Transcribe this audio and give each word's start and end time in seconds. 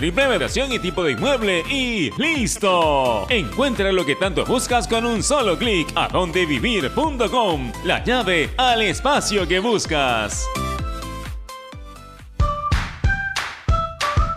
Triple 0.00 0.28
versión 0.38 0.70
y 0.70 0.78
tipo 0.78 1.02
de 1.02 1.10
inmueble 1.10 1.64
y 1.68 2.12
¡listo! 2.18 3.26
Encuentra 3.28 3.90
lo 3.90 4.06
que 4.06 4.14
tanto 4.14 4.44
buscas 4.44 4.86
con 4.86 5.04
un 5.04 5.24
solo 5.24 5.58
clic 5.58 5.88
a 5.96 6.06
dondevivir.com, 6.06 7.72
la 7.82 8.04
llave 8.04 8.48
al 8.58 8.82
espacio 8.82 9.48
que 9.48 9.58
buscas. 9.58 10.46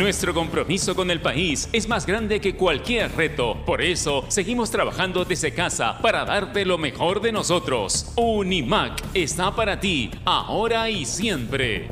Nuestro 0.00 0.32
compromiso 0.32 0.96
con 0.96 1.10
el 1.10 1.20
país 1.20 1.68
es 1.74 1.86
más 1.86 2.06
grande 2.06 2.40
que 2.40 2.56
cualquier 2.56 3.14
reto. 3.14 3.62
Por 3.66 3.82
eso, 3.82 4.24
seguimos 4.28 4.70
trabajando 4.70 5.26
desde 5.26 5.52
casa 5.52 5.98
para 5.98 6.24
darte 6.24 6.64
lo 6.64 6.78
mejor 6.78 7.20
de 7.20 7.32
nosotros. 7.32 8.10
Unimac 8.16 8.98
está 9.12 9.54
para 9.54 9.78
ti, 9.78 10.10
ahora 10.24 10.88
y 10.88 11.04
siempre. 11.04 11.88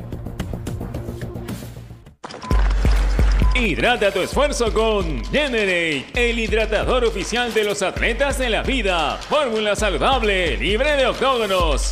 Hidrata 3.53 4.11
tu 4.11 4.21
esfuerzo 4.21 4.73
con 4.73 5.23
Generate, 5.25 6.07
el 6.15 6.39
hidratador 6.39 7.05
oficial 7.05 7.53
de 7.53 7.63
los 7.63 7.83
atletas 7.83 8.39
de 8.39 8.49
la 8.49 8.63
vida. 8.63 9.17
Fórmula 9.17 9.75
saludable, 9.75 10.57
libre 10.57 10.95
de 10.95 11.05
octógonos. 11.05 11.91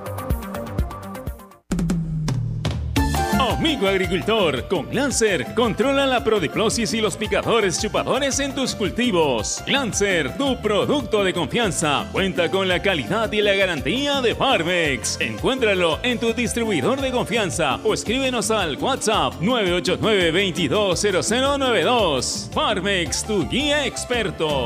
Amigo 3.49 3.87
agricultor, 3.87 4.67
con 4.67 4.93
Lancer 4.93 5.55
controla 5.55 6.05
la 6.05 6.23
prodiclosis 6.23 6.93
y 6.93 7.01
los 7.01 7.17
picadores 7.17 7.81
chupadores 7.81 8.39
en 8.39 8.53
tus 8.53 8.75
cultivos. 8.75 9.63
Lancer, 9.65 10.37
tu 10.37 10.61
producto 10.61 11.23
de 11.23 11.33
confianza, 11.33 12.07
cuenta 12.11 12.51
con 12.51 12.67
la 12.67 12.83
calidad 12.83 13.31
y 13.31 13.41
la 13.41 13.55
garantía 13.55 14.21
de 14.21 14.35
Farmex. 14.35 15.19
Encuéntralo 15.19 15.97
en 16.03 16.19
tu 16.19 16.31
distribuidor 16.33 17.01
de 17.01 17.11
confianza 17.11 17.79
o 17.83 17.95
escríbenos 17.95 18.51
al 18.51 18.77
WhatsApp 18.77 19.33
989 19.41 20.31
220092. 20.31 22.51
Farmex, 22.53 23.25
tu 23.25 23.49
guía 23.49 23.87
experto. 23.87 24.65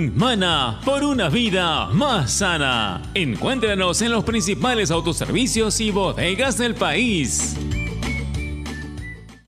Mana 0.09 0.79
por 0.83 1.03
una 1.03 1.29
vida 1.29 1.85
más 1.87 2.31
sana. 2.31 3.01
Encuéntranos 3.13 4.01
en 4.01 4.11
los 4.11 4.23
principales 4.23 4.89
autoservicios 4.89 5.79
y 5.79 5.91
bodegas 5.91 6.57
del 6.57 6.73
país. 6.73 7.55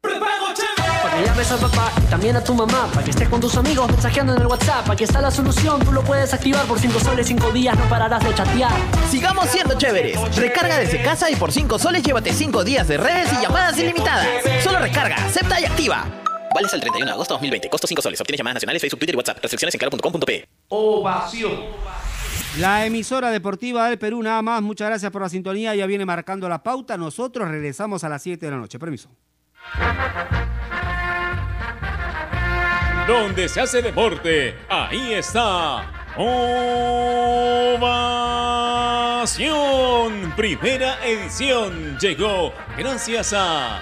Para 0.01 1.17
que 1.17 1.25
llames 1.25 1.51
a 1.51 1.57
papá 1.57 1.91
y 1.97 2.09
también 2.09 2.35
a 2.35 2.43
tu 2.43 2.53
mamá, 2.53 2.87
para 2.93 3.03
que 3.03 3.11
estés 3.11 3.27
con 3.29 3.41
tus 3.41 3.55
amigos 3.57 3.89
mensajeando 3.89 4.35
en 4.35 4.41
el 4.41 4.47
WhatsApp, 4.47 4.87
aquí 4.89 5.03
está 5.03 5.21
la 5.21 5.31
solución, 5.31 5.83
tú 5.83 5.91
lo 5.91 6.03
puedes 6.03 6.33
activar 6.33 6.65
por 6.65 6.79
5 6.79 6.99
soles 6.99 7.27
5 7.27 7.51
días, 7.51 7.77
no 7.77 7.85
pararás 7.89 8.23
de 8.23 8.35
chatear. 8.35 8.71
Sigamos 9.09 9.49
siendo 9.49 9.75
chéveres. 9.75 10.19
Recarga 10.35 10.77
desde 10.77 11.01
casa 11.01 11.31
y 11.31 11.35
por 11.35 11.51
5 11.51 11.79
soles 11.79 12.03
llévate 12.03 12.31
5 12.31 12.63
días 12.63 12.87
de 12.87 12.97
redes 12.97 13.33
y 13.33 13.41
llamadas 13.41 13.77
ilimitadas. 13.79 14.27
Solo 14.63 14.79
recarga, 14.79 15.15
acepta 15.15 15.59
y 15.59 15.65
activa. 15.65 16.22
Vales 16.53 16.73
al 16.73 16.79
31 16.81 17.05
de 17.05 17.11
agosto 17.11 17.33
2020. 17.35 17.69
Costo 17.69 17.87
5 17.87 18.01
soles. 18.01 18.21
Obtienes 18.21 18.39
llamadas 18.39 18.55
nacionales, 18.55 18.81
Facebook, 18.81 18.99
Twitter 18.99 19.15
y 19.15 19.17
WhatsApp. 19.17 19.39
Restricciones 19.41 19.73
en 19.75 19.79
claro.com.pe. 19.79 20.47
Ovación. 20.69 21.59
La 22.59 22.85
emisora 22.85 23.31
deportiva 23.31 23.89
del 23.89 23.97
Perú, 23.97 24.21
nada 24.21 24.41
más. 24.41 24.61
Muchas 24.61 24.87
gracias 24.87 25.11
por 25.11 25.23
la 25.23 25.29
sintonía. 25.29 25.73
Ya 25.75 25.87
viene 25.87 26.05
marcando 26.05 26.47
la 26.47 26.61
pauta. 26.61 26.97
Nosotros 26.97 27.47
regresamos 27.49 28.03
a 28.03 28.09
las 28.09 28.21
7 28.21 28.45
de 28.45 28.51
la 28.51 28.57
noche. 28.57 28.77
Permiso. 28.77 29.09
Donde 33.07 33.49
se 33.49 33.59
hace 33.59 33.81
deporte, 33.81 34.55
ahí 34.69 35.13
está. 35.13 35.91
Ovación. 36.15 36.53
Primera 40.37 41.03
edición 41.03 41.97
llegó 41.99 42.53
gracias 42.77 43.33
a 43.35 43.81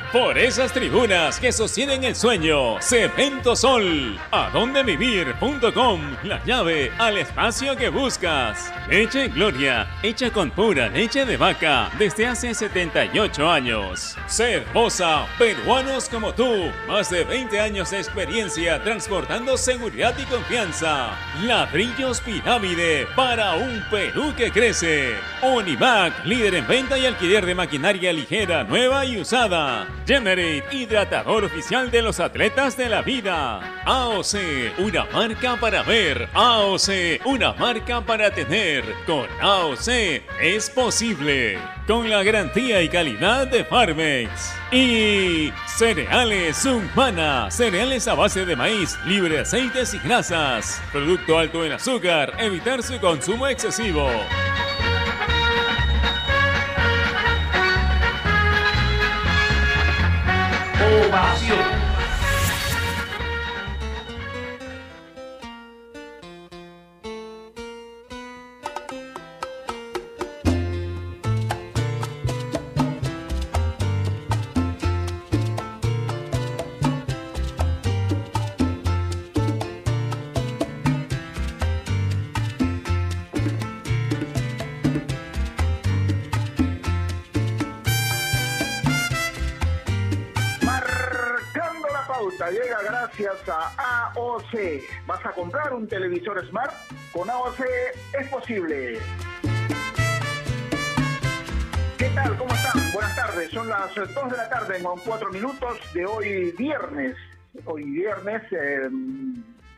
Por 0.11 0.37
esas 0.37 0.73
tribunas 0.73 1.39
que 1.39 1.53
sostienen 1.53 2.03
el 2.03 2.17
sueño, 2.17 2.81
Cemento 2.81 3.55
Sol, 3.55 4.19
adondevivir.com, 4.31 6.01
la 6.23 6.43
llave 6.43 6.91
al 6.97 7.17
espacio 7.17 7.77
que 7.77 7.87
buscas. 7.87 8.73
Leche 8.89 9.29
Gloria, 9.29 9.87
hecha 10.03 10.29
con 10.29 10.51
pura 10.51 10.89
leche 10.89 11.25
de 11.25 11.37
vaca 11.37 11.89
desde 11.97 12.27
hace 12.27 12.53
78 12.53 13.49
años. 13.49 14.17
Cervosa, 14.27 15.27
peruanos 15.39 16.09
como 16.09 16.33
tú, 16.33 16.69
más 16.89 17.09
de 17.09 17.23
20 17.23 17.61
años 17.61 17.91
de 17.91 17.99
experiencia 17.99 18.83
transportando 18.83 19.55
seguridad 19.55 20.13
y 20.19 20.25
confianza. 20.25 21.11
Ladrillos 21.43 22.19
Pirámide 22.19 23.07
para 23.15 23.55
un 23.55 23.81
Perú 23.89 24.33
que 24.35 24.51
crece. 24.51 25.15
Univac, 25.41 26.25
líder 26.25 26.55
en 26.55 26.67
venta 26.67 26.99
y 26.99 27.05
alquiler 27.05 27.45
de 27.45 27.55
maquinaria 27.55 28.11
ligera, 28.11 28.65
nueva 28.65 29.05
y 29.05 29.21
usada. 29.21 29.87
Generate, 30.05 30.63
hidratador 30.71 31.45
oficial 31.45 31.91
de 31.91 32.01
los 32.01 32.19
atletas 32.19 32.75
de 32.75 32.89
la 32.89 33.01
vida. 33.01 33.81
AOC, 33.85 34.79
una 34.79 35.05
marca 35.05 35.55
para 35.57 35.83
ver. 35.83 36.27
AOC, 36.33 37.25
una 37.25 37.53
marca 37.53 38.01
para 38.01 38.31
tener. 38.31 38.83
Con 39.05 39.27
AOC 39.39 39.87
es 40.41 40.69
posible. 40.69 41.59
Con 41.87 42.09
la 42.09 42.23
garantía 42.23 42.81
y 42.81 42.89
calidad 42.89 43.47
de 43.47 43.63
Farmex. 43.63 44.53
Y 44.71 45.51
cereales 45.67 46.65
Humana, 46.65 47.51
cereales 47.51 48.07
a 48.07 48.15
base 48.15 48.45
de 48.45 48.55
maíz, 48.55 48.97
libre 49.05 49.35
de 49.35 49.41
aceites 49.41 49.93
y 49.93 49.99
grasas. 49.99 50.81
Producto 50.91 51.37
alto 51.37 51.65
en 51.65 51.73
azúcar, 51.73 52.33
evitar 52.39 52.81
su 52.81 52.99
consumo 52.99 53.47
excesivo. 53.47 54.09
Ovación. 60.81 61.59
Marcando 61.59 61.70
llega 92.51 92.81
gracias 92.83 93.49
a 93.49 94.11
AOC. 94.13 94.53
¿Vas 95.07 95.25
a 95.25 95.31
comprar 95.31 95.73
un 95.73 95.87
televisor 95.87 96.45
Smart? 96.47 96.73
Con 97.13 97.29
AOC 97.29 97.59
es 98.19 98.27
posible. 98.29 98.99
¿Qué 101.97 102.09
tal? 102.15 102.37
¿Cómo 102.37 102.53
están? 102.53 102.91
Buenas 102.93 103.15
tardes. 103.15 103.51
Son 103.51 103.69
las 103.69 103.95
2 103.95 104.07
de 104.07 104.37
la 104.37 104.49
tarde 104.49 104.83
con 104.83 104.99
4 104.99 105.31
minutos 105.31 105.93
de 105.93 106.05
hoy 106.05 106.51
viernes. 106.51 107.15
Hoy 107.65 107.83
viernes, 107.83 108.43
eh, 108.51 108.89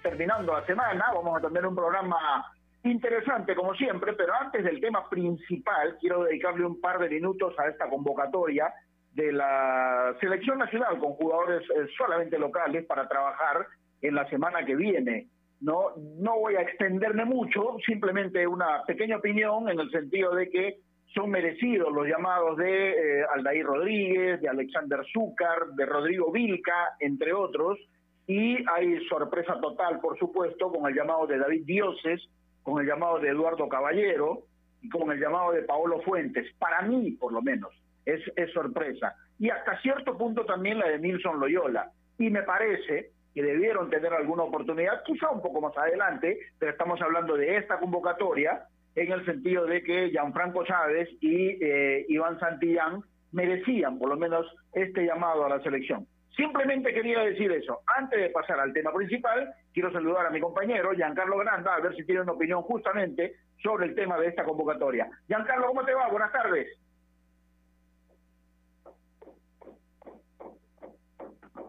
terminando 0.02 0.54
la 0.54 0.66
semana, 0.66 1.06
vamos 1.14 1.38
a 1.38 1.48
tener 1.48 1.66
un 1.66 1.76
programa 1.76 2.46
interesante 2.84 3.56
como 3.56 3.74
siempre, 3.74 4.14
pero 4.14 4.34
antes 4.36 4.64
del 4.64 4.80
tema 4.80 5.10
principal, 5.10 5.98
quiero 6.00 6.24
dedicarle 6.24 6.66
un 6.66 6.80
par 6.80 7.00
de 7.00 7.10
minutos 7.10 7.58
a 7.58 7.68
esta 7.68 7.90
convocatoria 7.90 8.72
de 9.14 9.32
la 9.32 10.16
selección 10.20 10.58
nacional 10.58 10.98
con 11.00 11.14
jugadores 11.14 11.64
eh, 11.70 11.88
solamente 11.98 12.38
locales 12.40 12.86
para 12.86 13.08
trabajar 13.08 13.68
en 14.02 14.16
la 14.16 14.28
semana 14.30 14.66
que 14.66 14.76
viene. 14.76 15.28
No, 15.62 15.92
no 16.20 16.40
voy 16.40 16.56
a 16.56 16.62
extenderme 16.62 17.24
mucho, 17.24 17.78
simplemente 17.86 18.46
una 18.48 18.84
pequeña 18.86 19.18
opinión 19.18 19.70
en 19.70 19.80
el 19.80 19.90
sentido 19.92 20.36
de 20.36 20.50
que 20.50 20.80
son 21.14 21.30
merecidos 21.30 21.94
los 21.94 22.08
llamados 22.08 22.58
de 22.58 22.90
eh, 22.90 23.26
Aldair 23.34 23.66
Rodríguez, 23.66 24.42
de 24.42 24.50
Alexander 24.50 25.00
Zúcar, 25.14 25.68
de 25.76 25.86
Rodrigo 25.86 26.32
Vilca, 26.32 26.96
entre 27.00 27.34
otros, 27.34 27.78
y 28.26 28.58
hay 28.70 29.06
sorpresa 29.08 29.60
total, 29.62 30.00
por 30.00 30.18
supuesto, 30.18 30.72
con 30.72 30.90
el 30.90 30.96
llamado 30.96 31.28
de 31.28 31.38
David 31.38 31.66
Dioses, 31.66 32.22
con 32.64 32.82
el 32.82 32.88
llamado 32.88 33.20
de 33.20 33.30
Eduardo 33.30 33.70
Caballero 33.70 34.44
y 34.82 34.90
con 34.90 35.12
el 35.12 35.20
llamado 35.20 35.52
de 35.52 35.62
Paolo 35.62 36.02
Fuentes, 36.02 36.48
para 36.58 36.82
mí 36.82 37.12
por 37.12 37.32
lo 37.32 37.42
menos 37.42 37.72
es, 38.06 38.22
es 38.36 38.52
sorpresa. 38.52 39.16
Y 39.40 39.50
hasta 39.50 39.80
cierto 39.82 40.18
punto 40.18 40.46
también 40.46 40.80
la 40.80 40.88
de 40.88 41.00
Nilson 41.00 41.40
Loyola. 41.40 41.92
Y 42.18 42.30
me 42.30 42.44
parece 42.44 43.12
que 43.34 43.44
debieron 43.44 43.90
tener 43.90 44.14
alguna 44.14 44.44
oportunidad, 44.44 45.04
quizá 45.04 45.30
un 45.30 45.42
poco 45.42 45.62
más 45.62 45.76
adelante, 45.78 46.38
pero 46.60 46.72
estamos 46.72 47.02
hablando 47.02 47.36
de 47.36 47.58
esta 47.58 47.80
convocatoria 47.80 48.64
en 48.96 49.12
el 49.12 49.26
sentido 49.26 49.66
de 49.66 49.82
que 49.82 50.10
Gianfranco 50.12 50.64
Chávez 50.64 51.10
y 51.20 51.58
eh, 51.64 52.06
Iván 52.10 52.40
Santillán 52.40 53.02
merecían 53.32 53.98
por 53.98 54.10
lo 54.10 54.18
menos 54.18 54.46
este 54.74 55.06
llamado 55.06 55.46
a 55.46 55.50
la 55.50 55.64
selección. 55.64 56.08
Simplemente 56.36 56.94
quería 56.94 57.20
decir 57.20 57.52
eso. 57.52 57.82
Antes 57.98 58.20
de 58.20 58.30
pasar 58.30 58.60
al 58.60 58.74
tema 58.74 58.92
principal, 58.92 59.54
quiero 59.74 59.92
saludar 59.92 60.26
a 60.26 60.32
mi 60.32 60.40
compañero 60.40 60.92
Giancarlo 60.94 61.38
Granda, 61.38 61.76
a 61.76 61.80
ver 61.80 61.96
si 61.96 62.06
tiene 62.06 62.22
una 62.22 62.32
opinión 62.34 62.62
justamente 62.64 63.36
sobre 63.62 63.88
el 63.88 63.96
tema 63.96 64.18
de 64.20 64.28
esta 64.28 64.44
convocatoria. 64.44 65.10
Giancarlo, 65.28 65.68
¿cómo 65.68 65.86
te 65.86 65.94
va? 65.94 66.10
Buenas 66.10 66.32
tardes. 66.32 66.68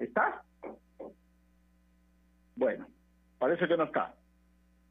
¿Está? 0.00 0.42
Bueno, 2.56 2.86
parece 3.38 3.66
que 3.66 3.76
no 3.76 3.84
está. 3.84 4.14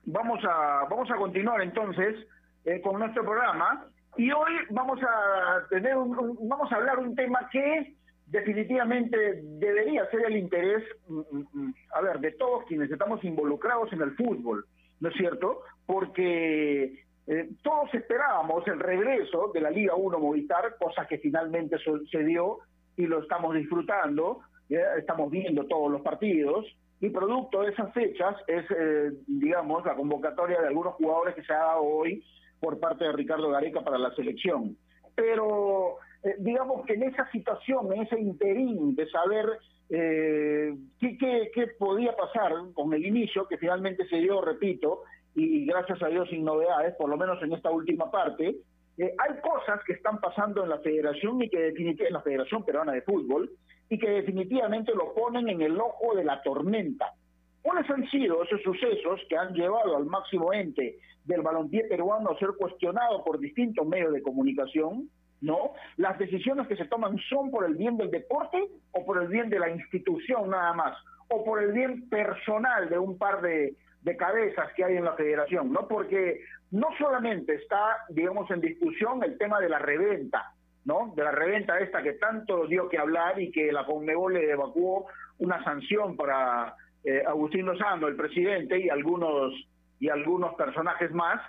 Vamos 0.05 0.39
a, 0.44 0.85
vamos 0.89 1.09
a 1.11 1.15
continuar 1.15 1.61
entonces 1.61 2.27
eh, 2.65 2.81
con 2.81 3.00
nuestro 3.00 3.23
programa 3.23 3.88
y 4.17 4.31
hoy 4.31 4.51
vamos 4.71 5.00
a 5.01 5.67
tener 5.69 5.95
un, 5.95 6.17
un- 6.17 6.50
vamos 6.50 6.71
a 6.71 6.75
hablar 6.75 7.00
un 7.00 7.15
tema 7.15 7.47
que 7.51 7.95
definitivamente 8.27 9.41
debería 9.44 10.09
ser 10.09 10.25
el 10.25 10.38
interés, 10.38 10.83
mm, 11.07 11.19
mm, 11.19 11.47
mm, 11.53 11.73
a 11.95 12.01
ver, 12.01 12.19
de 12.19 12.31
todos 12.31 12.65
quienes 12.65 12.91
estamos 12.91 13.23
involucrados 13.23 13.91
en 13.94 14.01
el 14.01 14.15
fútbol, 14.15 14.65
¿no 15.00 15.09
es 15.09 15.15
cierto? 15.15 15.61
Porque 15.85 17.03
eh, 17.27 17.50
todos 17.61 17.94
esperábamos 17.94 18.67
el 18.67 18.79
regreso 18.79 19.51
de 19.53 19.61
la 19.61 19.69
Liga 19.69 19.95
1 19.95 20.19
Movistar, 20.19 20.75
cosa 20.77 21.05
que 21.07 21.17
finalmente 21.19 21.77
sucedió 21.77 22.59
y 22.97 23.05
lo 23.07 23.21
estamos 23.21 23.55
disfrutando, 23.55 24.41
estamos 24.69 25.30
viendo 25.30 25.65
todos 25.65 25.92
los 25.92 26.01
partidos, 26.01 26.65
y 27.04 27.10
producto 27.10 27.62
de 27.62 27.71
esas 27.71 27.94
fechas 27.94 28.33
es, 28.48 28.63
eh, 28.71 29.12
digamos, 29.27 29.86
la 29.86 29.94
convocatoria 29.94 30.62
de 30.62 30.68
algunos 30.68 30.94
jugadores 30.94 31.36
que 31.36 31.44
se 31.44 31.51
ha 31.51 31.57
dado 31.57 31.81
hoy 31.81 32.24
por 32.62 32.80
parte 32.80 33.04
de 33.04 33.12
Ricardo 33.12 33.50
Gareca 33.50 33.81
para 33.81 33.98
la 33.98 34.15
selección. 34.15 34.77
Pero 35.13 35.98
eh, 36.24 36.36
digamos 36.39 36.86
que 36.86 36.94
en 36.94 37.04
esa 37.04 37.30
situación, 37.30 37.92
en 37.92 38.04
ese 38.04 38.18
interín 38.18 38.95
de 38.95 39.06
saber 39.10 39.48
eh, 39.89 40.74
qué, 40.98 41.18
qué, 41.18 41.51
qué 41.54 41.68
podía 41.77 42.15
pasar 42.15 42.54
con 42.74 42.94
el 42.94 43.06
inicio, 43.06 43.50
que 43.50 43.57
finalmente 43.57 44.07
se 44.07 44.21
dio, 44.21 44.39
repito, 44.39 45.01
y 45.36 45.65
gracias 45.65 46.01
a 46.01 46.07
Dios 46.07 46.30
sin 46.30 46.45
novedades, 46.45 46.95
por 46.95 47.10
lo 47.10 47.18
menos 47.18 47.44
en 47.44 47.51
esta 47.51 47.69
última 47.69 48.10
parte, 48.10 48.56
hay 48.98 49.42
cosas 49.42 49.83
que 49.86 49.94
están 49.94 50.21
pasando 50.21 50.63
en 50.63 50.69
la 50.69 50.77
federación 50.80 51.42
y 51.42 51.50
que 51.50 51.60
definitivamente 51.60 52.07
en 52.07 52.13
la 52.13 52.21
Federación 52.21 52.63
Peruana 52.63 52.94
de 52.94 53.01
Fútbol 53.01 53.50
y 53.94 54.00
que 54.00 54.10
definitivamente 54.10 54.92
lo 54.95 55.13
ponen 55.13 55.50
en 55.50 55.62
el 55.62 55.80
ojo 55.80 56.16
de 56.16 56.24
la 56.24 56.42
tormenta. 56.42 57.13
¿Cuáles 57.62 57.88
han 57.92 58.10
sido 58.10 58.44
esos 58.44 58.60
sucesos 58.63 59.22
que 59.30 59.38
han 59.38 59.54
llevado 59.54 59.95
al 59.95 60.06
máximo 60.07 60.51
ente 60.51 60.98
del 61.25 61.44
balompié 61.44 61.84
peruano 61.84 62.31
a 62.31 62.40
ser 62.40 62.50
cuestionado 62.57 63.24
por 63.24 63.39
distintos 63.39 63.86
medios 63.86 64.12
de 64.12 64.24
comunicación? 64.24 65.10
¿No? 65.41 65.74
¿Las 65.98 66.17
decisiones 66.17 66.67
que 66.67 66.75
se 66.75 66.86
toman 66.86 67.20
son 67.29 67.51
por 67.51 67.65
el 67.65 67.75
bien 67.75 67.98
del 67.98 68.10
deporte 68.10 68.63
o 68.94 69.06
por 69.06 69.22
el 69.22 69.27
bien 69.27 69.50
de 69.51 69.60
la 69.60 69.70
institución 69.70 70.50
nada 70.50 70.74
más? 70.74 70.98
¿O 71.29 71.44
por 71.44 71.62
el 71.62 71.72
bien 71.72 72.10
personal 72.10 72.89
de 72.89 72.98
un 72.98 73.20
par 73.20 73.41
de, 73.41 73.75
de 74.01 74.17
cabezas 74.17 74.74
que 74.75 74.86
hay 74.86 74.98
en 74.98 75.06
la 75.06 75.13
federación? 75.13 75.72
¿No? 75.72 75.88
Porque 75.88 76.41
no 76.72 76.88
solamente 76.98 77.53
está, 77.53 77.98
digamos, 78.10 78.50
en 78.50 78.60
discusión 78.60 79.24
el 79.24 79.38
tema 79.38 79.60
de 79.60 79.70
la 79.70 79.77
reventa, 79.77 80.52
¿no? 80.86 81.13
De 81.16 81.24
la 81.24 81.32
reventa 81.32 81.80
esta 81.80 82.02
que 82.02 82.13
tanto 82.13 82.68
dio 82.68 82.90
que 82.90 82.98
hablar 82.98 83.40
y 83.40 83.52
que 83.52 83.72
la 83.72 83.86
Conmebol 83.86 84.34
le 84.34 84.52
evacuó 84.52 85.08
una 85.40 85.63
sanción 85.63 86.16
para 86.16 86.75
eh, 87.04 87.24
Agustín 87.28 87.66
Lozano, 87.66 88.08
el 88.08 88.16
presidente, 88.16 88.80
y 88.80 88.90
algunos, 88.90 89.54
y 90.00 90.10
algunos 90.10 90.56
personajes 90.56 91.12
más, 91.12 91.42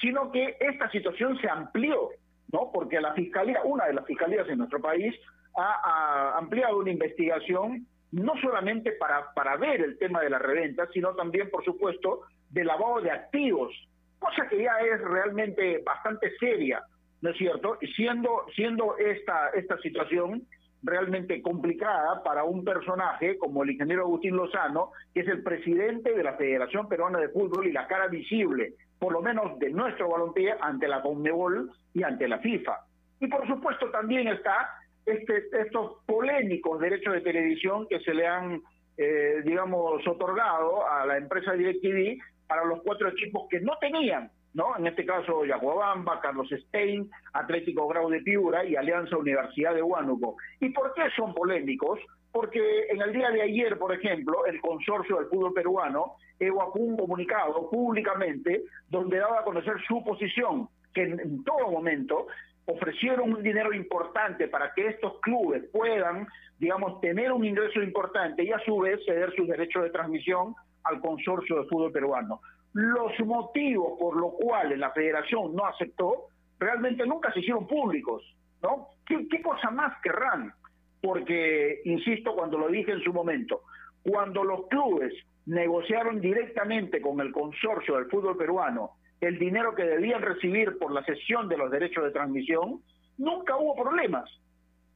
sino 0.00 0.30
que 0.30 0.56
esta 0.60 0.90
situación 0.90 1.38
se 1.40 1.48
amplió, 1.48 2.10
¿no? 2.52 2.70
Porque 2.72 3.00
la 3.00 3.14
fiscalía, 3.14 3.62
una 3.64 3.86
de 3.86 3.94
las 3.94 4.06
fiscalías 4.06 4.48
en 4.48 4.58
nuestro 4.58 4.80
país, 4.80 5.14
ha, 5.56 6.36
ampliado 6.36 6.78
una 6.78 6.90
investigación 6.90 7.86
no 8.12 8.34
solamente 8.40 8.92
para, 8.92 9.32
para 9.34 9.56
ver 9.56 9.82
el 9.82 9.98
tema 9.98 10.20
de 10.20 10.30
la 10.30 10.38
reventa, 10.38 10.86
sino 10.92 11.14
también, 11.14 11.50
por 11.50 11.64
supuesto, 11.64 12.22
de 12.50 12.64
lavado 12.64 13.00
de 13.00 13.10
activos, 13.10 13.74
cosa 14.18 14.48
que 14.48 14.62
ya 14.62 14.78
es 14.80 15.00
realmente 15.02 15.82
bastante 15.84 16.30
seria, 16.38 16.82
¿no 17.20 17.30
es 17.30 17.36
cierto? 17.36 17.78
Siendo, 17.96 18.46
siendo 18.54 18.96
esta, 18.98 19.50
esta 19.50 19.78
situación 19.78 20.46
realmente 20.82 21.42
complicada 21.42 22.22
para 22.22 22.44
un 22.44 22.64
personaje 22.64 23.36
como 23.38 23.62
el 23.62 23.70
ingeniero 23.70 24.02
Agustín 24.02 24.36
Lozano, 24.36 24.92
que 25.12 25.20
es 25.20 25.28
el 25.28 25.42
presidente 25.42 26.14
de 26.14 26.22
la 26.22 26.34
Federación 26.34 26.88
Peruana 26.88 27.18
de 27.18 27.30
Fútbol 27.30 27.66
y 27.66 27.72
la 27.72 27.86
cara 27.88 28.06
visible, 28.06 28.74
por 28.98 29.12
lo 29.12 29.20
menos 29.20 29.58
de 29.58 29.70
nuestro 29.70 30.08
balompié, 30.08 30.54
ante 30.60 30.86
la 30.86 31.02
Conmebol 31.02 31.70
y 31.94 32.02
ante 32.02 32.28
la 32.28 32.38
FIFA. 32.38 32.78
Y 33.20 33.26
por 33.26 33.46
supuesto 33.48 33.90
también 33.90 34.28
está 34.28 34.70
este, 35.04 35.48
estos 35.52 36.04
polémicos 36.06 36.78
derechos 36.80 37.14
de 37.14 37.22
televisión 37.22 37.86
que 37.88 37.98
se 38.00 38.14
le 38.14 38.26
han, 38.26 38.62
eh, 38.96 39.42
digamos, 39.44 40.06
otorgado 40.06 40.88
a 40.88 41.06
la 41.06 41.16
empresa 41.16 41.52
DirecTV 41.52 42.18
para 42.46 42.64
los 42.64 42.82
cuatro 42.82 43.08
equipos 43.08 43.48
que 43.50 43.60
no 43.60 43.76
tenían 43.80 44.30
¿no? 44.54 44.76
En 44.76 44.86
este 44.86 45.04
caso, 45.04 45.44
Yaguabamba, 45.44 46.20
Carlos 46.20 46.48
Stein, 46.50 47.10
Atlético 47.32 47.86
Grau 47.88 48.08
de 48.08 48.20
Piura 48.20 48.64
y 48.64 48.76
Alianza 48.76 49.16
Universidad 49.16 49.74
de 49.74 49.82
Huánuco. 49.82 50.36
¿Y 50.60 50.70
por 50.70 50.92
qué 50.94 51.02
son 51.16 51.34
polémicos? 51.34 52.00
Porque 52.32 52.86
en 52.90 53.00
el 53.00 53.12
día 53.12 53.30
de 53.30 53.42
ayer, 53.42 53.78
por 53.78 53.92
ejemplo, 53.92 54.46
el 54.46 54.60
consorcio 54.60 55.16
del 55.16 55.28
fútbol 55.28 55.54
peruano 55.54 56.14
evacuó 56.38 56.82
un 56.82 56.96
comunicado 56.96 57.68
públicamente 57.70 58.64
donde 58.88 59.18
daba 59.18 59.40
a 59.40 59.44
conocer 59.44 59.74
su 59.86 60.02
posición, 60.04 60.68
que 60.94 61.02
en 61.02 61.42
todo 61.44 61.70
momento 61.70 62.26
ofrecieron 62.66 63.32
un 63.32 63.42
dinero 63.42 63.72
importante 63.72 64.46
para 64.46 64.72
que 64.74 64.88
estos 64.88 65.18
clubes 65.20 65.64
puedan, 65.72 66.26
digamos, 66.58 67.00
tener 67.00 67.32
un 67.32 67.44
ingreso 67.44 67.82
importante 67.82 68.44
y 68.44 68.52
a 68.52 68.58
su 68.60 68.78
vez 68.78 69.00
ceder 69.06 69.34
sus 69.34 69.48
derechos 69.48 69.84
de 69.84 69.90
transmisión 69.90 70.54
al 70.84 71.00
consorcio 71.00 71.62
de 71.62 71.68
fútbol 71.68 71.92
peruano. 71.92 72.40
Los 72.72 73.18
motivos 73.20 73.98
por 73.98 74.16
los 74.16 74.34
cuales 74.34 74.78
la 74.78 74.90
federación 74.90 75.54
no 75.54 75.66
aceptó 75.66 76.26
realmente 76.58 77.06
nunca 77.06 77.32
se 77.32 77.40
hicieron 77.40 77.66
públicos, 77.66 78.22
¿no? 78.62 78.88
¿Qué, 79.06 79.26
qué 79.28 79.40
cosa 79.42 79.70
más 79.70 80.00
querrán? 80.02 80.52
Porque, 81.00 81.80
insisto, 81.84 82.34
cuando 82.34 82.58
lo 82.58 82.68
dije 82.68 82.92
en 82.92 83.02
su 83.02 83.12
momento, 83.12 83.62
cuando 84.02 84.44
los 84.44 84.66
clubes 84.66 85.14
negociaron 85.46 86.20
directamente 86.20 87.00
con 87.00 87.20
el 87.20 87.32
consorcio 87.32 87.96
del 87.96 88.10
fútbol 88.10 88.36
peruano 88.36 88.92
el 89.20 89.38
dinero 89.38 89.74
que 89.74 89.84
debían 89.84 90.22
recibir 90.22 90.78
por 90.78 90.92
la 90.92 91.04
cesión 91.04 91.48
de 91.48 91.56
los 91.56 91.70
derechos 91.70 92.04
de 92.04 92.10
transmisión, 92.12 92.80
nunca 93.16 93.56
hubo 93.56 93.74
problemas. 93.74 94.30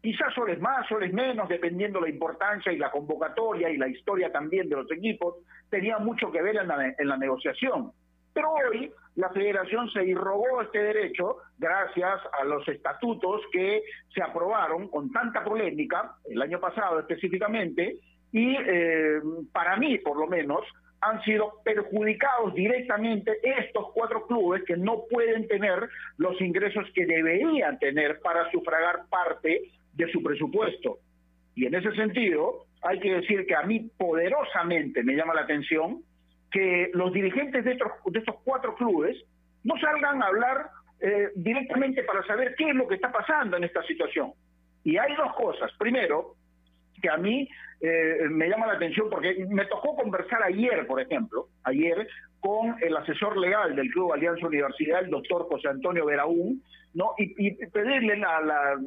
Quizás 0.02 0.34
soles 0.34 0.60
más, 0.60 0.84
soles 0.88 1.12
menos, 1.12 1.48
dependiendo 1.48 2.00
la 2.00 2.08
importancia 2.08 2.72
y 2.72 2.76
la 2.76 2.90
convocatoria 2.90 3.70
y 3.70 3.76
la 3.76 3.86
historia 3.86 4.32
también 4.32 4.68
de 4.68 4.74
los 4.74 4.90
equipos, 4.90 5.36
tenía 5.70 5.98
mucho 5.98 6.32
que 6.32 6.42
ver 6.42 6.56
en 6.56 7.08
la, 7.08 7.16
negociación. 7.16 7.92
Pero 8.34 8.50
hoy 8.50 8.92
la 9.14 9.28
federación 9.28 9.88
se 9.90 10.04
irrogó 10.04 10.60
este 10.62 10.82
derecho 10.82 11.36
gracias 11.56 12.20
a 12.32 12.44
los 12.44 12.66
estatutos 12.66 13.42
que 13.52 13.84
se 14.12 14.20
aprobaron 14.20 14.88
con 14.88 15.12
tanta 15.12 15.44
polémica, 15.44 16.16
el 16.24 16.42
año 16.42 16.58
pasado 16.58 16.98
específicamente, 16.98 17.98
y 18.32 18.56
eh, 18.56 19.20
para 19.52 19.76
mí 19.76 19.98
por 19.98 20.18
lo 20.18 20.26
menos 20.26 20.64
han 21.00 21.22
sido 21.22 21.60
perjudicados 21.64 22.54
directamente 22.54 23.38
estos 23.42 23.92
cuatro 23.92 24.26
clubes 24.26 24.64
que 24.64 24.76
no 24.76 25.04
pueden 25.08 25.46
tener 25.46 25.88
los 26.16 26.40
ingresos 26.40 26.86
que 26.92 27.06
deberían 27.06 27.78
tener 27.78 28.20
para 28.20 28.50
sufragar 28.50 29.02
parte 29.08 29.62
de 29.94 30.10
su 30.10 30.22
presupuesto. 30.22 30.98
Y 31.54 31.66
en 31.66 31.74
ese 31.74 31.92
sentido, 31.92 32.66
hay 32.82 32.98
que 33.00 33.14
decir 33.14 33.46
que 33.46 33.54
a 33.54 33.62
mí 33.62 33.90
poderosamente 33.96 35.02
me 35.02 35.14
llama 35.14 35.34
la 35.34 35.42
atención 35.42 36.02
que 36.50 36.90
los 36.94 37.12
dirigentes 37.12 37.64
de 37.64 37.72
estos, 37.72 37.90
de 38.06 38.18
estos 38.18 38.36
cuatro 38.44 38.74
clubes 38.74 39.16
no 39.64 39.74
salgan 39.78 40.22
a 40.22 40.26
hablar 40.26 40.70
eh, 41.00 41.30
directamente 41.34 42.04
para 42.04 42.24
saber 42.26 42.54
qué 42.56 42.70
es 42.70 42.74
lo 42.74 42.86
que 42.86 42.96
está 42.96 43.10
pasando 43.10 43.56
en 43.56 43.64
esta 43.64 43.82
situación. 43.84 44.32
Y 44.84 44.96
hay 44.96 45.14
dos 45.16 45.34
cosas. 45.34 45.70
Primero, 45.78 46.34
que 47.00 47.08
a 47.08 47.16
mí 47.16 47.48
eh, 47.80 48.28
me 48.30 48.48
llama 48.48 48.66
la 48.66 48.74
atención 48.74 49.08
porque 49.10 49.46
me 49.48 49.66
tocó 49.66 49.96
conversar 49.96 50.42
ayer, 50.42 50.86
por 50.86 51.00
ejemplo, 51.00 51.48
ayer 51.64 52.06
con 52.40 52.76
el 52.80 52.96
asesor 52.96 53.36
legal 53.36 53.74
del 53.74 53.90
Club 53.90 54.12
Alianza 54.12 54.46
Universidad, 54.46 55.02
el 55.04 55.10
doctor 55.10 55.48
José 55.48 55.68
Antonio 55.68 56.06
Veraún, 56.06 56.62
¿no? 56.94 57.14
y, 57.18 57.52
pedirle 57.66 58.16
la, 58.16 58.78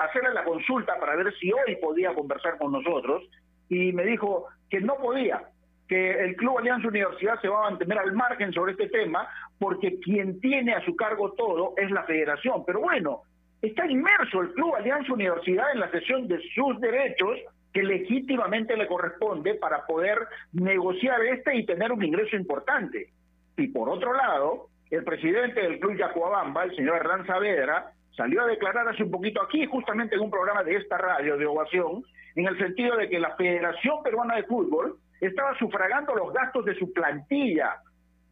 hacerle 0.00 0.34
la 0.34 0.44
consulta 0.44 0.98
para 0.98 1.16
ver 1.16 1.32
si 1.38 1.52
hoy 1.52 1.76
podía 1.80 2.14
conversar 2.14 2.58
con 2.58 2.72
nosotros, 2.72 3.22
y 3.68 3.92
me 3.92 4.04
dijo 4.04 4.46
que 4.70 4.80
no 4.80 4.96
podía, 4.96 5.42
que 5.88 6.24
el 6.24 6.36
Club 6.36 6.58
Alianza 6.58 6.88
Universidad 6.88 7.40
se 7.40 7.48
va 7.48 7.66
a 7.66 7.70
mantener 7.70 7.98
al 7.98 8.12
margen 8.12 8.52
sobre 8.52 8.72
este 8.72 8.88
tema, 8.88 9.28
porque 9.58 9.98
quien 10.00 10.40
tiene 10.40 10.74
a 10.74 10.84
su 10.84 10.96
cargo 10.96 11.32
todo 11.32 11.74
es 11.76 11.90
la 11.90 12.04
federación. 12.04 12.64
Pero 12.66 12.80
bueno, 12.80 13.22
está 13.62 13.86
inmerso 13.86 14.40
el 14.40 14.52
Club 14.52 14.74
Alianza 14.74 15.12
Universidad 15.12 15.72
en 15.72 15.80
la 15.80 15.90
sesión 15.90 16.26
de 16.28 16.40
sus 16.54 16.80
derechos 16.80 17.38
que 17.72 17.82
legítimamente 17.82 18.76
le 18.76 18.86
corresponde 18.86 19.54
para 19.54 19.84
poder 19.84 20.18
negociar 20.52 21.22
este 21.24 21.56
y 21.56 21.66
tener 21.66 21.92
un 21.92 22.02
ingreso 22.02 22.34
importante. 22.36 23.10
Y 23.56 23.68
por 23.68 23.88
otro 23.88 24.14
lado, 24.14 24.68
el 24.90 25.04
presidente 25.04 25.60
del 25.60 25.78
Club 25.78 25.96
Yacuabamba, 25.96 26.64
el 26.64 26.74
señor 26.74 26.96
Hernán 26.96 27.26
Saavedra, 27.26 27.92
salió 28.16 28.42
a 28.42 28.46
declarar 28.46 28.88
hace 28.88 29.02
un 29.02 29.10
poquito 29.10 29.42
aquí, 29.42 29.66
justamente 29.66 30.16
en 30.16 30.22
un 30.22 30.30
programa 30.30 30.64
de 30.64 30.76
esta 30.76 30.96
radio 30.98 31.36
de 31.36 31.46
ovación, 31.46 32.02
en 32.34 32.46
el 32.46 32.58
sentido 32.58 32.96
de 32.96 33.08
que 33.08 33.18
la 33.18 33.36
Federación 33.36 34.02
Peruana 34.02 34.36
de 34.36 34.44
Fútbol 34.44 34.96
estaba 35.20 35.56
sufragando 35.58 36.14
los 36.14 36.32
gastos 36.32 36.64
de 36.64 36.74
su 36.74 36.92
plantilla. 36.92 37.76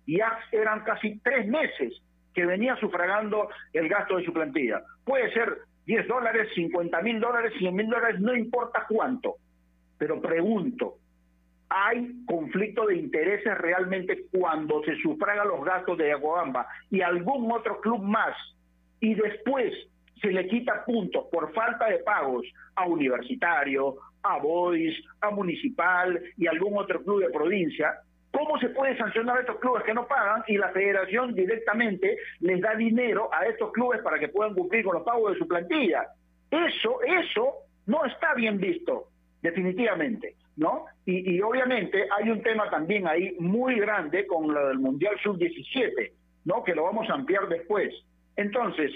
Y 0.07 0.19
ya 0.19 0.39
eran 0.53 0.85
casi 0.85 1.19
tres 1.21 1.47
meses 1.47 1.95
que 2.35 2.45
venía 2.45 2.77
sufragando 2.77 3.49
el 3.73 3.89
gasto 3.89 4.17
de 4.17 4.25
su 4.25 4.33
plantilla. 4.33 4.83
Puede 5.05 5.33
ser 5.33 5.59
10 5.87 6.09
dólares, 6.09 6.49
50 6.55 7.01
mil 7.03 7.21
dólares, 7.21 7.53
100 7.59 7.75
mil 7.75 7.89
dólares, 7.89 8.21
no 8.21 8.35
importa 8.35 8.87
cuánto. 8.89 9.37
Pero 9.99 10.21
pregunto, 10.21 10.97
¿hay 11.69 12.25
conflicto 12.27 12.87
de 12.87 12.97
intereses 12.97 13.57
realmente 13.59 14.25
cuando 14.33 14.83
se 14.85 14.97
sufragan 14.97 15.49
los 15.49 15.65
gastos 15.65 15.97
de 15.99 16.13
Aguabamba 16.13 16.67
y 16.91 17.01
algún 17.01 17.51
otro 17.53 17.81
club 17.81 18.03
más 18.03 18.35
y 19.01 19.15
después 19.15 19.73
se 20.21 20.29
le 20.29 20.47
quita 20.49 20.85
puntos 20.85 21.27
por 21.31 21.53
falta 21.53 21.87
de 21.87 21.99
pagos 21.99 22.47
a 22.77 22.87
Universitario, 22.87 23.97
a 24.23 24.39
Boys, 24.39 24.97
a 25.21 25.31
Municipal 25.31 26.21
y 26.37 26.47
algún 26.47 26.77
otro 26.79 27.03
club 27.03 27.21
de 27.21 27.31
provincia? 27.31 27.95
¿Cómo 28.33 28.59
se 28.59 28.71
puede 28.71 28.97
sancionar 28.97 29.37
a 29.37 29.41
estos 29.41 29.61
clubes 29.61 29.85
que 29.85 29.95
no 29.95 30.09
pagan 30.09 30.43
y 30.49 30.57
la 30.57 30.71
federación 30.71 31.35
directamente 31.35 32.17
les 32.41 32.61
da 32.61 32.75
dinero 32.75 33.29
a 33.33 33.47
estos 33.47 33.71
clubes 33.73 34.01
para 34.03 34.19
que 34.19 34.29
puedan 34.29 34.55
cumplir 34.55 34.85
con 34.85 34.95
los 34.95 35.05
pagos 35.05 35.33
de 35.33 35.39
su 35.39 35.47
plantilla? 35.47 36.07
Eso, 36.51 37.01
eso 37.03 37.55
no 37.87 38.05
está 38.05 38.35
bien 38.35 38.59
visto, 38.59 39.09
definitivamente, 39.41 40.35
¿no? 40.57 40.87
Y, 41.07 41.41
obviamente 41.43 42.09
hay 42.11 42.31
un 42.31 42.43
tema 42.43 42.69
también 42.71 43.07
ahí 43.07 43.37
muy 43.39 43.79
grande 43.79 44.27
con 44.27 44.53
lo 44.53 44.69
del 44.69 44.79
Mundial 44.79 45.15
Sub-17, 45.23 46.13
¿no? 46.47 46.65
Que 46.65 46.75
lo 46.75 46.85
vamos 46.85 47.09
a 47.11 47.15
ampliar 47.15 47.49
después. 47.49 47.95
Entonces, 48.37 48.93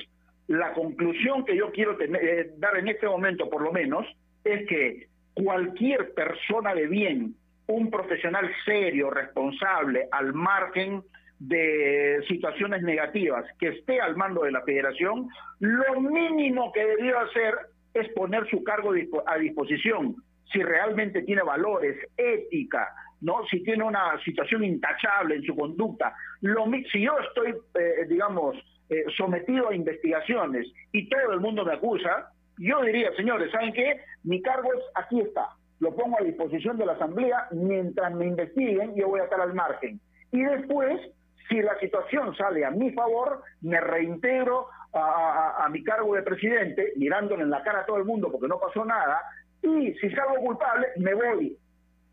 la 0.48 0.72
conclusión 0.72 1.44
que 1.44 1.56
yo 1.56 1.70
quiero 1.72 1.96
eh, 2.00 2.52
dar 2.58 2.76
en 2.78 2.88
este 2.88 3.06
momento, 3.06 3.48
por 3.50 3.62
lo 3.62 3.72
menos, 3.72 4.06
es 4.44 4.66
que 4.66 5.08
cualquier 5.34 6.14
persona 6.14 6.74
de 6.74 6.86
bien 6.86 7.34
un 7.66 7.90
profesional 7.90 8.50
serio, 8.64 9.10
responsable, 9.10 10.08
al 10.10 10.32
margen 10.32 11.02
de 11.38 12.24
situaciones 12.26 12.82
negativas, 12.82 13.44
que 13.60 13.68
esté 13.68 14.00
al 14.00 14.16
mando 14.16 14.42
de 14.42 14.52
la 14.52 14.62
federación, 14.62 15.28
lo 15.60 16.00
mínimo 16.00 16.72
que 16.72 16.84
debió 16.84 17.20
hacer 17.20 17.54
es 17.94 18.08
poner 18.14 18.48
su 18.48 18.64
cargo 18.64 18.92
a 19.26 19.36
disposición, 19.36 20.16
si 20.50 20.62
realmente 20.62 21.22
tiene 21.22 21.42
valores, 21.42 21.96
ética, 22.16 22.88
no, 23.20 23.44
si 23.50 23.62
tiene 23.62 23.84
una 23.84 24.18
situación 24.24 24.64
intachable 24.64 25.36
en 25.36 25.42
su 25.42 25.54
conducta. 25.54 26.14
Lo, 26.40 26.64
si 26.90 27.02
yo 27.02 27.18
estoy, 27.18 27.54
eh, 27.74 28.06
digamos, 28.08 28.56
eh, 28.90 29.04
sometido 29.16 29.68
a 29.68 29.74
investigaciones 29.74 30.66
y 30.92 31.08
todo 31.08 31.32
el 31.32 31.40
mundo 31.40 31.64
me 31.64 31.74
acusa, 31.74 32.32
yo 32.58 32.82
diría, 32.82 33.12
señores, 33.16 33.50
¿saben 33.52 33.72
qué? 33.72 34.00
Mi 34.24 34.42
cargo 34.42 34.72
es 34.72 34.80
aquí 34.94 35.20
está 35.20 35.48
lo 35.80 35.94
pongo 35.94 36.16
a 36.18 36.24
disposición 36.24 36.76
de 36.76 36.86
la 36.86 36.92
Asamblea 36.92 37.48
mientras 37.52 38.12
me 38.14 38.26
investiguen, 38.26 38.94
yo 38.94 39.08
voy 39.08 39.20
a 39.20 39.24
estar 39.24 39.40
al 39.40 39.54
margen. 39.54 40.00
Y 40.32 40.42
después, 40.42 41.00
si 41.48 41.62
la 41.62 41.78
situación 41.78 42.34
sale 42.36 42.64
a 42.64 42.70
mi 42.70 42.90
favor, 42.92 43.42
me 43.60 43.80
reintegro 43.80 44.66
a, 44.92 45.68
mi 45.70 45.84
cargo 45.84 46.14
de 46.14 46.22
presidente, 46.22 46.92
mirándole 46.96 47.42
en 47.42 47.50
la 47.50 47.62
cara 47.62 47.80
a 47.80 47.86
todo 47.86 47.98
el 47.98 48.04
mundo 48.04 48.32
porque 48.32 48.48
no 48.48 48.58
pasó 48.58 48.84
nada, 48.84 49.20
y 49.62 49.92
si 49.94 50.10
salgo 50.10 50.36
culpable, 50.36 50.88
me 50.96 51.14
voy. 51.14 51.56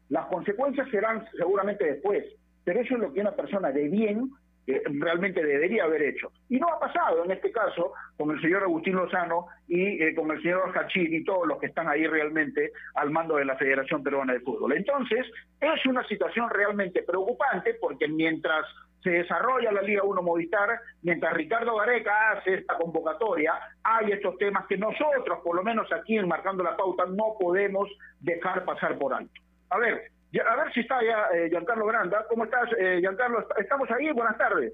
Las 0.10 0.26
consecuencias 0.28 0.88
serán 0.90 1.26
seguramente 1.38 1.86
después, 1.86 2.24
pero 2.64 2.82
eso 2.82 2.96
es 2.96 3.00
lo 3.00 3.14
que 3.14 3.22
una 3.22 3.36
persona 3.36 3.72
de 3.72 3.88
bien 3.88 4.30
realmente 4.68 5.44
debería 5.44 5.84
haber 5.84 6.02
hecho. 6.04 6.32
Y 6.50 6.58
no 6.58 6.68
ha 6.68 6.80
pasado 6.80 7.24
en 7.24 7.32
este 7.32 7.52
caso 7.52 7.94
con 8.18 8.32
el 8.32 8.42
señor 8.42 8.64
Agustín 8.64 8.96
Lozano 8.96 9.48
y 9.68 10.02
eh, 10.02 10.16
con 10.16 10.32
el 10.32 10.42
señor 10.42 10.76
Hachir 10.76 11.14
y 11.14 11.24
todos 11.24 11.48
los 11.48 11.60
que 11.60 11.68
están 11.68 11.88
ahí 11.88 12.08
realmente 12.08 12.72
al 12.96 13.12
mando 13.12 13.36
de 13.38 13.46
la 13.46 13.58
Federación 13.58 14.04
Peruana 14.04 14.34
de 14.34 14.40
Fútbol. 14.40 14.74
Entonces, 14.74 15.26
es 15.60 15.86
una 15.86 16.06
situación 16.08 16.50
realmente 16.50 17.04
preocupante 17.04 17.76
porque 17.80 18.08
mientras 18.08 18.66
se 19.04 19.12
desarrolla 19.12 19.72
la 19.72 19.84
Liga 19.84 20.02
1 20.04 20.22
Movistar, 20.24 20.80
mientras 21.04 21.34
Ricardo 21.34 21.76
Gareca 21.76 22.32
hace 22.32 22.56
esta 22.56 22.76
convocatoria, 22.76 23.54
hay 23.84 24.12
estos 24.12 24.36
temas 24.40 24.66
que 24.66 24.78
nosotros, 24.78 25.40
por 25.44 25.56
lo 25.56 25.64
menos 25.64 25.88
aquí 25.94 26.18
en 26.18 26.28
Marcando 26.28 26.64
la 26.64 26.76
Pauta, 26.76 27.06
no 27.06 27.36
podemos 27.40 27.88
dejar 28.20 28.66
pasar 28.66 28.98
por 28.98 29.14
alto. 29.14 29.42
A 29.70 29.78
ver, 29.78 30.10
a 30.40 30.56
ver 30.56 30.74
si 30.74 30.82
está 30.82 31.02
ya 31.04 31.28
eh, 31.34 31.50
Giancarlo 31.50 31.86
Granda. 31.86 32.26
¿Cómo 32.30 32.46
estás, 32.46 32.70
eh, 32.78 32.98
Giancarlo? 33.00 33.48
¿Estamos 33.58 33.90
ahí? 33.92 34.12
Buenas 34.12 34.38
tardes. 34.38 34.72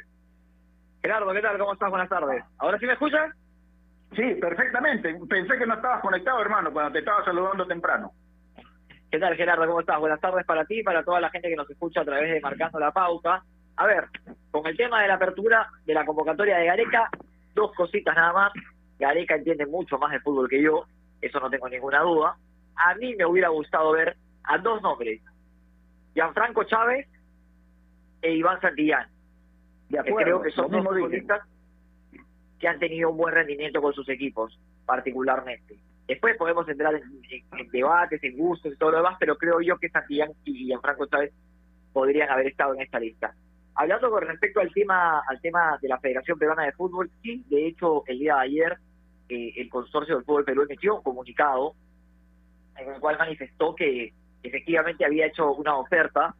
Gerardo, 1.01 1.33
¿qué 1.33 1.41
tal? 1.41 1.57
¿Cómo 1.57 1.73
estás? 1.73 1.89
Buenas 1.89 2.09
tardes. 2.09 2.43
¿Ahora 2.59 2.77
sí 2.79 2.85
me 2.85 2.93
escuchas? 2.93 3.35
Sí, 4.15 4.35
perfectamente. 4.35 5.17
Pensé 5.29 5.57
que 5.57 5.65
no 5.65 5.75
estabas 5.75 6.01
conectado, 6.01 6.41
hermano, 6.41 6.71
cuando 6.71 6.91
te 6.91 6.99
estaba 6.99 7.23
saludando 7.23 7.65
temprano. 7.65 8.11
¿Qué 9.09 9.19
tal, 9.19 9.35
Gerardo? 9.35 9.67
¿Cómo 9.67 9.81
estás? 9.81 9.99
Buenas 9.99 10.21
tardes 10.21 10.45
para 10.45 10.65
ti 10.65 10.79
y 10.79 10.83
para 10.83 11.03
toda 11.03 11.19
la 11.19 11.29
gente 11.29 11.49
que 11.49 11.55
nos 11.55 11.69
escucha 11.69 12.01
a 12.01 12.05
través 12.05 12.31
de 12.31 12.39
Marcando 12.39 12.79
la 12.79 12.91
Pauta. 12.91 13.43
A 13.75 13.85
ver, 13.85 14.05
con 14.51 14.65
el 14.67 14.77
tema 14.77 15.01
de 15.01 15.07
la 15.07 15.15
apertura 15.15 15.67
de 15.85 15.93
la 15.93 16.05
convocatoria 16.05 16.57
de 16.57 16.65
Gareca, 16.65 17.09
dos 17.53 17.73
cositas 17.75 18.15
nada 18.15 18.33
más. 18.33 18.53
Gareca 18.99 19.35
entiende 19.35 19.65
mucho 19.65 19.97
más 19.97 20.11
de 20.11 20.19
fútbol 20.19 20.47
que 20.47 20.61
yo, 20.61 20.85
eso 21.21 21.39
no 21.39 21.49
tengo 21.49 21.67
ninguna 21.67 22.01
duda. 22.01 22.35
A 22.75 22.95
mí 22.95 23.15
me 23.15 23.25
hubiera 23.25 23.49
gustado 23.49 23.91
ver 23.91 24.15
a 24.43 24.57
dos 24.57 24.81
nombres, 24.81 25.21
Gianfranco 26.13 26.63
Chávez 26.65 27.07
e 28.21 28.33
Iván 28.33 28.59
Santillán, 28.61 29.07
De 29.89 29.97
que 30.03 30.09
acuerdo, 30.09 30.15
creo 30.23 30.41
que 30.41 30.51
son 30.51 30.71
dos 30.71 30.83
futbolistas 31.01 31.41
que 32.59 32.67
han 32.67 32.79
tenido 32.79 33.09
un 33.09 33.17
buen 33.17 33.33
rendimiento 33.33 33.81
con 33.81 33.93
sus 33.93 34.07
equipos, 34.09 34.59
particularmente. 34.85 35.77
Después 36.07 36.35
podemos 36.37 36.67
entrar 36.69 36.93
en, 36.95 37.03
en- 37.29 37.59
en 37.59 37.69
debates, 37.69 38.23
en 38.23 38.37
gustos 38.37 38.73
y 38.73 38.77
todo 38.77 38.91
lo 38.91 38.97
demás, 38.97 39.15
pero 39.19 39.37
creo 39.37 39.61
yo 39.61 39.77
que 39.77 39.89
Santillán 39.89 40.31
y 40.43 40.65
Gianfranco 40.65 41.07
Chávez 41.07 41.33
podrían 41.93 42.29
haber 42.29 42.47
estado 42.47 42.73
en 42.75 42.81
esta 42.81 42.99
lista. 42.99 43.33
Hablando 43.73 44.11
con 44.11 44.21
respecto 44.21 44.59
al 44.59 44.71
tema 44.73 45.21
al 45.27 45.39
tema 45.41 45.77
de 45.81 45.87
la 45.87 45.97
Federación 45.99 46.37
Peruana 46.37 46.63
de 46.65 46.73
Fútbol, 46.73 47.09
sí, 47.23 47.43
de 47.49 47.67
hecho, 47.67 48.03
el 48.05 48.19
día 48.19 48.35
de 48.35 48.41
ayer 48.41 48.77
eh, 49.29 49.53
el 49.55 49.69
Consorcio 49.69 50.15
del 50.15 50.25
Fútbol 50.25 50.43
Perú 50.45 50.63
emitió 50.63 50.95
un 50.97 51.03
comunicado 51.03 51.73
en 52.77 52.93
el 52.93 52.99
cual 52.99 53.17
manifestó 53.17 53.73
que 53.75 54.13
efectivamente 54.43 55.05
había 55.05 55.27
hecho 55.27 55.53
una 55.53 55.75
oferta 55.77 56.35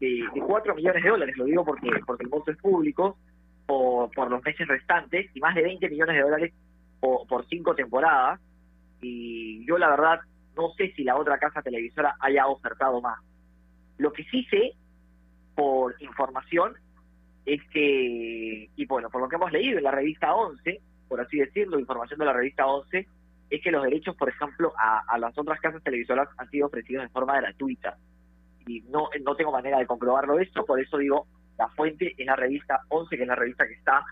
de, 0.00 0.24
de 0.34 0.40
4 0.40 0.74
millones 0.74 1.02
de 1.02 1.08
dólares, 1.08 1.36
lo 1.36 1.44
digo 1.44 1.64
porque, 1.64 1.90
porque 2.06 2.24
el 2.24 2.30
monto 2.30 2.50
es 2.50 2.58
público, 2.58 3.18
por, 3.66 4.10
por 4.10 4.30
los 4.30 4.42
meses 4.42 4.66
restantes, 4.68 5.30
y 5.34 5.40
más 5.40 5.54
de 5.54 5.62
20 5.62 5.88
millones 5.88 6.16
de 6.16 6.22
dólares 6.22 6.52
por, 7.00 7.26
por 7.26 7.46
cinco 7.46 7.74
temporadas, 7.74 8.40
y 9.00 9.64
yo 9.66 9.78
la 9.78 9.90
verdad 9.90 10.20
no 10.56 10.72
sé 10.76 10.92
si 10.94 11.04
la 11.04 11.16
otra 11.16 11.38
casa 11.38 11.62
televisora 11.62 12.16
haya 12.20 12.46
ofertado 12.46 13.00
más. 13.00 13.18
Lo 13.98 14.12
que 14.12 14.24
sí 14.24 14.44
sé, 14.50 14.72
por 15.54 15.94
información, 16.00 16.74
es 17.46 17.60
que, 17.70 18.70
y 18.74 18.86
bueno, 18.86 19.10
por 19.10 19.20
lo 19.20 19.28
que 19.28 19.36
hemos 19.36 19.52
leído 19.52 19.78
en 19.78 19.84
la 19.84 19.90
revista 19.90 20.34
11, 20.34 20.80
por 21.08 21.20
así 21.20 21.38
decirlo, 21.38 21.78
información 21.78 22.18
de 22.18 22.24
la 22.24 22.32
revista 22.32 22.66
11, 22.66 23.06
es 23.56 23.62
que 23.62 23.70
los 23.70 23.82
derechos, 23.84 24.16
por 24.16 24.28
ejemplo, 24.28 24.72
a, 24.76 25.18
las 25.18 25.36
otras 25.36 25.60
casas 25.60 25.82
televisoras 25.82 26.28
han 26.36 26.48
sido 26.50 26.66
ofrecidos 26.66 27.04
de 27.04 27.08
forma 27.10 27.36
gratuita. 27.40 27.96
Y 28.66 28.80
no, 28.82 29.08
no 29.22 29.36
tengo 29.36 29.52
manera 29.52 29.78
de 29.78 29.86
comprobarlo 29.86 30.38
esto, 30.38 30.64
por 30.64 30.80
eso 30.80 30.98
digo, 30.98 31.26
la 31.58 31.68
fuente 31.68 32.14
es 32.16 32.26
la 32.26 32.36
revista 32.36 32.80
11, 32.88 33.16
que 33.16 33.22
es 33.22 33.28
la 33.28 33.34
revista 33.34 33.66
que 33.66 33.74
está, 33.74 34.04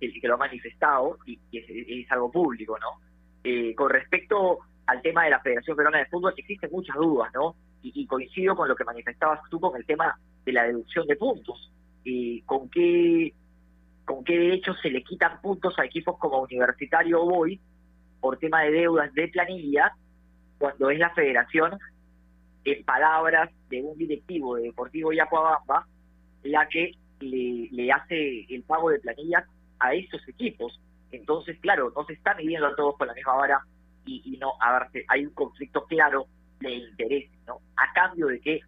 que, 0.00 0.12
que 0.12 0.28
lo 0.28 0.34
ha 0.34 0.38
manifestado 0.38 1.18
y, 1.26 1.38
es, 1.52 2.10
algo 2.10 2.30
público, 2.30 2.78
¿no? 2.78 3.00
Eh, 3.42 3.74
con 3.74 3.90
respecto 3.90 4.58
al 4.86 5.00
tema 5.00 5.24
de 5.24 5.30
la 5.30 5.40
Federación 5.40 5.76
Peruana 5.76 5.98
de 5.98 6.06
Fútbol, 6.06 6.34
existen 6.36 6.70
muchas 6.70 6.96
dudas, 6.96 7.30
¿no? 7.34 7.54
Y, 7.82 8.06
coincido 8.06 8.56
con 8.56 8.66
lo 8.66 8.74
que 8.74 8.84
manifestabas 8.84 9.40
tú 9.50 9.60
con 9.60 9.76
el 9.76 9.84
tema 9.84 10.18
de 10.44 10.52
la 10.52 10.64
deducción 10.64 11.06
de 11.06 11.16
puntos. 11.16 11.70
Y 12.02 12.40
con 12.42 12.70
qué 12.70 13.32
con 14.06 14.24
qué 14.24 14.38
derecho 14.38 14.74
se 14.74 14.90
le 14.90 15.02
quitan 15.02 15.40
puntos 15.40 15.78
a 15.78 15.84
equipos 15.84 16.18
como 16.18 16.40
Universitario 16.40 17.22
o 17.22 17.26
Boy 17.26 17.60
por 18.24 18.38
tema 18.38 18.62
de 18.62 18.70
deudas 18.70 19.12
de 19.12 19.28
planilla, 19.28 19.92
cuando 20.56 20.88
es 20.88 20.98
la 20.98 21.10
federación, 21.10 21.78
en 22.64 22.82
palabras 22.82 23.50
de 23.68 23.82
un 23.82 23.98
directivo 23.98 24.56
de 24.56 24.62
Deportivo 24.62 25.12
Yacuabamba, 25.12 25.86
la 26.42 26.66
que 26.68 26.92
le, 27.20 27.92
hace 27.92 28.46
el 28.48 28.62
pago 28.62 28.88
de 28.88 28.98
planillas 29.00 29.44
a 29.78 29.92
esos 29.92 30.26
equipos. 30.26 30.80
Entonces, 31.12 31.58
claro, 31.60 31.92
no 31.94 32.06
se 32.06 32.14
está 32.14 32.32
midiendo 32.34 32.66
a 32.68 32.74
todos 32.74 32.96
con 32.96 33.08
la 33.08 33.12
misma 33.12 33.34
vara 33.34 33.60
y, 34.06 34.22
y 34.24 34.38
no, 34.38 34.54
a 34.58 34.88
hay 35.08 35.26
un 35.26 35.34
conflicto 35.34 35.84
claro 35.84 36.24
de 36.60 36.76
intereses, 36.76 37.38
¿no? 37.46 37.58
A 37.76 37.92
cambio 37.92 38.28
de 38.28 38.40
que, 38.40 38.60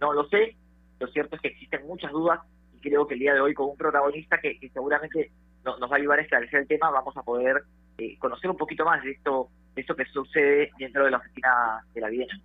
no 0.00 0.12
lo 0.12 0.28
sé, 0.28 0.54
lo 1.00 1.08
cierto 1.08 1.34
es 1.34 1.42
que 1.42 1.48
existen 1.48 1.84
muchas 1.84 2.12
dudas 2.12 2.38
y 2.76 2.78
creo 2.80 3.08
que 3.08 3.14
el 3.14 3.20
día 3.20 3.34
de 3.34 3.40
hoy 3.40 3.54
con 3.54 3.70
un 3.70 3.76
protagonista 3.76 4.38
que, 4.40 4.56
que 4.60 4.68
seguramente 4.68 5.32
no- 5.64 5.78
nos 5.78 5.90
va 5.90 5.96
a 5.96 5.98
ayudar 5.98 6.20
a 6.20 6.22
esclarecer 6.22 6.60
el 6.60 6.68
tema, 6.68 6.92
vamos 6.92 7.16
a 7.16 7.24
poder 7.24 7.64
eh, 8.00 8.16
conocer 8.18 8.50
un 8.50 8.56
poquito 8.56 8.84
más 8.84 9.02
de 9.02 9.10
esto, 9.10 9.48
de 9.74 9.82
esto 9.82 9.94
que 9.94 10.06
sucede 10.06 10.70
dentro 10.78 11.04
de 11.04 11.10
la 11.10 11.18
oficina 11.18 11.84
de 11.92 12.00
la 12.00 12.08
Viena. 12.08 12.40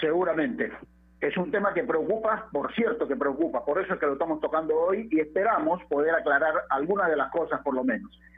Seguramente. 0.00 0.72
Es 1.20 1.36
un 1.36 1.50
tema 1.50 1.74
que 1.74 1.84
preocupa, 1.84 2.48
por 2.50 2.74
cierto 2.74 3.06
que 3.06 3.14
preocupa, 3.14 3.62
por 3.64 3.78
eso 3.78 3.92
es 3.92 4.00
que 4.00 4.06
lo 4.06 4.14
estamos 4.14 4.40
tocando 4.40 4.74
hoy 4.74 5.06
y 5.10 5.20
esperamos 5.20 5.82
poder 5.84 6.14
aclarar 6.14 6.54
algunas 6.70 7.10
de 7.10 7.16
las 7.16 7.30
cosas 7.30 7.60
por 7.62 7.74
lo 7.74 7.84
menos. 7.84 8.10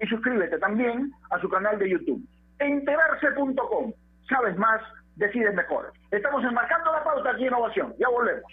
y 0.00 0.06
suscríbete 0.06 0.58
también 0.58 1.12
a 1.30 1.38
su 1.40 1.48
canal 1.48 1.78
de 1.78 1.90
YouTube. 1.90 2.22
Enterarse.com. 2.58 3.92
Sabes 4.28 4.56
más, 4.56 4.80
decides 5.16 5.54
mejor. 5.54 5.92
Estamos 6.10 6.44
enmarcando 6.44 6.92
la 6.92 7.04
pauta 7.04 7.30
aquí 7.30 7.42
en 7.42 7.48
Innovación. 7.48 7.94
Ya 7.98 8.08
volvemos. 8.08 8.52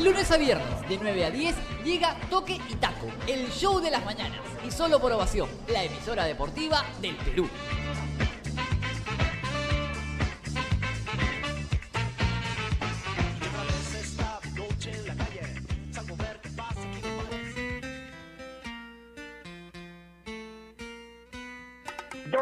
De 0.00 0.06
lunes 0.06 0.30
a 0.30 0.38
viernes, 0.38 0.88
de 0.88 0.96
9 0.96 1.24
a 1.26 1.30
10, 1.30 1.84
llega 1.84 2.16
Toque 2.30 2.58
y 2.70 2.74
Taco, 2.76 3.08
el 3.28 3.50
show 3.50 3.80
de 3.80 3.90
las 3.90 4.02
mañanas. 4.02 4.40
Y 4.66 4.70
solo 4.70 4.98
por 4.98 5.12
ovación, 5.12 5.46
la 5.68 5.84
emisora 5.84 6.24
deportiva 6.24 6.82
del 7.02 7.14
Perú. 7.16 7.46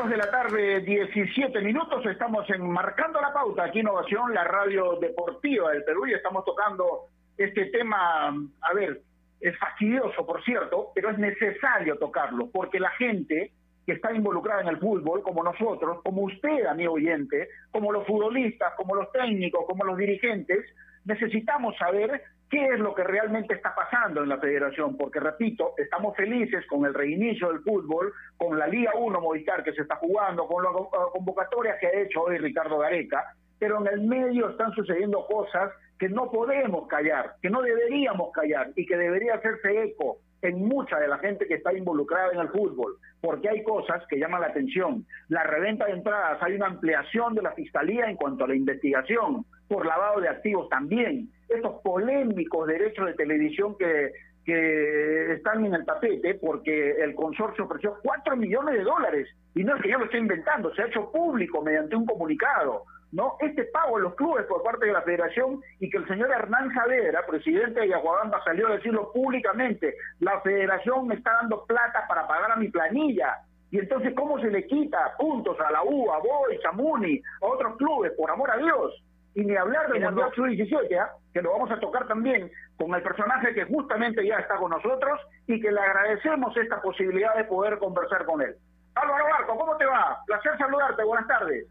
De 0.08 0.16
la 0.16 0.30
tarde, 0.30 0.80
17 0.80 1.60
minutos, 1.60 2.06
estamos 2.06 2.48
en 2.50 2.70
Marcando 2.70 3.20
la 3.20 3.32
Pauta, 3.32 3.64
aquí 3.64 3.80
Innovación, 3.80 4.32
la 4.32 4.44
radio 4.44 4.96
deportiva 5.00 5.72
del 5.72 5.82
Perú, 5.82 6.06
y 6.06 6.14
estamos 6.14 6.44
tocando 6.44 7.08
este 7.38 7.66
tema, 7.66 8.28
a 8.28 8.74
ver, 8.74 9.00
es 9.40 9.56
fastidioso, 9.58 10.26
por 10.26 10.44
cierto, 10.44 10.90
pero 10.94 11.10
es 11.10 11.18
necesario 11.18 11.96
tocarlo, 11.96 12.50
porque 12.50 12.80
la 12.80 12.90
gente 12.90 13.52
que 13.86 13.92
está 13.92 14.12
involucrada 14.12 14.60
en 14.60 14.68
el 14.68 14.78
fútbol, 14.78 15.22
como 15.22 15.42
nosotros, 15.42 16.02
como 16.02 16.22
usted, 16.22 16.66
amigo 16.66 16.94
oyente, 16.94 17.48
como 17.70 17.92
los 17.92 18.06
futbolistas, 18.06 18.74
como 18.76 18.94
los 18.94 19.10
técnicos, 19.12 19.64
como 19.66 19.84
los 19.84 19.96
dirigentes, 19.96 20.66
necesitamos 21.04 21.74
saber 21.78 22.22
qué 22.50 22.66
es 22.66 22.80
lo 22.80 22.94
que 22.94 23.04
realmente 23.04 23.54
está 23.54 23.74
pasando 23.74 24.22
en 24.22 24.28
la 24.28 24.38
federación, 24.38 24.96
porque 24.96 25.20
repito, 25.20 25.74
estamos 25.78 26.16
felices 26.16 26.66
con 26.66 26.84
el 26.84 26.94
reinicio 26.94 27.48
del 27.48 27.60
fútbol, 27.60 28.12
con 28.36 28.58
la 28.58 28.66
Liga 28.66 28.92
1 28.94 29.20
Movistar 29.20 29.62
que 29.62 29.72
se 29.72 29.82
está 29.82 29.96
jugando, 29.96 30.46
con 30.46 30.62
las 30.62 30.72
convocatorias 31.12 31.78
que 31.80 31.86
ha 31.86 32.00
hecho 32.00 32.22
hoy 32.22 32.38
Ricardo 32.38 32.78
Gareca, 32.78 33.24
pero 33.58 33.80
en 33.80 33.92
el 33.92 34.06
medio 34.06 34.50
están 34.50 34.72
sucediendo 34.72 35.26
cosas 35.26 35.70
que 35.98 36.08
no 36.08 36.30
podemos 36.30 36.86
callar, 36.88 37.34
que 37.42 37.50
no 37.50 37.62
deberíamos 37.62 38.30
callar 38.32 38.70
y 38.76 38.86
que 38.86 38.96
debería 38.96 39.34
hacerse 39.34 39.82
eco 39.82 40.18
en 40.42 40.66
mucha 40.66 40.98
de 40.98 41.08
la 41.08 41.18
gente 41.18 41.46
que 41.46 41.54
está 41.54 41.72
involucrada 41.72 42.32
en 42.32 42.38
el 42.38 42.48
fútbol, 42.48 42.96
porque 43.20 43.48
hay 43.48 43.62
cosas 43.64 44.04
que 44.08 44.18
llaman 44.18 44.42
la 44.42 44.48
atención. 44.48 45.04
La 45.28 45.42
reventa 45.42 45.86
de 45.86 45.92
entradas, 45.92 46.40
hay 46.42 46.54
una 46.54 46.66
ampliación 46.66 47.34
de 47.34 47.42
la 47.42 47.52
fiscalía 47.52 48.08
en 48.08 48.16
cuanto 48.16 48.44
a 48.44 48.48
la 48.48 48.54
investigación 48.54 49.44
por 49.66 49.84
lavado 49.84 50.20
de 50.20 50.28
activos 50.28 50.68
también. 50.68 51.28
Estos 51.48 51.80
polémicos 51.82 52.68
derechos 52.68 53.06
de 53.06 53.14
televisión 53.14 53.76
que, 53.76 54.12
que 54.44 55.32
están 55.32 55.64
en 55.66 55.74
el 55.74 55.84
tapete 55.84 56.34
porque 56.34 56.92
el 57.02 57.14
consorcio 57.14 57.64
ofreció 57.64 57.96
4 58.02 58.36
millones 58.36 58.74
de 58.76 58.84
dólares 58.84 59.28
y 59.54 59.64
no 59.64 59.74
es 59.74 59.82
que 59.82 59.90
yo 59.90 59.98
lo 59.98 60.04
esté 60.04 60.18
inventando, 60.18 60.72
se 60.74 60.82
ha 60.82 60.86
hecho 60.86 61.10
público 61.10 61.62
mediante 61.62 61.96
un 61.96 62.06
comunicado. 62.06 62.84
¿No? 63.12 63.36
Este 63.40 63.64
pago 63.64 63.96
a 63.96 64.00
los 64.00 64.14
clubes 64.14 64.46
por 64.46 64.62
parte 64.62 64.86
de 64.86 64.92
la 64.92 65.02
federación 65.02 65.60
y 65.80 65.88
que 65.88 65.98
el 65.98 66.06
señor 66.06 66.30
Hernán 66.30 66.72
Saavedra, 66.74 67.26
presidente 67.26 67.80
de 67.80 67.88
Yaguabamba, 67.88 68.42
salió 68.44 68.68
a 68.68 68.76
decirlo 68.76 69.12
públicamente, 69.12 69.94
la 70.20 70.40
federación 70.40 71.08
me 71.08 71.14
está 71.14 71.32
dando 71.34 71.64
plata 71.64 72.06
para 72.08 72.26
pagar 72.26 72.52
a 72.52 72.56
mi 72.56 72.68
planilla. 72.68 73.38
Y 73.70 73.78
entonces, 73.78 74.14
¿cómo 74.14 74.38
se 74.40 74.50
le 74.50 74.66
quita 74.66 75.14
puntos 75.18 75.58
a 75.60 75.70
la 75.70 75.82
U, 75.82 76.10
a 76.10 76.18
Boy, 76.18 76.58
a 76.66 76.72
Muni, 76.72 77.20
a 77.42 77.46
otros 77.46 77.76
clubes, 77.76 78.12
por 78.16 78.30
amor 78.30 78.50
a 78.50 78.56
Dios? 78.56 79.02
Y 79.34 79.44
ni 79.44 79.56
hablar 79.56 79.92
del 79.92 80.02
Mundial 80.02 80.32
Sub-17, 80.34 80.98
¿ah? 80.98 81.12
que 81.32 81.42
lo 81.42 81.52
vamos 81.52 81.70
a 81.70 81.78
tocar 81.78 82.08
también 82.08 82.50
con 82.76 82.94
el 82.94 83.02
personaje 83.02 83.54
que 83.54 83.64
justamente 83.66 84.26
ya 84.26 84.36
está 84.36 84.56
con 84.56 84.70
nosotros 84.70 85.20
y 85.46 85.60
que 85.60 85.70
le 85.70 85.80
agradecemos 85.80 86.56
esta 86.56 86.80
posibilidad 86.80 87.36
de 87.36 87.44
poder 87.44 87.78
conversar 87.78 88.24
con 88.24 88.40
él. 88.40 88.56
Álvaro 88.94 89.24
Barco, 89.24 89.56
¿cómo 89.56 89.76
te 89.76 89.84
va? 89.84 90.18
Placer 90.26 90.56
saludarte, 90.58 91.04
buenas 91.04 91.28
tardes. 91.28 91.66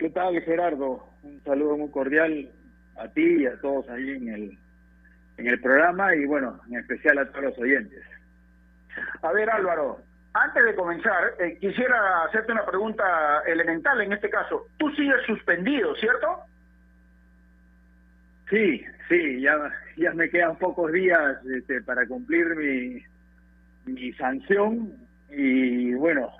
¿Qué 0.00 0.08
tal, 0.08 0.40
Gerardo? 0.40 1.06
Un 1.22 1.42
saludo 1.44 1.76
muy 1.76 1.90
cordial 1.90 2.48
a 2.96 3.08
ti 3.08 3.42
y 3.42 3.46
a 3.46 3.60
todos 3.60 3.86
ahí 3.90 4.12
en 4.12 4.28
el, 4.30 4.58
en 5.36 5.46
el 5.46 5.60
programa 5.60 6.16
y, 6.16 6.24
bueno, 6.24 6.58
en 6.70 6.78
especial 6.78 7.18
a 7.18 7.26
todos 7.26 7.44
los 7.44 7.58
oyentes. 7.58 8.02
A 9.20 9.30
ver, 9.32 9.50
Álvaro, 9.50 9.98
antes 10.32 10.64
de 10.64 10.74
comenzar, 10.74 11.34
eh, 11.38 11.58
quisiera 11.60 12.24
hacerte 12.24 12.50
una 12.50 12.64
pregunta 12.64 13.42
elemental 13.46 14.00
en 14.00 14.14
este 14.14 14.30
caso. 14.30 14.68
Tú 14.78 14.90
sigues 14.92 15.20
suspendido, 15.26 15.94
¿cierto? 15.96 16.44
Sí, 18.48 18.82
sí, 19.10 19.42
ya, 19.42 19.70
ya 19.98 20.12
me 20.14 20.30
quedan 20.30 20.56
pocos 20.56 20.90
días 20.92 21.44
este, 21.44 21.82
para 21.82 22.06
cumplir 22.06 22.56
mi, 22.56 23.04
mi 23.84 24.14
sanción 24.14 24.94
y 25.28 25.92
bueno, 25.92 26.32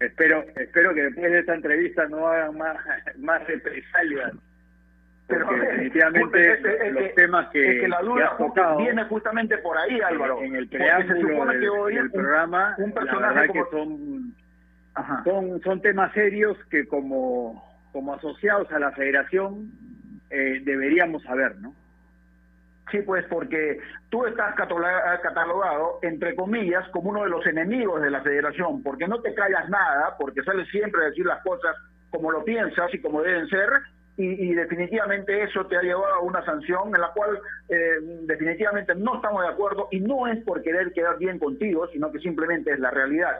espero 0.00 0.44
espero 0.56 0.94
que 0.94 1.02
después 1.02 1.30
de 1.32 1.38
esta 1.40 1.54
entrevista 1.54 2.06
no 2.08 2.26
hagan 2.26 2.56
más, 2.56 2.76
más 3.18 3.46
represalias. 3.46 4.32
Pero 5.26 5.46
definitivamente 5.50 6.52
es 6.54 6.60
que- 6.62 6.86
es 6.86 6.92
los 6.94 7.02
que- 7.02 7.08
temas 7.10 7.48
que, 7.50 7.80
que 7.80 7.88
la 7.88 7.98
que 7.98 8.06
duda 8.06 8.26
has 8.28 8.38
tocado 8.38 8.78
viene 8.78 9.04
justamente 9.04 9.58
por 9.58 9.76
ahí, 9.76 10.00
Álvaro. 10.00 10.40
en 10.42 10.56
el 10.56 10.68
Porque 10.68 10.78
preámbulo 10.84 11.44
del, 11.52 11.60
que 11.60 11.68
hoy 11.68 11.94
del 11.96 12.10
programa, 12.10 12.74
un 12.78 12.88
la 12.88 12.94
personaje 12.94 13.34
verdad 13.34 13.46
como- 13.48 13.64
que 13.64 13.70
son, 13.70 14.34
son 15.24 15.60
son 15.62 15.80
temas 15.82 16.12
serios 16.14 16.56
que 16.70 16.86
como 16.86 17.62
como 17.92 18.14
asociados 18.14 18.70
a 18.72 18.78
la 18.78 18.90
Federación 18.92 19.70
eh, 20.30 20.60
deberíamos 20.64 21.22
saber, 21.24 21.56
¿no? 21.56 21.74
Sí, 22.90 23.00
pues 23.02 23.24
porque 23.26 23.78
tú 24.08 24.24
estás 24.24 24.54
cataloga- 24.54 25.20
catalogado, 25.20 25.98
entre 26.02 26.34
comillas, 26.34 26.88
como 26.88 27.10
uno 27.10 27.24
de 27.24 27.30
los 27.30 27.46
enemigos 27.46 28.00
de 28.00 28.10
la 28.10 28.22
federación, 28.22 28.82
porque 28.82 29.06
no 29.06 29.20
te 29.20 29.34
callas 29.34 29.68
nada, 29.68 30.16
porque 30.18 30.42
sales 30.42 30.66
siempre 30.70 31.02
a 31.02 31.08
decir 31.08 31.26
las 31.26 31.42
cosas 31.42 31.76
como 32.10 32.30
lo 32.32 32.44
piensas 32.44 32.92
y 32.94 33.00
como 33.02 33.22
deben 33.22 33.46
ser, 33.48 33.68
y, 34.16 34.50
y 34.50 34.54
definitivamente 34.54 35.42
eso 35.42 35.66
te 35.66 35.76
ha 35.76 35.82
llevado 35.82 36.14
a 36.14 36.20
una 36.22 36.44
sanción 36.44 36.92
en 36.94 37.00
la 37.00 37.12
cual 37.12 37.38
eh, 37.68 37.98
definitivamente 38.22 38.94
no 38.94 39.16
estamos 39.16 39.42
de 39.42 39.48
acuerdo 39.48 39.88
y 39.90 40.00
no 40.00 40.26
es 40.26 40.42
por 40.44 40.62
querer 40.62 40.92
quedar 40.92 41.18
bien 41.18 41.38
contigo, 41.38 41.86
sino 41.88 42.10
que 42.10 42.18
simplemente 42.20 42.72
es 42.72 42.80
la 42.80 42.90
realidad. 42.90 43.36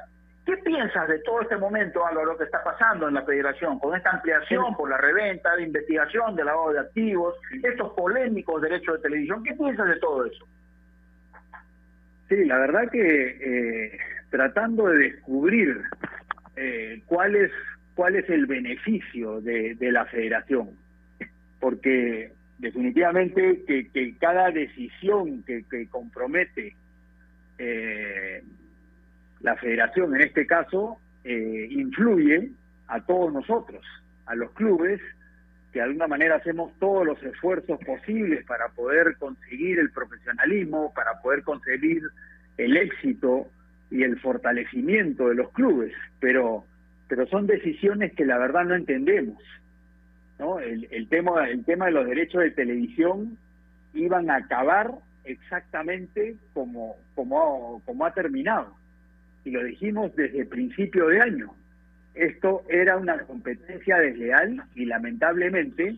¿Qué 0.48 0.56
piensas 0.56 1.06
de 1.06 1.18
todo 1.18 1.42
este 1.42 1.58
momento, 1.58 2.06
Álvaro, 2.06 2.38
que 2.38 2.44
está 2.44 2.64
pasando 2.64 3.06
en 3.06 3.12
la 3.12 3.22
federación, 3.22 3.78
con 3.78 3.94
esta 3.94 4.12
ampliación 4.12 4.74
por 4.78 4.88
la 4.88 4.96
reventa, 4.96 5.54
de 5.54 5.64
investigación, 5.64 6.34
de 6.36 6.42
lavado 6.42 6.72
de 6.72 6.78
activos, 6.78 7.34
estos 7.62 7.92
polémicos 7.92 8.62
derechos 8.62 8.94
de 8.94 9.02
televisión? 9.02 9.44
¿Qué 9.44 9.52
piensas 9.52 9.86
de 9.86 10.00
todo 10.00 10.24
eso? 10.24 10.48
Sí, 12.30 12.46
la 12.46 12.56
verdad 12.60 12.90
que 12.90 13.88
eh, 13.90 13.98
tratando 14.30 14.86
de 14.86 15.10
descubrir 15.10 15.82
eh, 16.56 17.02
cuál 17.04 17.36
es 17.36 17.52
cuál 17.94 18.16
es 18.16 18.26
el 18.30 18.46
beneficio 18.46 19.42
de, 19.42 19.74
de 19.74 19.92
la 19.92 20.06
federación, 20.06 20.70
porque 21.60 22.32
definitivamente 22.56 23.64
que, 23.66 23.90
que 23.90 24.16
cada 24.16 24.50
decisión 24.50 25.42
que, 25.42 25.64
que 25.70 25.86
compromete 25.88 26.74
eh, 27.58 28.42
la 29.40 29.56
federación 29.56 30.14
en 30.14 30.22
este 30.22 30.46
caso 30.46 30.98
eh, 31.24 31.68
influye 31.70 32.50
a 32.88 33.00
todos 33.02 33.32
nosotros, 33.32 33.84
a 34.26 34.34
los 34.34 34.50
clubes, 34.52 35.00
que 35.72 35.80
de 35.80 35.84
alguna 35.84 36.06
manera 36.06 36.36
hacemos 36.36 36.72
todos 36.78 37.04
los 37.06 37.22
esfuerzos 37.22 37.78
posibles 37.84 38.44
para 38.46 38.68
poder 38.68 39.16
conseguir 39.18 39.78
el 39.78 39.90
profesionalismo, 39.90 40.92
para 40.94 41.20
poder 41.20 41.42
conseguir 41.42 42.02
el 42.56 42.76
éxito 42.76 43.46
y 43.90 44.02
el 44.02 44.18
fortalecimiento 44.20 45.28
de 45.28 45.34
los 45.34 45.50
clubes, 45.52 45.92
pero 46.20 46.64
pero 47.08 47.26
son 47.28 47.46
decisiones 47.46 48.12
que 48.12 48.26
la 48.26 48.36
verdad 48.36 48.66
no 48.66 48.74
entendemos. 48.74 49.42
¿no? 50.38 50.58
El, 50.60 50.88
el 50.90 51.08
tema 51.08 51.48
el 51.48 51.64
tema 51.64 51.86
de 51.86 51.92
los 51.92 52.06
derechos 52.06 52.42
de 52.42 52.50
televisión 52.50 53.38
iban 53.94 54.30
a 54.30 54.36
acabar 54.36 54.92
exactamente 55.24 56.36
como 56.54 56.96
ha 58.04 58.14
terminado 58.14 58.77
y 59.44 59.50
lo 59.50 59.64
dijimos 59.64 60.14
desde 60.16 60.44
principio 60.44 61.06
de 61.08 61.20
año. 61.20 61.54
Esto 62.14 62.62
era 62.68 62.96
una 62.96 63.18
competencia 63.20 63.98
desleal 63.98 64.62
y 64.74 64.84
lamentablemente, 64.84 65.96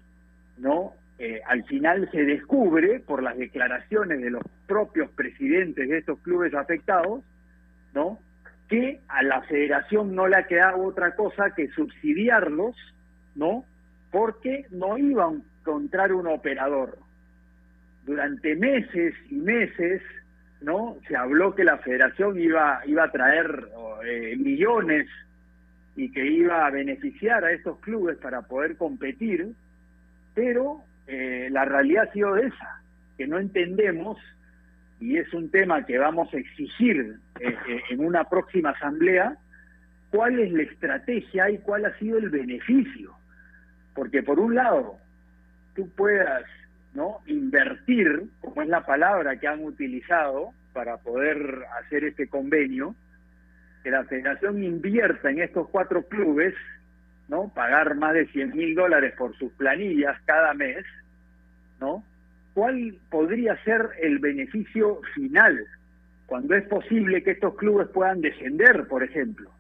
no, 0.59 0.95
Eh, 1.23 1.43
al 1.45 1.63
final 1.65 2.09
se 2.13 2.25
descubre 2.25 2.99
por 2.99 3.23
las 3.23 3.37
declaraciones 3.37 4.23
de 4.23 4.31
los 4.31 4.43
propios 4.67 5.11
presidentes 5.11 5.87
de 5.87 5.99
estos 5.99 6.19
clubes 6.21 6.55
afectados, 6.55 7.23
no, 7.93 8.19
que 8.71 9.01
a 9.07 9.23
la 9.23 9.43
Federación 9.43 10.15
no 10.15 10.29
le 10.29 10.37
ha 10.37 10.47
quedado 10.47 10.83
otra 10.83 11.15
cosa 11.17 11.55
que 11.55 11.69
subsidiarlos, 11.73 12.75
no, 13.35 13.67
porque 14.11 14.65
no 14.71 14.97
iban 14.97 15.35
a 15.35 15.61
encontrar 15.61 16.15
un 16.15 16.27
operador. 16.27 16.97
Durante 18.07 18.57
meses 18.57 19.13
y 19.29 19.35
meses 19.35 20.01
no 20.61 20.97
se 21.09 21.17
habló 21.17 21.55
que 21.55 21.65
la 21.65 21.79
federación 21.79 22.39
iba 22.39 22.83
iba 22.87 23.05
a 23.05 23.11
traer 23.11 23.69
eh, 24.05 24.37
millones 24.37 25.07
y 25.97 26.11
que 26.13 26.27
iba 26.27 26.67
a 26.67 26.71
beneficiar 26.71 27.45
a 27.45 27.53
estos 27.53 27.79
clubes 27.81 28.19
para 28.19 28.43
poder 28.43 28.77
competir 28.77 29.53
pero 30.35 30.83
eh, 31.07 31.49
la 31.51 31.65
realidad 31.65 32.09
ha 32.09 32.13
sido 32.13 32.37
esa 32.37 32.83
que 33.17 33.27
no 33.27 33.39
entendemos 33.39 34.19
y 35.01 35.17
es 35.17 35.33
un 35.33 35.51
tema 35.51 35.85
que 35.87 35.99
vamos 35.99 36.33
a 36.33 36.37
exigir 36.37 37.19
eh, 37.41 37.57
en 37.89 38.05
una 38.05 38.25
próxima 38.25 38.71
asamblea 38.71 39.37
cuál 40.11 40.39
es 40.39 40.53
la 40.53 40.63
estrategia 40.63 41.51
y 41.51 41.59
cuál 41.59 41.87
ha 41.87 41.99
sido 41.99 42.19
el 42.19 42.29
beneficio. 42.29 43.15
Porque 43.95 44.23
por 44.23 44.39
un 44.39 44.55
lado 44.55 44.99
tú 45.75 45.89
puedas 45.91 46.45
no 46.95 47.19
invertir 47.27 48.25
como 48.41 48.63
es 48.63 48.69
la 48.69 48.85
palabra 48.85 49.39
que 49.39 49.47
han 49.47 49.65
utilizado 49.65 50.53
para 50.73 50.97
poder 50.99 51.65
hacer 51.81 52.05
este 52.05 52.29
convenio 52.29 52.95
que 53.83 53.91
la 53.91 54.05
federación 54.05 54.63
invierta 54.63 55.31
en 55.31 55.41
estos 55.41 55.69
cuatro 55.69 56.03
clubes 56.03 56.55
no 57.29 57.49
pagar 57.55 57.95
más 57.95 58.15
de 58.15 58.27
100 58.27 58.57
mil 58.57 58.75
dólares 58.75 59.15
por 59.17 59.37
sus 59.37 59.53
planillas 59.53 60.21
cada 60.25 60.53
mes 60.55 60.85
no 61.81 62.05
cuál 62.55 62.97
podría 63.09 63.57
ser 63.65 63.91
el 64.01 64.19
beneficio 64.19 65.01
final 65.15 65.65
cuando 66.27 66.55
es 66.55 66.65
posible 66.65 67.23
que 67.23 67.33
estos 67.33 67.55
clubes 67.57 67.89
puedan 67.89 68.21
descender 68.21 68.87
por 68.89 69.03
ejemplo 69.03 69.51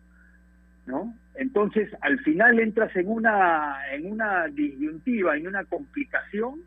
¿no? 0.86 1.14
Entonces, 1.34 1.88
al 2.00 2.18
final 2.20 2.58
entras 2.58 2.94
en 2.96 3.08
una 3.08 3.78
en 3.92 4.10
una 4.10 4.48
disyuntiva, 4.48 5.36
en 5.36 5.46
una 5.46 5.64
complicación 5.64 6.60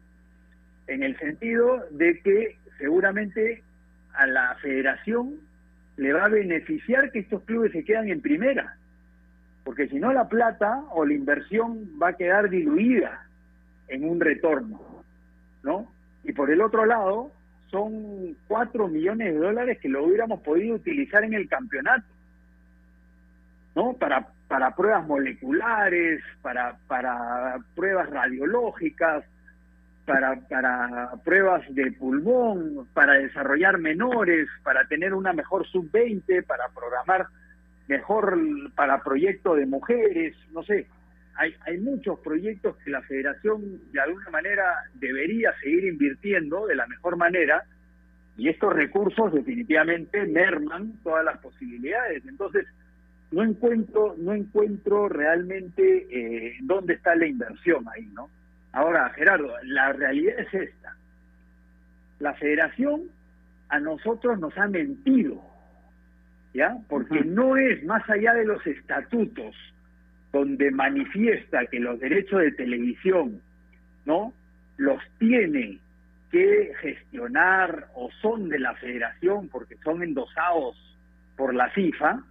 en 0.88 1.04
el 1.04 1.18
sentido 1.18 1.86
de 1.92 2.20
que 2.22 2.58
seguramente 2.78 3.64
a 4.14 4.28
la 4.28 4.56
federación 4.62 5.40
le 5.98 6.14
va 6.14 6.26
a 6.26 6.30
beneficiar 6.30 7.12
que 7.12 7.20
estos 7.20 7.44
clubes 7.44 7.72
se 7.72 7.84
quedan 7.84 8.10
en 8.10 8.22
primera, 8.22 8.78
porque 9.64 9.88
si 9.88 10.00
no 10.00 10.12
la 10.12 10.28
plata 10.28 10.84
o 10.92 11.06
la 11.06 11.14
inversión 11.14 12.00
va 12.02 12.10
a 12.10 12.18
quedar 12.18 12.50
diluida 12.50 13.26
en 13.88 14.04
un 14.04 14.20
retorno, 14.20 15.04
¿no? 15.64 15.92
Y 16.24 16.34
por 16.34 16.52
el 16.52 16.62
otro 16.62 16.86
lado, 16.86 17.32
son 17.70 18.36
cuatro 18.48 18.88
millones 18.88 19.34
de 19.34 19.40
dólares 19.40 19.80
que 19.80 19.90
lo 19.90 20.06
hubiéramos 20.06 20.42
podido 20.42 20.76
utilizar 20.76 21.24
en 21.24 21.34
el 21.34 21.48
campeonato, 21.48 22.06
¿no? 23.76 23.94
Para 23.94 24.28
para 24.54 24.76
pruebas 24.76 25.08
moleculares, 25.08 26.22
para, 26.44 26.78
para 26.88 27.58
pruebas 27.76 28.08
radiológicas, 28.08 29.26
para, 30.06 30.40
para 30.48 31.12
pruebas 31.24 31.64
de 31.74 31.92
pulmón, 31.94 32.88
para 32.94 33.14
desarrollar 33.14 33.78
menores, 33.78 34.48
para 34.64 34.86
tener 34.88 35.14
una 35.14 35.34
mejor 35.34 35.68
sub-20, 35.68 36.46
para 36.46 36.70
programar 36.70 37.28
mejor 37.88 38.38
para 38.76 39.04
proyectos 39.04 39.58
de 39.58 39.66
mujeres, 39.66 40.36
no 40.52 40.64
sé. 40.64 40.88
Hay, 41.36 41.56
hay 41.66 41.80
muchos 41.80 42.20
proyectos 42.20 42.78
que 42.78 42.92
la 42.92 43.02
federación 43.02 43.92
de 43.92 44.00
alguna 44.00 44.30
manera 44.30 44.64
debería 44.94 45.52
seguir 45.62 45.86
invirtiendo 45.86 46.68
de 46.68 46.76
la 46.76 46.86
mejor 46.88 47.18
manera 47.18 47.64
y 48.38 48.50
estos 48.50 48.74
recursos 48.74 49.34
definitivamente 49.34 50.26
merman 50.26 50.94
todas 51.04 51.26
las 51.26 51.40
posibilidades. 51.40 52.24
Entonces, 52.26 52.66
no 53.32 53.44
encuentro, 53.44 54.16
no 54.18 54.34
encuentro 54.34 55.10
realmente 55.10 56.08
eh, 56.10 56.58
dónde 56.62 56.94
está 56.94 57.16
la 57.16 57.26
inversión 57.26 57.86
ahí, 57.90 58.06
¿no? 58.14 58.30
Ahora, 58.74 59.10
Gerardo, 59.12 59.54
la 59.64 59.94
realidad 59.94 60.40
es 60.40 60.54
esta. 60.54 60.96
La 62.20 62.34
federación 62.34 63.04
a 63.70 63.80
nosotros 63.80 64.40
nos 64.40 64.58
ha 64.58 64.68
mentido, 64.68 65.42
¿ya? 66.54 66.78
Porque 66.90 67.22
no 67.22 67.56
es 67.56 67.84
más 67.84 68.08
allá 68.10 68.34
de 68.34 68.46
los 68.46 68.66
estatutos 68.68 69.56
donde 70.32 70.72
manifiesta 70.72 71.68
que 71.68 71.80
los 71.80 72.00
derechos 72.00 72.42
de 72.42 72.52
televisión, 72.52 73.40
¿no? 74.06 74.34
Los 74.78 75.00
tiene 75.20 75.78
que 76.32 76.74
gestionar 76.82 77.90
o 77.94 78.10
son 78.22 78.50
de 78.50 78.58
la 78.58 78.74
federación 78.76 79.50
porque 79.50 79.78
son 79.84 80.02
endosados 80.02 80.76
por 81.38 81.54
la 81.54 81.70
FIFA, 81.70 82.24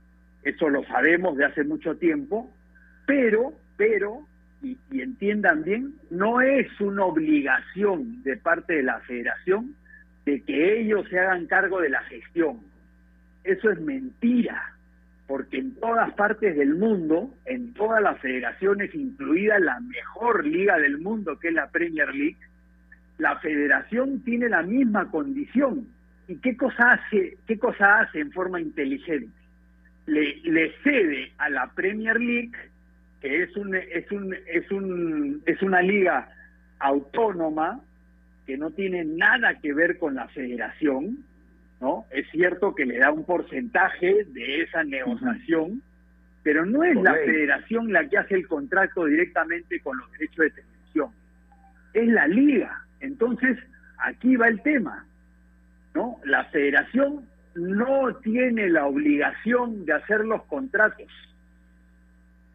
eso 0.42 0.68
lo 0.68 0.84
sabemos 0.84 1.36
de 1.36 1.44
hace 1.44 1.62
mucho 1.62 1.96
tiempo, 1.96 2.52
pero, 3.06 3.52
pero, 3.76 4.26
y, 4.62 4.78
y, 4.90 5.00
entiendan 5.00 5.62
bien, 5.64 5.94
no 6.10 6.40
es 6.40 6.68
una 6.80 7.04
obligación 7.04 8.22
de 8.22 8.36
parte 8.36 8.74
de 8.74 8.82
la 8.82 9.00
federación 9.00 9.74
de 10.24 10.40
que 10.42 10.80
ellos 10.80 11.06
se 11.08 11.18
hagan 11.18 11.46
cargo 11.46 11.80
de 11.80 11.90
la 11.90 12.02
gestión. 12.04 12.60
Eso 13.44 13.70
es 13.70 13.80
mentira, 13.80 14.74
porque 15.26 15.58
en 15.58 15.74
todas 15.74 16.12
partes 16.14 16.56
del 16.56 16.74
mundo, 16.74 17.34
en 17.44 17.72
todas 17.74 18.02
las 18.02 18.20
federaciones, 18.20 18.94
incluida 18.94 19.58
la 19.58 19.80
mejor 19.80 20.46
liga 20.46 20.78
del 20.78 20.98
mundo 20.98 21.38
que 21.38 21.48
es 21.48 21.54
la 21.54 21.70
Premier 21.70 22.14
League, 22.14 22.38
la 23.18 23.38
federación 23.38 24.22
tiene 24.24 24.48
la 24.48 24.62
misma 24.62 25.10
condición. 25.10 25.86
¿Y 26.28 26.36
qué 26.36 26.56
cosa 26.56 26.92
hace, 26.92 27.36
qué 27.46 27.58
cosa 27.58 28.00
hace 28.00 28.20
en 28.20 28.32
forma 28.32 28.60
inteligente? 28.60 29.32
Le, 30.06 30.36
le 30.42 30.72
cede 30.82 31.32
a 31.38 31.48
la 31.48 31.70
Premier 31.72 32.18
League, 32.20 32.52
que 33.22 33.44
es 33.44 33.56
un, 33.56 33.74
es 33.76 34.10
un, 34.10 34.34
es 34.46 34.70
un, 34.72 35.42
es 35.46 35.62
una 35.62 35.80
liga 35.80 36.28
autónoma 36.80 37.80
que 38.46 38.58
no 38.58 38.72
tiene 38.72 39.04
nada 39.04 39.60
que 39.60 39.72
ver 39.72 39.96
con 39.98 40.16
la 40.16 40.26
federación, 40.28 41.24
¿no? 41.80 42.04
Es 42.10 42.28
cierto 42.32 42.74
que 42.74 42.84
le 42.84 42.98
da 42.98 43.12
un 43.12 43.24
porcentaje 43.24 44.24
de 44.26 44.62
esa 44.62 44.82
negociación, 44.82 45.80
pero 46.42 46.66
no 46.66 46.82
es 46.82 46.96
la 46.96 47.14
federación 47.14 47.92
la 47.92 48.08
que 48.08 48.18
hace 48.18 48.34
el 48.34 48.48
contrato 48.48 49.04
directamente 49.04 49.78
con 49.80 49.96
los 49.98 50.10
derechos 50.12 50.38
de 50.38 50.50
televisión, 50.50 51.10
es 51.94 52.08
la 52.08 52.26
liga. 52.26 52.84
Entonces, 52.98 53.56
aquí 53.98 54.34
va 54.34 54.48
el 54.48 54.60
tema, 54.62 55.06
¿no? 55.94 56.18
La 56.24 56.44
federación 56.46 57.24
no 57.54 58.16
tiene 58.16 58.68
la 58.68 58.86
obligación 58.86 59.84
de 59.84 59.92
hacer 59.92 60.24
los 60.24 60.42
contratos, 60.46 61.06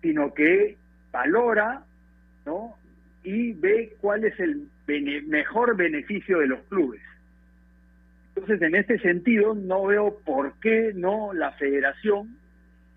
sino 0.08 0.34
que 0.34 0.78
valora, 1.12 1.84
¿no? 2.46 2.78
Y 3.24 3.52
ve 3.52 3.94
cuál 4.00 4.24
es 4.24 4.40
el 4.40 4.70
mejor 5.28 5.76
beneficio 5.76 6.40
de 6.40 6.48
los 6.48 6.62
clubes. 6.70 7.02
Entonces, 8.30 8.62
en 8.62 8.76
este 8.76 9.00
sentido, 9.00 9.54
no 9.54 9.86
veo 9.88 10.18
por 10.20 10.54
qué 10.62 10.94
no 10.96 11.34
la 11.34 11.52
federación, 11.52 12.38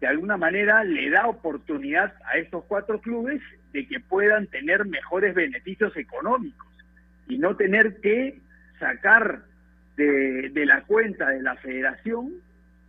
de 0.00 0.06
alguna 0.06 0.36
manera, 0.36 0.84
le 0.84 1.10
da 1.10 1.26
oportunidad 1.26 2.14
a 2.32 2.38
estos 2.38 2.62
cuatro 2.66 3.00
clubes 3.00 3.42
de 3.72 3.88
que 3.88 3.98
puedan 3.98 4.46
tener 4.46 4.84
mejores 4.84 5.34
beneficios 5.34 5.96
económicos 5.96 6.68
y 7.26 7.38
no 7.38 7.56
tener 7.56 8.00
que 8.00 8.38
sacar 8.78 9.40
de, 9.96 10.50
de 10.50 10.64
la 10.64 10.82
cuenta 10.82 11.30
de 11.30 11.42
la 11.42 11.56
federación, 11.56 12.34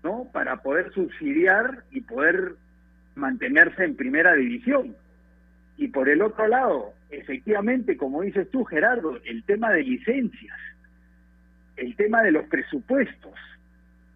¿no? 0.04 0.30
Para 0.32 0.58
poder 0.58 0.94
subsidiar 0.94 1.86
y 1.90 2.02
poder 2.02 2.54
mantenerse 3.22 3.86
en 3.86 3.96
primera 3.96 4.34
división. 4.34 4.96
Y 5.78 5.88
por 5.88 6.10
el 6.10 6.22
otro 6.22 6.48
lado, 6.48 6.94
efectivamente, 7.10 7.96
como 7.96 8.22
dices 8.22 8.50
tú, 8.52 8.66
Gerardo, 8.66 9.18
el 9.24 9.44
tema 9.46 9.72
de 9.72 9.84
licencias, 9.84 10.58
el 11.78 11.96
tema 11.96 12.22
de 12.24 12.32
los 12.32 12.46
presupuestos. 12.48 13.34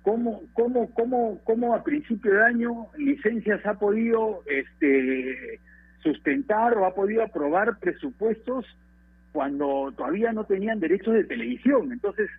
¿Cómo, 0.01 0.43
cómo, 0.53 0.93
cómo, 0.93 1.39
cómo 1.43 1.73
a 1.73 1.83
principio 1.83 2.33
de 2.33 2.43
año 2.43 2.87
licencias 2.97 3.65
ha 3.65 3.75
podido 3.75 4.43
este, 4.45 5.59
sustentar 6.03 6.77
o 6.77 6.85
ha 6.85 6.93
podido 6.93 7.23
aprobar 7.23 7.79
presupuestos 7.79 8.65
cuando 9.31 9.91
todavía 9.97 10.31
no 10.31 10.43
tenían 10.43 10.79
derechos 10.79 11.15
de 11.15 11.23
televisión? 11.23 11.91
Entonces, 11.91 12.29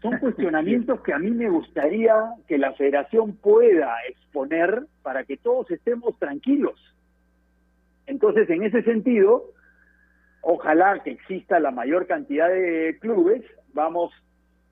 son 0.00 0.18
cuestionamientos 0.20 1.00
que 1.00 1.12
a 1.12 1.18
mí 1.18 1.30
me 1.30 1.48
gustaría 1.48 2.14
que 2.46 2.58
la 2.58 2.72
federación 2.72 3.36
pueda 3.36 3.94
exponer 4.08 4.86
para 5.02 5.24
que 5.24 5.36
todos 5.36 5.70
estemos 5.70 6.18
tranquilos. 6.18 6.78
Entonces, 8.06 8.48
en 8.50 8.64
ese 8.64 8.82
sentido, 8.82 9.44
ojalá 10.42 11.00
que 11.02 11.12
exista 11.12 11.60
la 11.60 11.70
mayor 11.70 12.06
cantidad 12.06 12.48
de 12.48 12.98
clubes, 13.00 13.44
vamos 13.72 14.12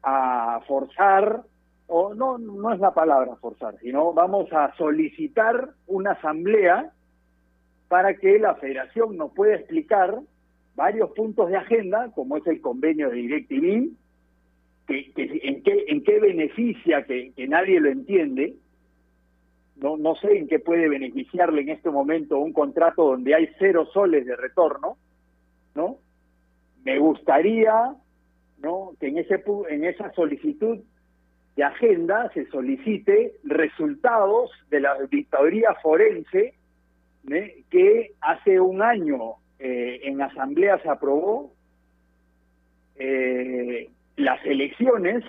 a 0.03 0.61
forzar, 0.67 1.43
o 1.87 2.15
no, 2.15 2.39
no 2.39 2.73
es 2.73 2.81
la 2.81 2.93
palabra 2.93 3.37
forzar, 3.37 3.77
sino 3.81 4.13
vamos 4.13 4.53
a 4.53 4.75
solicitar 4.77 5.71
una 5.87 6.13
asamblea 6.13 6.91
para 7.89 8.15
que 8.15 8.39
la 8.39 8.55
federación 8.57 9.17
nos 9.17 9.33
pueda 9.33 9.57
explicar 9.57 10.19
varios 10.75 11.11
puntos 11.11 11.49
de 11.49 11.57
agenda, 11.57 12.11
como 12.15 12.37
es 12.37 12.47
el 12.47 12.61
convenio 12.61 13.09
de 13.09 13.17
DirecTV, 13.17 13.91
que, 14.89 15.13
en, 15.17 15.63
qué, 15.63 15.85
en 15.89 16.03
qué 16.03 16.19
beneficia, 16.19 17.05
que, 17.05 17.33
nadie 17.47 17.79
lo 17.79 17.91
entiende, 17.91 18.55
no, 19.77 19.97
no 19.97 20.17
sé 20.17 20.39
en 20.39 20.49
qué 20.49 20.59
puede 20.59 20.89
beneficiarle 20.89 21.61
en 21.61 21.69
este 21.69 21.91
momento 21.91 22.39
un 22.39 22.53
contrato 22.53 23.05
donde 23.05 23.35
hay 23.35 23.49
cero 23.59 23.87
soles 23.93 24.27
de 24.27 24.35
retorno, 24.35 24.97
¿no? 25.75 25.99
Me 26.85 26.99
gustaría 26.99 27.95
¿no? 28.61 28.93
que 28.99 29.09
en, 29.09 29.19
ese, 29.19 29.45
en 29.69 29.85
esa 29.85 30.11
solicitud 30.15 30.79
de 31.55 31.65
agenda 31.65 32.31
se 32.33 32.47
solicite 32.47 33.35
resultados 33.45 34.51
de 34.71 34.81
la 34.81 34.93
auditoría 34.93 35.75
forense 35.83 36.55
¿eh? 37.31 37.65
que 37.71 38.13
hace 38.21 38.59
un 38.59 38.81
año 38.81 39.35
eh, 39.59 40.01
en 40.05 40.23
asamblea 40.23 40.79
se 40.79 40.89
aprobó 40.89 41.53
eh, 42.97 43.91
las 44.19 44.45
elecciones, 44.45 45.25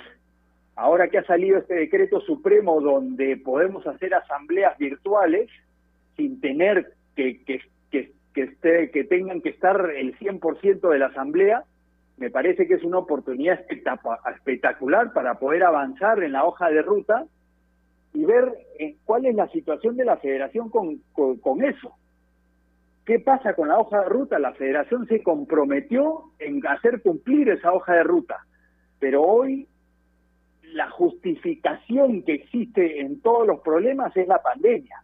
ahora 0.75 1.07
que 1.09 1.19
ha 1.19 1.23
salido 1.23 1.59
este 1.59 1.75
decreto 1.75 2.19
supremo 2.21 2.81
donde 2.81 3.37
podemos 3.37 3.85
hacer 3.85 4.13
asambleas 4.15 4.77
virtuales 4.77 5.47
sin 6.17 6.41
tener 6.41 6.93
que, 7.15 7.41
que, 7.45 9.03
tengan 9.09 9.41
que 9.41 9.49
estar 9.49 9.91
el 9.91 10.17
100% 10.17 10.89
de 10.89 10.99
la 10.99 11.07
asamblea, 11.07 11.63
me 12.17 12.29
parece 12.31 12.67
que 12.67 12.75
es 12.75 12.83
una 12.83 12.97
oportunidad 12.97 13.59
espectacular 13.69 15.13
para 15.13 15.35
poder 15.35 15.63
avanzar 15.63 16.23
en 16.23 16.31
la 16.31 16.45
hoja 16.45 16.69
de 16.69 16.81
ruta 16.81 17.25
y 18.13 18.25
ver 18.25 18.51
eh, 18.79 18.95
cuál 19.05 19.25
es 19.25 19.35
la 19.35 19.47
situación 19.49 19.97
de 19.97 20.05
la 20.05 20.17
federación 20.17 20.69
con, 20.69 21.01
con, 21.13 21.63
eso. 21.63 21.93
¿Qué 23.05 23.19
pasa 23.19 23.53
con 23.53 23.67
la 23.67 23.77
hoja 23.77 24.01
de 24.01 24.09
ruta? 24.09 24.39
La 24.39 24.53
federación 24.53 25.05
se 25.07 25.21
comprometió 25.21 26.23
en 26.39 26.65
hacer 26.65 27.01
cumplir 27.01 27.49
esa 27.49 27.71
hoja 27.71 27.93
de 27.93 28.03
ruta, 28.03 28.45
pero 28.99 29.23
hoy 29.23 29.67
la 30.73 30.89
justificación 30.89 32.23
que 32.23 32.33
existe 32.33 33.01
en 33.01 33.21
todos 33.21 33.47
los 33.47 33.61
problemas 33.61 34.15
es 34.15 34.27
la 34.27 34.41
pandemia. 34.41 35.03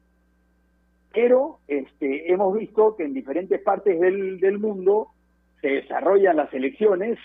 Pero 1.13 1.60
este, 1.67 2.31
hemos 2.31 2.58
visto 2.58 2.95
que 2.95 3.03
en 3.03 3.13
diferentes 3.13 3.62
partes 3.62 3.99
del, 3.99 4.60
mundo 4.60 5.08
se 5.62 5.69
desarrollan 5.69 6.36
las 6.36 6.53
elecciones 6.53 7.17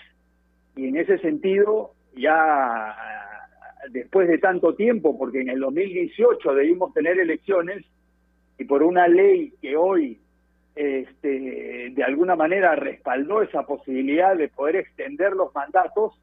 y 0.75 0.87
en 0.87 0.97
ese 0.97 1.19
sentido 1.19 1.93
ya 2.15 2.95
después 3.91 4.27
de 4.27 4.37
tanto 4.37 4.75
tiempo, 4.75 5.17
porque 5.17 5.41
en 5.41 5.49
el 5.49 5.59
2018 5.59 6.53
debimos 6.53 6.93
tener 6.93 7.19
elecciones 7.19 7.85
y 8.57 8.63
por 8.63 8.83
una 8.83 9.07
ley 9.07 9.53
que 9.61 9.75
hoy 9.75 10.19
este, 10.75 11.89
de 11.91 12.03
alguna 12.03 12.35
manera 12.35 12.75
respaldó 12.75 13.41
esa 13.41 13.65
posibilidad 13.65 14.37
de 14.37 14.47
poder 14.47 14.77
extender 14.77 15.33
los 15.33 15.53
mandatos, 15.53 16.13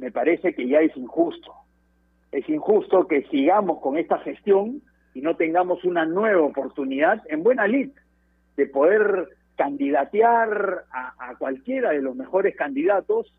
me 0.00 0.10
parece 0.10 0.54
que 0.54 0.66
ya 0.66 0.80
es 0.80 0.96
injusto. 0.96 1.52
Es 2.32 2.48
injusto 2.48 3.06
que 3.06 3.22
sigamos 3.24 3.80
con 3.80 3.98
esta 3.98 4.18
gestión 4.20 4.82
y 5.14 5.20
no 5.20 5.36
tengamos 5.36 5.84
una 5.84 6.06
nueva 6.06 6.42
oportunidad 6.42 7.22
en 7.28 7.42
buena 7.42 7.66
lid 7.66 7.90
de 8.56 8.66
poder 8.66 9.28
candidatear 9.56 10.84
a, 10.92 11.34
cualquiera 11.38 11.90
de 11.90 12.00
los 12.02 12.16
mejores 12.16 12.56
candidatos 12.56 13.32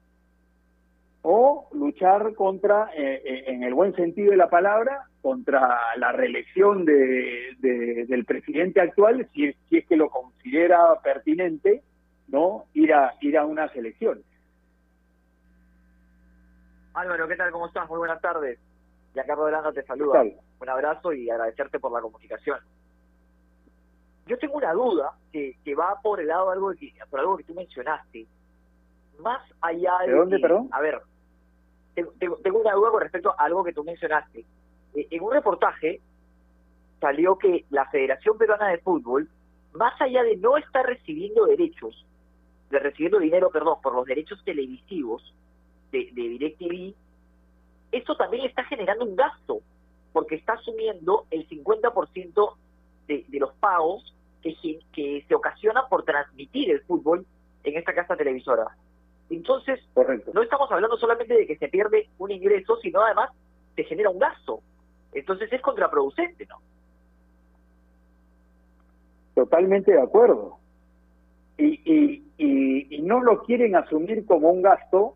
o 1.24 1.68
luchar 1.74 2.34
contra, 2.36 2.90
eh, 2.96 3.22
eh, 3.24 3.44
en 3.48 3.64
el 3.64 3.74
buen 3.74 3.96
sentido 3.96 4.32
de 4.32 4.38
la 4.38 4.50
palabra, 4.50 5.04
contra 5.22 5.78
la 5.98 6.12
reelección 6.12 6.84
de, 6.86 7.56
de- 7.60 8.06
del 8.08 8.26
presidente 8.26 8.82
actual, 8.82 9.28
si, 9.34 9.54
si 9.70 9.78
es 9.78 9.86
que 9.88 9.96
lo 9.98 10.10
considera 10.10 10.80
pertinente, 11.04 11.84
no 12.28 12.66
ir 12.74 12.94
a 12.94 13.14
ir 13.22 13.38
a 13.38 13.46
unas 13.46 13.76
elecciones. 13.76 14.24
Álvaro, 16.94 17.28
¿qué 17.28 17.36
tal? 17.36 17.52
¿Cómo 17.52 17.68
estás? 17.68 17.88
Muy 17.90 17.98
buenas 18.00 18.22
tardes. 18.22 18.60
Giancarlo 19.14 19.46
Delanda 19.46 19.72
te 19.72 19.84
saluda. 19.84 20.20
Un 20.60 20.70
abrazo 20.70 21.14
y 21.14 21.30
agradecerte 21.30 21.80
por 21.80 21.92
la 21.92 22.02
comunicación. 22.02 22.60
Yo 24.28 24.38
tengo 24.38 24.56
una 24.56 24.74
duda 24.74 25.14
que, 25.32 25.58
que 25.64 25.76
va 25.76 26.00
por 26.02 26.20
el 26.20 26.28
lado 26.28 26.48
de 26.48 26.54
algo 26.54 26.72
que, 26.74 26.94
por 27.10 27.20
algo 27.20 27.38
que 27.38 27.44
tú 27.44 27.54
mencionaste. 27.54 28.28
Más 29.20 29.42
allá 29.62 29.92
de... 30.06 30.12
¿De 30.12 30.18
dónde, 30.18 30.36
que- 30.38 30.42
perdón? 30.42 30.70
A 30.72 30.82
ver, 30.82 31.02
tengo, 31.96 32.12
tengo- 32.20 32.38
tengo 32.38 32.60
una 32.60 32.74
duda 32.74 32.92
con 32.92 33.02
respecto 33.02 33.32
a 33.38 33.44
algo 33.44 33.64
que 33.64 33.74
tú 33.74 33.84
mencionaste. 33.84 34.46
Eh, 34.96 35.08
En 35.10 35.24
un 35.24 35.32
reportaje 35.34 36.02
salió 37.00 37.38
que 37.38 37.66
la 37.70 37.86
Federación 37.90 38.38
Peruana 38.38 38.68
de 38.70 38.78
Fútbol, 38.80 39.28
más 39.74 40.00
allá 40.02 40.24
de 40.24 40.38
no 40.38 40.58
estar 40.58 40.86
recibiendo 40.86 41.46
derechos, 41.46 42.06
de 42.70 42.80
recibiendo 42.80 43.20
dinero, 43.20 43.50
perdón, 43.50 43.78
por 43.82 43.96
los 43.96 44.06
derechos 44.06 44.42
televisivos 44.46 45.34
de, 45.92 46.10
de 46.14 46.22
DirecTV, 46.30 46.94
esto 47.92 48.16
también 48.16 48.46
está 48.46 48.64
generando 48.66 49.06
un 49.06 49.16
gasto, 49.16 49.60
porque 50.14 50.36
está 50.36 50.54
asumiendo 50.54 51.26
el 51.32 51.48
50% 51.50 52.56
de, 53.08 53.26
de 53.28 53.40
los 53.40 53.54
pagos 53.56 54.16
que, 54.42 54.56
se- 54.56 54.80
que 54.94 55.26
se 55.28 55.36
ocasionan 55.36 55.84
por 55.90 56.04
transmitir 56.04 56.72
el 56.72 56.82
fútbol 56.82 57.26
en 57.64 57.78
esta 57.78 57.94
casa 57.94 58.16
televisora. 58.16 58.68
Entonces, 59.30 59.80
no 60.34 60.42
estamos 60.42 60.70
hablando 60.72 60.98
solamente 60.98 61.34
de 61.34 61.48
que 61.48 61.58
se 61.58 61.68
pierde 61.70 62.10
un 62.18 62.32
ingreso, 62.32 62.78
sino 62.82 63.02
además 63.02 63.30
se 63.76 63.84
genera 63.86 64.10
un 64.10 64.20
gasto. 64.20 64.60
Entonces 65.14 65.52
es 65.54 65.62
contraproducente, 65.62 66.46
¿no? 66.48 66.58
Totalmente 69.36 69.92
de 69.92 70.02
acuerdo. 70.02 70.58
Y, 71.58 71.80
y, 71.86 72.24
y, 72.38 72.96
y 72.96 73.02
no 73.02 73.22
lo 73.22 73.44
quieren 73.44 73.76
asumir 73.76 74.26
como 74.26 74.50
un 74.50 74.62
gasto, 74.62 75.16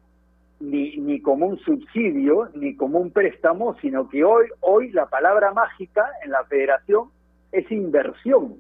ni, 0.60 0.98
ni 0.98 1.22
como 1.22 1.48
un 1.48 1.60
subsidio, 1.60 2.50
ni 2.56 2.76
como 2.76 3.00
un 3.00 3.12
préstamo, 3.12 3.76
sino 3.82 4.10
que 4.10 4.24
hoy, 4.24 4.48
hoy 4.62 4.92
la 4.92 5.08
palabra 5.08 5.54
mágica 5.54 6.06
en 6.24 6.32
la 6.32 6.44
federación 6.46 7.10
es 7.52 7.70
inversión. 7.72 8.56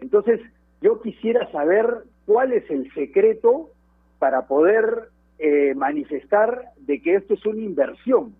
Entonces, 0.00 0.40
yo 0.80 1.00
quisiera 1.00 1.50
saber 1.52 1.86
cuál 2.26 2.52
es 2.52 2.68
el 2.70 2.92
secreto 2.92 3.70
para 4.18 4.46
poder 4.46 5.10
eh, 5.38 5.74
manifestar 5.74 6.70
de 6.78 7.00
que 7.00 7.16
esto 7.16 7.34
es 7.34 7.46
una 7.46 7.62
inversión. 7.62 8.34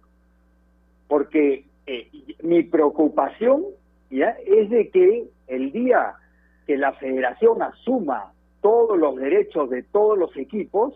Porque 1.09 1.64
eh, 1.87 2.09
mi 2.42 2.62
preocupación 2.62 3.64
¿ya? 4.11 4.37
es 4.47 4.71
de 4.71 4.88
que 4.90 5.29
el 5.49 5.73
día 5.73 6.14
que 6.66 6.77
la 6.77 6.92
federación 6.95 7.62
asuma 7.62 8.33
todos 8.61 8.99
los 8.99 9.16
derechos 9.16 9.68
de 9.71 9.83
todos 9.83 10.16
los 10.16 10.37
equipos, 10.37 10.95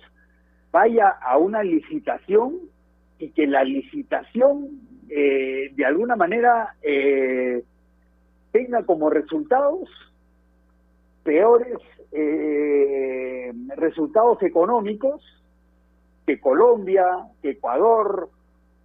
vaya 0.77 1.09
a 1.09 1.39
una 1.39 1.63
licitación 1.63 2.53
y 3.19 3.31
que 3.31 3.47
la 3.47 3.65
licitación 3.65 4.79
eh, 5.09 5.73
de 5.75 5.85
alguna 5.87 6.17
manera 6.17 6.75
eh, 6.83 7.63
tenga 8.53 8.85
como 8.85 9.09
resultados 9.09 9.89
peores 11.23 11.79
eh, 12.13 13.51
resultados 13.75 14.43
económicos 14.43 15.23
que 16.27 16.39
Colombia, 16.39 17.07
que 17.41 17.53
Ecuador, 17.53 18.29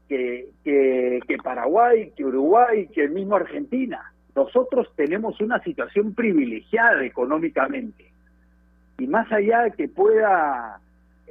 que, 0.08 0.48
que, 0.64 1.20
que 1.28 1.38
Paraguay, 1.40 2.14
que 2.16 2.24
Uruguay, 2.24 2.88
que 2.88 3.04
el 3.04 3.12
mismo 3.12 3.36
Argentina. 3.36 4.14
Nosotros 4.34 4.88
tenemos 4.96 5.42
una 5.42 5.62
situación 5.62 6.14
privilegiada 6.14 7.04
económicamente. 7.04 8.14
Y 8.98 9.08
más 9.08 9.30
allá 9.30 9.64
de 9.64 9.72
que 9.72 9.90
pueda 9.90 10.81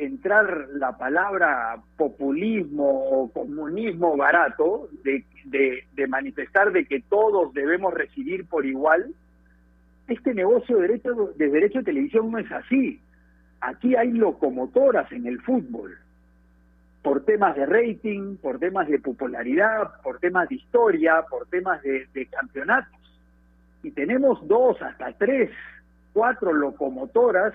entrar 0.01 0.69
la 0.73 0.97
palabra 0.97 1.77
populismo 1.97 2.85
o 3.11 3.31
comunismo 3.31 4.17
barato, 4.17 4.89
de, 5.05 5.25
de, 5.45 6.07
manifestar 6.07 6.73
de 6.73 6.87
que 6.87 7.01
todos 7.03 7.53
debemos 7.53 7.95
recibir 7.95 8.47
por 8.47 8.67
igual, 8.67 9.15
este 10.09 10.35
negocio 10.35 10.77
de 10.77 10.89
derecho, 10.89 11.33
de 11.37 11.49
derecho 11.49 11.79
de 11.79 11.85
televisión 11.85 12.31
no 12.31 12.39
es 12.39 12.51
así. 12.51 13.01
Aquí 13.61 13.95
hay 13.95 14.11
locomotoras 14.13 15.11
en 15.13 15.27
el 15.27 15.41
fútbol, 15.43 15.97
por 17.03 17.25
temas 17.25 17.55
de 17.57 17.67
rating, 17.67 18.37
por 18.37 18.59
temas 18.59 18.89
de 18.89 18.99
popularidad, 18.99 20.01
por 20.03 20.19
temas 20.19 20.49
de 20.49 20.57
historia, 20.57 21.25
por 21.29 21.47
temas 21.47 21.83
de 21.83 22.29
campeonatos. 22.31 22.99
Y 23.83 23.91
tenemos 23.93 24.47
dos, 24.49 24.81
hasta 24.83 25.13
tres, 25.13 25.51
cuatro 26.13 26.53
locomotoras 26.53 27.55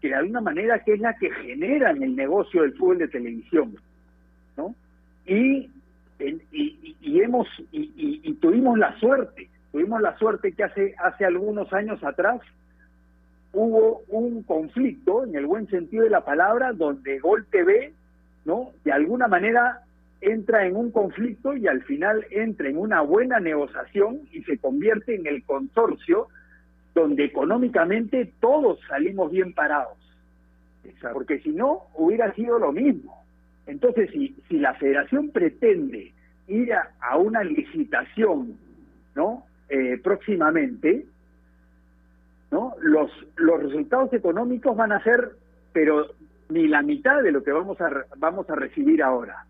que 0.00 0.08
de 0.08 0.14
alguna 0.14 0.40
manera 0.40 0.82
que 0.84 0.94
es 0.94 1.00
la 1.00 1.14
que 1.16 1.30
generan 1.30 2.02
el 2.02 2.14
negocio 2.16 2.62
del 2.62 2.74
fútbol 2.74 2.98
de 2.98 3.08
televisión, 3.08 3.74
¿no? 4.56 4.74
Y, 5.26 5.70
y, 6.20 7.20
hemos 7.20 7.46
y- 7.72 8.20
y 8.22 8.34
tuvimos 8.34 8.78
la 8.78 8.98
suerte, 8.98 9.48
tuvimos 9.72 10.00
la 10.00 10.16
suerte 10.18 10.52
que 10.52 10.64
hace 10.64 10.94
hace 10.98 11.24
algunos 11.24 11.72
años 11.72 12.02
atrás 12.02 12.40
hubo 13.52 14.02
un 14.08 14.42
conflicto 14.42 15.24
en 15.24 15.34
el 15.34 15.46
buen 15.46 15.68
sentido 15.68 16.04
de 16.04 16.10
la 16.10 16.24
palabra 16.24 16.72
donde 16.72 17.18
Gol 17.18 17.46
TV, 17.50 17.92
¿no? 18.44 18.70
De 18.84 18.92
alguna 18.92 19.26
manera 19.26 19.82
entra 20.20 20.66
en 20.66 20.76
un 20.76 20.90
conflicto 20.90 21.56
y 21.56 21.66
al 21.66 21.82
final 21.84 22.26
entra 22.30 22.68
en 22.68 22.76
una 22.76 23.00
buena 23.00 23.40
negociación 23.40 24.20
y 24.32 24.42
se 24.42 24.58
convierte 24.58 25.14
en 25.14 25.26
el 25.26 25.44
consorcio 25.44 26.28
donde 27.00 27.24
económicamente 27.24 28.32
todos 28.40 28.78
salimos 28.88 29.30
bien 29.30 29.52
parados. 29.54 29.96
Porque 31.12 31.40
si 31.40 31.50
no, 31.50 31.82
hubiera 31.94 32.32
sido 32.34 32.58
lo 32.58 32.72
mismo. 32.72 33.24
Entonces, 33.66 34.10
si, 34.10 34.34
si 34.48 34.58
la 34.58 34.74
federación 34.74 35.30
pretende 35.30 36.12
ir 36.46 36.72
a, 36.72 36.90
a 37.00 37.18
una 37.18 37.44
licitación, 37.44 38.56
¿no? 39.14 39.44
Eh, 39.68 39.98
próximamente, 40.02 41.04
¿no? 42.50 42.74
Los, 42.80 43.10
los 43.36 43.62
resultados 43.62 44.12
económicos 44.14 44.74
van 44.74 44.92
a 44.92 45.02
ser, 45.02 45.32
pero 45.72 46.06
ni 46.48 46.66
la 46.66 46.80
mitad 46.80 47.22
de 47.22 47.32
lo 47.32 47.42
que 47.42 47.52
vamos 47.52 47.78
a, 47.80 47.90
vamos 48.16 48.48
a 48.48 48.54
recibir 48.54 49.02
ahora. 49.02 49.44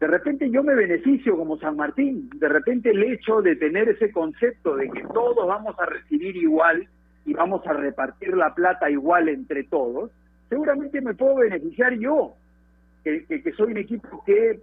De 0.00 0.06
repente 0.06 0.48
yo 0.50 0.62
me 0.62 0.74
beneficio 0.76 1.36
como 1.36 1.58
San 1.58 1.76
Martín, 1.76 2.30
de 2.34 2.48
repente 2.48 2.90
el 2.90 3.02
hecho 3.02 3.42
de 3.42 3.56
tener 3.56 3.88
ese 3.88 4.12
concepto 4.12 4.76
de 4.76 4.88
que 4.90 5.02
todos 5.12 5.46
vamos 5.46 5.74
a 5.80 5.86
recibir 5.86 6.36
igual 6.36 6.86
y 7.26 7.34
vamos 7.34 7.66
a 7.66 7.72
repartir 7.72 8.36
la 8.36 8.54
plata 8.54 8.88
igual 8.90 9.28
entre 9.28 9.64
todos, 9.64 10.12
seguramente 10.48 11.00
me 11.00 11.14
puedo 11.14 11.36
beneficiar 11.36 11.94
yo, 11.94 12.34
que, 13.02 13.24
que- 13.26 13.52
soy 13.52 13.72
un 13.72 13.78
equipo 13.78 14.22
que 14.24 14.60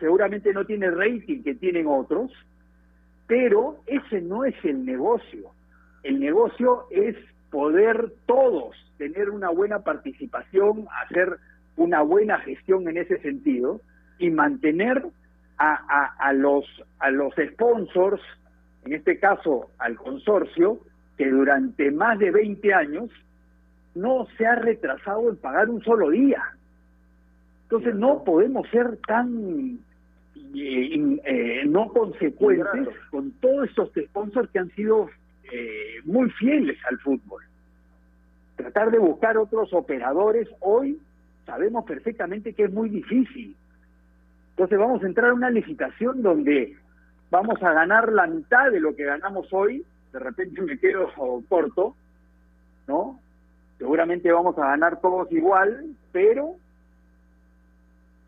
seguramente 0.00 0.52
no 0.54 0.64
tiene 0.64 0.90
rating 0.90 1.42
que 1.42 1.54
tienen 1.54 1.86
otros, 1.86 2.32
pero 3.26 3.76
ese 3.86 4.20
no 4.22 4.44
es 4.44 4.54
el 4.64 4.84
negocio. 4.84 5.50
El 6.02 6.18
negocio 6.18 6.84
es 6.90 7.14
poder 7.50 8.12
todos 8.26 8.74
tener 8.98 9.30
una 9.30 9.50
buena 9.50 9.80
participación, 9.80 10.86
hacer 11.04 11.36
una 11.76 12.02
buena 12.02 12.38
gestión 12.40 12.88
en 12.88 12.96
ese 12.98 13.18
sentido 13.20 13.80
y 14.18 14.30
mantener 14.30 15.04
a, 15.58 15.72
a- 15.74 16.14
a 16.28 16.32
los 16.32 16.64
a 16.98 17.10
los 17.10 17.32
sponsors, 17.52 18.20
en 18.84 18.92
este 18.94 19.18
caso 19.18 19.70
al 19.78 19.96
consorcio, 19.96 20.80
que 21.16 21.28
durante 21.30 21.90
más 21.90 22.18
de 22.18 22.30
20 22.30 22.74
años 22.74 23.10
no 23.94 24.26
se 24.36 24.46
ha 24.46 24.56
retrasado 24.56 25.28
en 25.30 25.36
pagar 25.36 25.68
un 25.70 25.82
solo 25.84 26.10
día. 26.10 26.42
Entonces 27.64 27.94
no 27.94 28.24
podemos 28.24 28.68
ser 28.70 28.96
tan 29.06 29.78
eh, 30.54 31.18
eh, 31.24 31.62
no 31.66 31.88
consecuentes 31.88 32.88
con 33.10 33.30
todos 33.40 33.68
estos 33.68 33.90
sponsors 34.08 34.50
que 34.50 34.58
han 34.58 34.70
sido 34.70 35.08
eh, 35.52 35.96
muy 36.04 36.30
fieles 36.30 36.78
al 36.90 36.98
fútbol. 36.98 37.42
Tratar 38.56 38.90
de 38.90 38.98
buscar 38.98 39.36
otros 39.38 39.72
operadores 39.72 40.48
hoy 40.60 40.98
sabemos 41.46 41.84
perfectamente 41.84 42.52
que 42.54 42.64
es 42.64 42.72
muy 42.72 42.88
difícil. 42.88 43.54
Entonces 44.54 44.78
vamos 44.78 45.02
a 45.02 45.06
entrar 45.06 45.30
a 45.30 45.34
una 45.34 45.50
licitación 45.50 46.22
donde 46.22 46.76
vamos 47.28 47.60
a 47.60 47.72
ganar 47.72 48.12
la 48.12 48.28
mitad 48.28 48.70
de 48.70 48.78
lo 48.78 48.94
que 48.94 49.04
ganamos 49.04 49.52
hoy, 49.52 49.84
de 50.12 50.18
repente 50.20 50.62
me 50.62 50.78
quedo 50.78 51.10
corto, 51.48 51.96
¿no? 52.86 53.18
Seguramente 53.78 54.30
vamos 54.30 54.56
a 54.58 54.68
ganar 54.68 55.00
todos 55.00 55.30
igual, 55.32 55.96
pero 56.12 56.54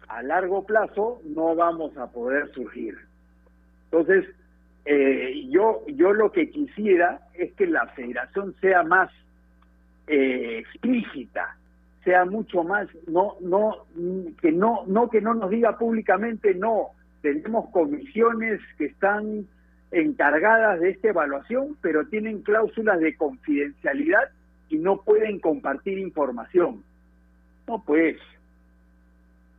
a 0.09 0.23
largo 0.25 0.65
plazo 0.65 1.21
no 1.25 1.55
vamos 1.55 1.97
a 1.97 2.09
poder 2.09 2.53
surgir. 2.53 2.97
Entonces, 3.85 4.27
eh, 4.85 5.47
yo, 5.49 5.85
yo 5.87 6.13
lo 6.13 6.33
que 6.33 6.51
quisiera 6.51 7.21
es 7.35 7.53
que 7.53 7.67
la 7.67 7.87
federación 7.89 8.57
sea 8.61 8.83
más 8.83 9.11
eh, 10.09 10.59
explícita, 10.59 11.57
sea 12.07 12.25
mucho 12.25 12.63
más, 12.63 12.87
no, 13.09 13.35
no, 13.41 13.85
que 14.41 14.53
no, 14.53 14.85
no 14.87 15.11
que 15.11 15.21
no 15.21 15.35
nos 15.35 15.51
diga 15.51 15.77
públicamente 15.77 16.55
no. 16.55 16.91
Tenemos 17.21 17.69
comisiones 17.71 18.61
que 18.79 18.85
están 18.85 19.45
encargadas 19.91 20.79
de 20.79 20.91
esta 20.91 21.09
evaluación, 21.09 21.77
pero 21.81 22.07
tienen 22.07 22.43
cláusulas 22.43 23.01
de 23.01 23.17
confidencialidad 23.17 24.23
y 24.69 24.79
no 24.79 25.03
pueden 25.03 25.41
compartir 25.41 25.99
información. 25.99 26.85
No, 27.67 27.83
pues, 27.85 28.17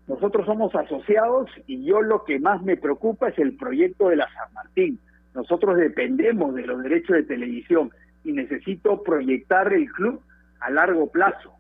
nosotros 0.08 0.46
somos 0.46 0.74
asociados 0.74 1.50
y 1.66 1.84
yo 1.84 2.02
lo 2.02 2.24
que 2.24 2.40
más 2.40 2.62
me 2.64 2.78
preocupa 2.78 3.28
es 3.28 3.38
el 3.40 3.58
proyecto 3.58 4.08
de 4.08 4.16
la 4.16 4.30
San 4.34 4.54
Martín. 4.54 5.00
Nosotros 5.34 5.76
dependemos 5.76 6.56
de 6.56 6.66
los 6.66 6.82
derechos 6.82 7.18
de 7.18 7.24
televisión 7.24 7.92
y 8.24 8.32
necesito 8.32 9.04
proyectar 9.04 9.74
el 9.74 9.92
club 9.92 10.22
a 10.62 10.70
largo 10.70 11.12
plazo. 11.12 11.57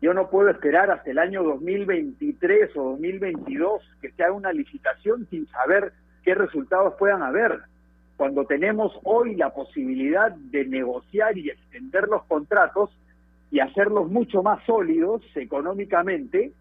Yo 0.00 0.14
no 0.14 0.30
puedo 0.30 0.48
esperar 0.48 0.90
hasta 0.90 1.10
el 1.10 1.18
año 1.18 1.42
2023 1.42 2.76
o 2.76 2.90
2022 2.90 3.82
que 4.00 4.10
se 4.12 4.22
haga 4.22 4.32
una 4.32 4.52
licitación 4.52 5.26
sin 5.28 5.46
saber 5.48 5.92
qué 6.22 6.34
resultados 6.34 6.94
puedan 6.98 7.22
haber. 7.22 7.60
Cuando 8.16 8.44
tenemos 8.44 8.92
hoy 9.02 9.34
la 9.34 9.50
posibilidad 9.50 10.30
de 10.30 10.64
negociar 10.66 11.36
y 11.36 11.50
extender 11.50 12.08
los 12.08 12.24
contratos 12.24 12.90
y 13.50 13.60
hacerlos 13.60 14.10
mucho 14.10 14.42
más 14.42 14.64
sólidos 14.66 15.22
económicamente, 15.34 16.52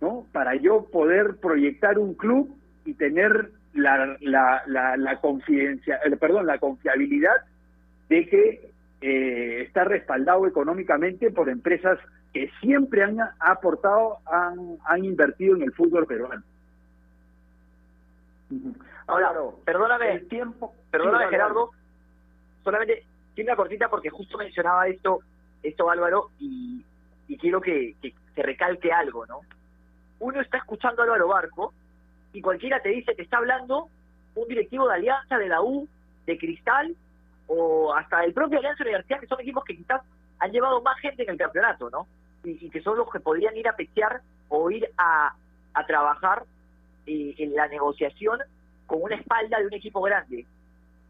¿no? 0.00 0.26
Para 0.32 0.54
yo 0.56 0.86
poder 0.90 1.36
proyectar 1.36 1.98
un 1.98 2.14
club 2.14 2.56
y 2.84 2.94
tener 2.94 3.50
la, 3.74 4.16
la, 4.20 4.62
la, 4.66 4.96
la 4.96 5.20
confidencia, 5.20 6.00
eh, 6.04 6.16
perdón, 6.16 6.46
la 6.46 6.58
confiabilidad 6.58 7.36
de 8.08 8.26
que 8.26 8.70
eh, 9.00 9.62
está 9.66 9.84
respaldado 9.84 10.46
económicamente 10.46 11.30
por 11.30 11.48
empresas 11.48 11.98
que 12.32 12.50
siempre 12.60 13.02
han 13.02 13.18
aportado, 13.40 14.18
han, 14.26 14.78
han 14.84 15.04
invertido 15.04 15.56
en 15.56 15.62
el 15.62 15.72
fútbol 15.72 16.06
peruano. 16.06 16.42
Ahora, 19.06 19.32
perdóname, 19.64 20.12
el 20.12 20.28
tiempo, 20.28 20.74
perdóname 20.90 21.24
Sí, 21.24 21.30
Gerardo, 21.30 21.70
solamente 22.62 23.04
tiene 23.34 23.50
una 23.50 23.56
cortita 23.56 23.88
porque 23.88 24.10
justo 24.10 24.38
mencionaba 24.38 24.86
esto, 24.86 25.20
esto 25.62 25.90
Álvaro, 25.90 26.30
y, 26.38 26.84
y 27.26 27.36
quiero 27.36 27.60
que, 27.60 27.96
que 28.00 28.14
se 28.34 28.42
recalque 28.42 28.92
algo, 28.92 29.26
¿no? 29.26 29.40
Uno 30.20 30.40
está 30.40 30.58
escuchando 30.58 31.02
a 31.02 31.04
Álvaro 31.04 31.28
Barco 31.28 31.72
y 32.32 32.40
cualquiera 32.40 32.80
te 32.80 32.90
dice 32.90 33.14
que 33.16 33.22
está 33.22 33.38
hablando 33.38 33.88
un 34.34 34.48
directivo 34.48 34.86
de 34.86 34.94
Alianza, 34.94 35.38
de 35.38 35.48
la 35.48 35.60
U, 35.62 35.88
de 36.26 36.38
Cristal, 36.38 36.94
o 37.48 37.92
hasta 37.94 38.22
el 38.24 38.32
propio 38.32 38.58
Alianza 38.58 38.84
Universidad, 38.84 39.20
que 39.20 39.26
son 39.26 39.40
equipos 39.40 39.64
que 39.64 39.76
quizás 39.76 40.02
han 40.38 40.52
llevado 40.52 40.80
más 40.82 40.98
gente 41.00 41.24
en 41.24 41.30
el 41.30 41.38
campeonato, 41.38 41.90
¿no? 41.90 42.06
Y, 42.44 42.70
que 42.70 42.80
son 42.82 42.96
los 42.96 43.10
que 43.10 43.20
podrían 43.20 43.56
ir 43.56 43.68
a 43.68 43.76
pechear 43.76 44.22
o 44.48 44.70
ir 44.70 44.88
a, 44.96 45.34
a 45.74 45.86
trabajar 45.86 46.44
eh, 47.06 47.34
en 47.38 47.54
la 47.54 47.68
negociación 47.68 48.38
con 48.86 49.02
una 49.02 49.16
espalda 49.16 49.58
de 49.58 49.66
un 49.66 49.74
equipo 49.74 50.00
grande. 50.00 50.46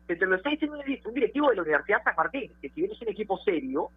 Que 0.09 0.17
te 0.17 0.27
lo 0.27 0.35
está 0.37 0.51
diciendo 0.51 0.79
un 0.79 0.85
di- 0.85 1.01
un 1.05 1.15
directivo 1.15 1.49
de 1.51 1.57
la 1.57 1.63
Universidad 1.63 2.03
San 2.03 2.17
Martín, 2.17 2.51
que 2.61 2.69
si 2.71 2.81
bien 2.81 2.93
es 2.93 3.01
un 3.01 3.09
equipo 3.09 3.39
serio, 3.39 3.91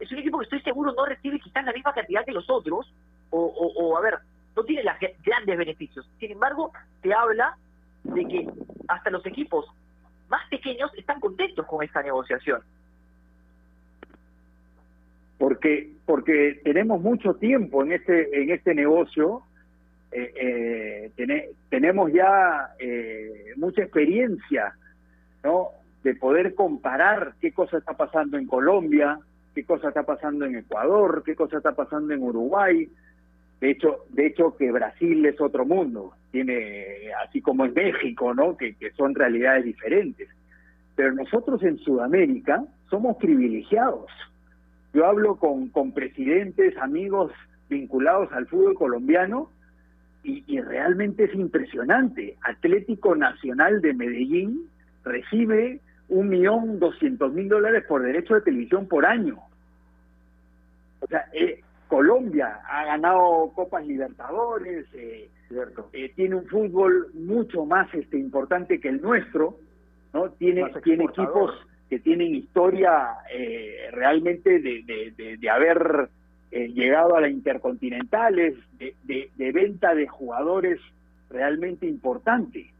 es 0.00 0.10
un 0.10 0.18
equipo 0.18 0.38
que 0.38 0.44
estoy 0.44 0.62
seguro 0.62 0.92
no 0.92 1.04
recibe 1.04 1.38
quizás 1.38 1.64
la 1.64 1.72
misma 1.72 1.92
cantidad 1.92 2.24
que 2.24 2.32
los 2.32 2.48
otros, 2.48 2.90
o, 3.30 3.38
o, 3.40 3.66
o, 3.84 3.96
a 3.96 4.00
ver, 4.00 4.18
no 4.56 4.64
tiene 4.64 4.82
los 4.82 4.94
grandes 5.22 5.58
beneficios. 5.58 6.08
Sin 6.18 6.32
embargo, 6.32 6.72
te 7.02 7.12
habla 7.14 7.56
de 8.04 8.24
que 8.26 8.48
hasta 8.88 9.10
los 9.10 9.24
equipos 9.26 9.66
más 10.28 10.46
pequeños 10.48 10.90
están 10.96 11.20
contentos 11.20 11.66
con 11.66 11.82
esta 11.84 12.02
negociación. 12.02 12.62
Porque 15.42 15.90
porque 16.06 16.60
tenemos 16.62 17.00
mucho 17.02 17.34
tiempo 17.34 17.82
en 17.82 17.90
este 17.90 18.40
en 18.40 18.50
este 18.50 18.76
negocio 18.76 19.42
eh, 20.12 20.32
eh, 20.40 21.10
tene- 21.16 21.48
tenemos 21.68 22.12
ya 22.12 22.68
eh, 22.78 23.46
mucha 23.56 23.82
experiencia 23.82 24.72
no 25.42 25.70
de 26.04 26.14
poder 26.14 26.54
comparar 26.54 27.32
qué 27.40 27.50
cosa 27.50 27.78
está 27.78 27.94
pasando 27.94 28.38
en 28.38 28.46
Colombia 28.46 29.18
qué 29.52 29.64
cosa 29.64 29.88
está 29.88 30.04
pasando 30.04 30.44
en 30.44 30.54
Ecuador 30.58 31.24
qué 31.26 31.34
cosa 31.34 31.56
está 31.56 31.72
pasando 31.72 32.14
en 32.14 32.22
Uruguay. 32.22 32.88
De 33.60 33.70
hecho 33.72 34.04
de 34.10 34.26
hecho 34.26 34.56
que 34.56 34.70
Brasil 34.70 35.26
es 35.26 35.40
otro 35.40 35.64
mundo 35.64 36.12
tiene 36.30 37.10
así 37.26 37.40
como 37.40 37.64
en 37.64 37.74
México 37.74 38.32
no 38.32 38.56
que 38.56 38.76
son 38.96 39.12
realidades 39.16 39.64
diferentes. 39.64 40.28
Pero 40.94 41.12
nosotros 41.14 41.60
en 41.64 41.78
Sudamérica 41.78 42.62
somos 42.88 43.16
privilegiados 43.16 44.06
yo 44.92 45.06
hablo 45.06 45.36
con, 45.36 45.68
con 45.68 45.92
presidentes, 45.92 46.76
amigos 46.78 47.32
vinculados 47.68 48.30
al 48.32 48.46
fútbol 48.46 48.74
colombiano 48.74 49.50
y, 50.22 50.44
y 50.46 50.60
realmente 50.60 51.24
es 51.24 51.34
impresionante. 51.34 52.36
Atlético 52.42 53.16
Nacional 53.16 53.80
de 53.80 53.94
Medellín 53.94 54.68
recibe 55.04 55.80
un 56.08 56.28
millón 56.28 56.78
doscientos 56.78 57.32
mil 57.32 57.48
dólares 57.48 57.84
por 57.88 58.02
derecho 58.02 58.34
de 58.34 58.42
televisión 58.42 58.86
por 58.86 59.06
año. 59.06 59.38
O 61.00 61.06
sea, 61.06 61.24
eh, 61.32 61.62
Colombia 61.88 62.60
ha 62.68 62.84
ganado 62.84 63.50
Copas 63.54 63.86
Libertadores, 63.86 64.86
eh, 64.94 65.28
eh, 65.92 66.12
tiene 66.14 66.36
un 66.36 66.46
fútbol 66.46 67.08
mucho 67.14 67.64
más 67.64 67.92
este 67.94 68.18
importante 68.18 68.80
que 68.80 68.88
el 68.88 69.00
nuestro, 69.00 69.58
¿no? 70.12 70.30
Tiene, 70.32 70.70
tiene 70.84 71.04
equipos 71.04 71.50
que 71.92 71.98
tienen 71.98 72.34
historia 72.34 73.16
eh, 73.30 73.90
realmente 73.92 74.60
de, 74.60 75.36
de, 75.38 75.50
haber 75.50 76.08
eh, 76.50 76.68
llegado 76.68 77.16
a 77.16 77.20
la 77.20 77.28
Intercontinentales, 77.28 78.54
de, 78.78 78.94
de- 79.04 79.28
de 79.36 79.52
venta 79.52 79.94
de 79.94 80.08
jugadores 80.08 80.80
realmente 81.28 81.86
importante. 81.86 82.70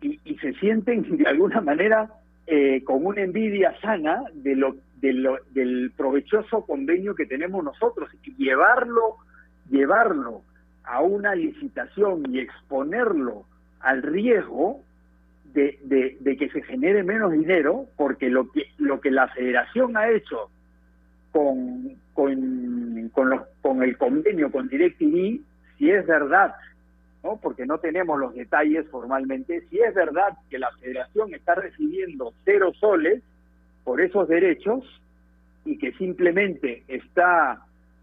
Y, 0.00 0.18
y 0.24 0.36
se 0.38 0.54
sienten 0.54 1.18
de 1.18 1.26
alguna 1.26 1.60
manera 1.60 2.08
eh, 2.46 2.82
con 2.82 3.04
una 3.04 3.20
envidia 3.20 3.78
sana 3.82 4.22
de 4.32 4.56
lo, 4.56 4.74
de 5.02 5.12
lo- 5.12 5.40
del 5.50 5.92
provechoso 5.94 6.64
convenio 6.64 7.14
que 7.14 7.26
tenemos 7.26 7.62
nosotros 7.62 8.08
y 8.24 8.32
llevarlo, 8.42 9.16
llevarlo 9.68 10.40
a 10.84 11.02
una 11.02 11.34
licitación 11.34 12.22
y 12.34 12.38
exponerlo 12.38 13.44
al 13.80 14.00
riesgo 14.02 14.80
de, 15.52 16.16
de, 16.20 16.36
que 16.36 16.48
se 16.50 16.62
genere 16.62 17.02
menos 17.02 17.32
dinero, 17.32 17.86
porque 17.96 18.28
lo 18.30 18.50
que, 18.50 18.66
lo 18.78 19.00
que 19.00 19.10
la 19.10 19.28
federación 19.28 19.96
ha 19.96 20.08
hecho 20.10 20.50
con, 21.32 21.94
con, 22.14 23.08
con, 23.10 23.30
los- 23.30 23.42
con 23.62 23.82
el 23.82 23.96
convenio 23.96 24.50
con 24.50 24.68
DirecTV, 24.68 25.40
si 25.78 25.90
es 25.90 26.06
verdad, 26.06 26.54
¿no? 27.22 27.38
porque 27.42 27.66
no 27.66 27.78
tenemos 27.78 28.18
los 28.18 28.34
detalles 28.34 28.86
formalmente, 28.88 29.62
si 29.70 29.78
es 29.80 29.94
verdad 29.94 30.36
que 30.50 30.58
la 30.58 30.70
federación 30.80 31.34
está 31.34 31.54
recibiendo 31.54 32.32
cero 32.44 32.72
soles 32.78 33.22
por 33.84 34.00
esos 34.00 34.28
derechos 34.28 34.84
y 35.64 35.78
que 35.78 35.92
simplemente 35.92 36.82
está 36.88 37.62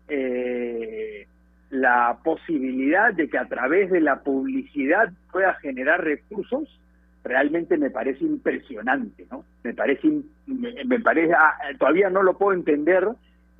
eh, 0.09 1.27
la 1.69 2.17
posibilidad 2.23 3.13
de 3.13 3.29
que 3.29 3.37
a 3.37 3.45
través 3.47 3.89
de 3.91 3.99
la 4.01 4.21
publicidad 4.21 5.11
pueda 5.31 5.53
generar 5.55 6.03
recursos, 6.03 6.79
realmente 7.27 7.77
me 7.77 7.89
parece 7.89 8.23
impresionante, 8.23 9.25
¿no? 9.31 9.43
Me 9.63 9.73
parece, 9.73 10.09
me, 10.45 10.83
me 10.85 10.99
parece, 10.99 11.33
ah, 11.33 11.57
todavía 11.77 12.09
no 12.09 12.23
lo 12.23 12.37
puedo 12.37 12.53
entender 12.53 13.07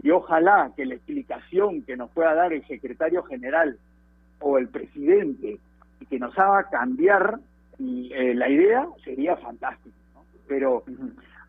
y 0.02 0.12
ojalá 0.12 0.72
que 0.76 0.86
la 0.86 0.96
explicación 0.96 1.82
que 1.84 1.98
nos 1.98 2.10
pueda 2.12 2.34
dar 2.34 2.54
el 2.54 2.66
secretario 2.68 3.24
general 3.24 3.78
o 4.40 4.58
el 4.58 4.68
presidente 4.68 5.60
y 6.00 6.06
que 6.06 6.20
nos 6.20 6.38
haga 6.38 6.70
cambiar 6.70 7.40
y, 7.80 8.12
eh, 8.14 8.34
la 8.34 8.50
idea 8.50 8.88
sería 9.04 9.36
fantástico, 9.38 9.96
¿no? 10.14 10.24
Pero 10.48 10.84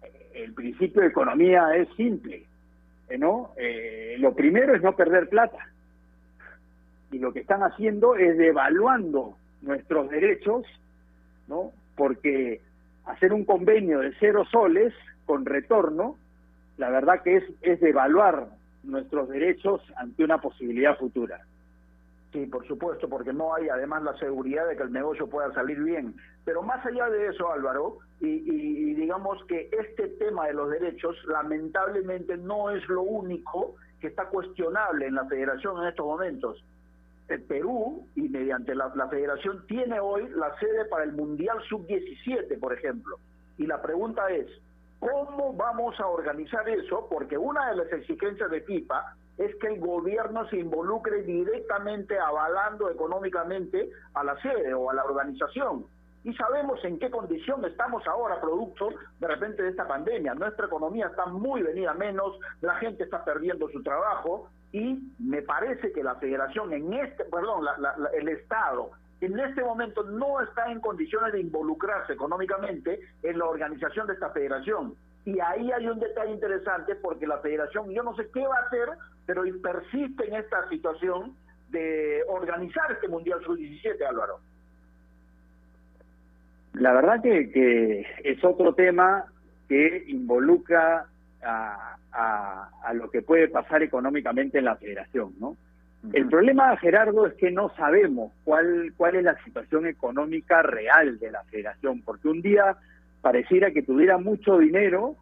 eh, 0.02 0.30
el 0.44 0.54
principio 0.54 1.02
de 1.02 1.08
economía 1.08 1.74
es 1.76 1.88
simple, 1.96 2.44
eh, 3.08 3.18
¿no? 3.18 3.52
Eh, 3.56 4.16
lo 4.18 4.34
primero 4.34 4.74
es 4.74 4.82
no 4.82 4.96
perder 4.96 5.28
plata 5.28 5.58
y 7.10 7.18
lo 7.18 7.32
que 7.32 7.40
están 7.40 7.62
haciendo 7.62 8.16
es 8.16 8.36
devaluando 8.36 9.36
nuestros 9.62 10.10
derechos, 10.10 10.66
¿no? 11.46 11.72
Porque 11.98 12.62
hacer 13.04 13.32
un 13.34 13.44
convenio 13.44 13.98
de 13.98 14.14
cero 14.18 14.44
soles 14.50 14.94
con 15.26 15.44
retorno, 15.44 16.16
la 16.78 16.88
verdad 16.88 17.22
que 17.22 17.36
es, 17.36 17.44
es 17.60 17.80
devaluar 17.80 18.46
nuestros 18.84 19.28
derechos 19.28 19.82
ante 19.96 20.24
una 20.24 20.40
posibilidad 20.40 20.96
futura. 20.96 21.40
Sí, 22.32 22.46
por 22.46 22.66
supuesto, 22.66 23.08
porque 23.08 23.32
no 23.32 23.54
hay 23.54 23.68
además 23.68 24.02
la 24.02 24.16
seguridad 24.18 24.68
de 24.68 24.76
que 24.76 24.82
el 24.82 24.92
negocio 24.92 25.26
pueda 25.28 25.52
salir 25.54 25.82
bien. 25.82 26.14
Pero 26.44 26.62
más 26.62 26.84
allá 26.86 27.08
de 27.10 27.26
eso, 27.28 27.50
Álvaro, 27.50 27.98
y, 28.20 28.26
y- 28.28 28.90
y 28.90 28.94
digamos 28.94 29.42
que 29.46 29.68
este 29.72 30.08
tema 30.08 30.46
de 30.46 30.52
los 30.54 30.70
derechos 30.70 31.16
lamentablemente 31.26 32.36
no 32.36 32.70
es 32.70 32.86
lo 32.88 33.02
único 33.02 33.74
que 34.00 34.08
está 34.08 34.26
cuestionable 34.26 35.06
en 35.06 35.14
la 35.14 35.24
federación 35.24 35.82
en 35.82 35.88
estos 35.88 36.06
momentos. 36.06 36.62
El 37.28 37.42
Perú 37.42 38.06
y 38.14 38.28
mediante 38.28 38.74
la, 38.74 38.90
la 38.94 39.08
federación 39.08 39.66
tiene 39.66 40.00
hoy 40.00 40.28
la 40.30 40.58
sede 40.58 40.86
para 40.86 41.04
el 41.04 41.12
Mundial 41.12 41.58
Sub-17, 41.68 42.58
por 42.58 42.72
ejemplo. 42.72 43.18
Y 43.58 43.66
la 43.66 43.82
pregunta 43.82 44.28
es, 44.30 44.46
¿cómo 44.98 45.52
vamos 45.52 45.98
a 46.00 46.06
organizar 46.06 46.68
eso? 46.68 47.06
Porque 47.10 47.36
una 47.36 47.70
de 47.70 47.76
las 47.76 47.92
exigencias 47.92 48.50
de 48.50 48.62
FIFA 48.62 49.16
es 49.36 49.54
que 49.56 49.68
el 49.68 49.80
gobierno 49.80 50.48
se 50.48 50.58
involucre 50.58 51.22
directamente 51.22 52.18
avalando 52.18 52.90
económicamente 52.90 53.90
a 54.14 54.24
la 54.24 54.40
sede 54.40 54.74
o 54.74 54.90
a 54.90 54.94
la 54.94 55.04
organización. 55.04 55.86
Y 56.24 56.34
sabemos 56.34 56.84
en 56.84 56.98
qué 56.98 57.10
condición 57.10 57.64
estamos 57.64 58.04
ahora, 58.06 58.40
producto 58.40 58.88
de 59.20 59.28
repente 59.28 59.62
de 59.62 59.70
esta 59.70 59.86
pandemia. 59.86 60.34
Nuestra 60.34 60.66
economía 60.66 61.06
está 61.06 61.26
muy 61.26 61.62
venida 61.62 61.94
menos, 61.94 62.38
la 62.60 62.74
gente 62.76 63.04
está 63.04 63.24
perdiendo 63.24 63.68
su 63.68 63.82
trabajo 63.82 64.50
y 64.72 64.98
me 65.18 65.42
parece 65.42 65.92
que 65.92 66.02
la 66.02 66.16
federación 66.16 66.72
en 66.72 66.92
este, 66.92 67.24
perdón, 67.24 67.64
la- 67.64 67.78
la- 67.78 67.96
la- 67.96 68.10
el 68.10 68.28
Estado 68.28 68.90
en 69.20 69.38
este 69.38 69.62
momento 69.62 70.04
no 70.04 70.40
está 70.40 70.70
en 70.70 70.80
condiciones 70.80 71.32
de 71.32 71.40
involucrarse 71.40 72.12
económicamente 72.12 73.00
en 73.22 73.38
la 73.38 73.46
organización 73.46 74.06
de 74.06 74.12
esta 74.14 74.30
federación. 74.30 74.94
Y 75.24 75.40
ahí 75.40 75.72
hay 75.72 75.88
un 75.88 75.98
detalle 75.98 76.32
interesante 76.32 76.94
porque 76.94 77.26
la 77.26 77.38
federación, 77.38 77.90
yo 77.90 78.02
no 78.02 78.14
sé 78.14 78.28
qué 78.32 78.46
va 78.46 78.56
a 78.56 78.66
hacer, 78.66 78.88
pero 79.26 79.42
persiste 79.60 80.26
en 80.28 80.36
esta 80.36 80.68
situación 80.68 81.34
de 81.70 82.22
organizar 82.28 82.90
este 82.92 83.08
Mundial 83.08 83.42
Sub-17, 83.44 84.02
Álvaro. 84.08 84.38
La 86.74 86.92
verdad 86.92 87.20
que, 87.20 87.50
que 87.50 88.06
es 88.24 88.42
otro 88.44 88.74
tema 88.74 89.24
que 89.68 90.04
involucra 90.06 91.06
a, 91.42 91.97
a- 92.12 92.70
a 92.84 92.94
lo 92.94 93.10
que 93.10 93.22
puede 93.22 93.48
pasar 93.48 93.82
económicamente 93.82 94.58
en 94.58 94.64
la 94.64 94.76
federación, 94.76 95.34
¿no? 95.38 95.56
El 96.12 96.26
problema, 96.28 96.76
Gerardo, 96.76 97.26
es 97.26 97.34
que 97.34 97.50
no 97.50 97.70
sabemos 97.76 98.32
cuál, 98.44 98.92
cuál 98.96 99.16
es 99.16 99.24
la 99.24 99.36
situación 99.42 99.84
económica 99.86 100.62
real 100.62 101.18
de 101.18 101.32
la 101.32 101.42
federación, 101.44 102.02
porque 102.02 102.28
un 102.28 102.40
día 102.40 102.76
pareciera 103.20 103.72
que 103.72 103.82
tuviera 103.82 104.16
mucho 104.16 104.58
dinero 104.58 105.16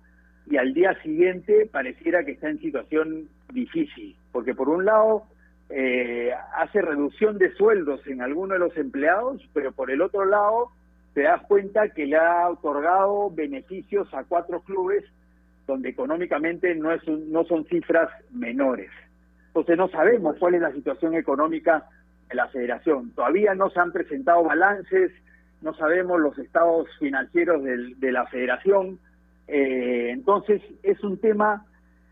y 0.50 0.58
al 0.58 0.74
día 0.74 0.94
siguiente 1.02 1.66
pareciera 1.72 2.24
que 2.24 2.32
está 2.32 2.50
en 2.50 2.58
situación 2.60 3.28
difícil, 3.52 4.14
porque 4.32 4.54
por 4.54 4.68
un 4.68 4.84
lado 4.84 5.24
eh, 5.70 6.30
hace 6.56 6.82
reducción 6.82 7.38
de 7.38 7.52
sueldos 7.54 8.06
en 8.06 8.20
algunos 8.20 8.52
de 8.52 8.58
los 8.60 8.76
empleados, 8.76 9.42
pero 9.54 9.72
por 9.72 9.90
el 9.90 10.00
otro 10.02 10.24
lado 10.26 10.70
te 11.14 11.22
das 11.22 11.40
cuenta 11.48 11.88
que 11.88 12.04
le 12.06 12.16
ha 12.16 12.48
otorgado 12.50 13.30
beneficios 13.30 14.12
a 14.12 14.22
cuatro 14.24 14.60
clubes 14.60 15.04
donde 15.66 15.88
económicamente 15.90 16.74
no, 16.74 16.92
es 16.92 17.02
un- 17.08 17.30
no 17.32 17.44
son 17.44 17.64
cifras 17.66 18.08
menores. 18.30 18.90
Entonces 19.48 19.76
no 19.76 19.88
sabemos 19.88 20.36
cuál 20.38 20.54
es 20.54 20.60
la 20.60 20.72
situación 20.72 21.14
económica 21.14 21.84
de 22.28 22.34
la 22.36 22.48
federación. 22.48 23.10
Todavía 23.12 23.54
no 23.54 23.70
se 23.70 23.80
han 23.80 23.92
presentado 23.92 24.44
balances, 24.44 25.12
no 25.62 25.74
sabemos 25.74 26.20
los 26.20 26.38
estados 26.38 26.86
financieros 26.98 27.64
del- 27.64 27.98
de 27.98 28.12
la 28.12 28.26
federación. 28.26 28.98
Eh, 29.48 30.10
entonces 30.10 30.60
es 30.82 31.02
un 31.02 31.18
tema 31.18 31.64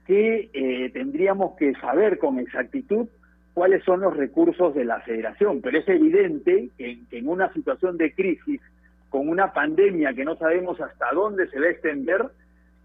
que 0.07 0.51
eh, 0.53 0.91
tendríamos 0.93 1.57
que 1.57 1.73
saber 1.75 2.19
con 2.19 2.39
exactitud 2.39 3.09
cuáles 3.55 3.85
son 3.85 4.01
los 4.01 4.17
recursos 4.17 4.75
de 4.75 4.85
la 4.85 5.01
federación. 5.01 5.61
Pero 5.63 5.79
es 5.79 5.89
evidente 5.89 6.71
que, 6.77 6.99
que 7.09 7.19
en 7.19 7.29
una 7.29 7.53
situación 7.53 7.97
de 7.99 8.13
crisis, 8.13 8.61
con 9.11 9.29
una 9.29 9.53
pandemia 9.53 10.13
que 10.13 10.25
no 10.25 10.37
sabemos 10.37 10.81
hasta 10.81 11.13
dónde 11.13 11.49
se 11.49 11.61
va 11.61 11.67
a 11.67 11.71
extender, 11.71 12.25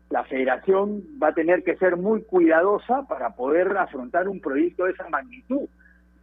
la 0.10 0.24
federación 0.24 1.04
va 1.22 1.30
a 1.30 1.34
tener 1.34 1.64
que 1.64 1.78
ser 1.78 1.96
muy 1.96 2.24
cuidadosa 2.24 3.04
para 3.08 3.36
poder 3.36 3.78
afrontar 3.78 4.28
un 4.28 4.42
proyecto 4.42 4.86
de 4.86 4.92
esa 4.92 5.08
magnitud. 5.10 5.68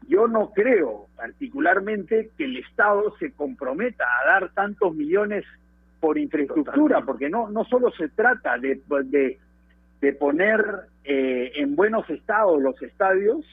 Yo 0.09 0.27
no 0.29 0.51
creo 0.51 1.07
particularmente 1.17 2.31
que 2.37 2.45
el 2.45 2.57
Estado 2.57 3.15
se 3.19 3.33
comprometa 3.33 4.05
a 4.05 4.27
dar 4.27 4.51
tantos 4.53 4.95
millones 4.95 5.45
por 6.01 6.19
infraestructura, 6.19 7.03
porque 7.03 7.29
no, 7.29 7.49
no 7.49 7.65
solo 7.65 7.91
se 7.93 8.09
trata 8.09 8.59
de, 8.59 8.81
de, 9.05 9.39
de 10.01 10.13
poner 10.13 10.65
eh, 11.05 11.53
en 11.57 11.75
buenos 11.75 12.09
estados 12.11 12.61
los 12.61 12.81
estadios, 12.83 13.45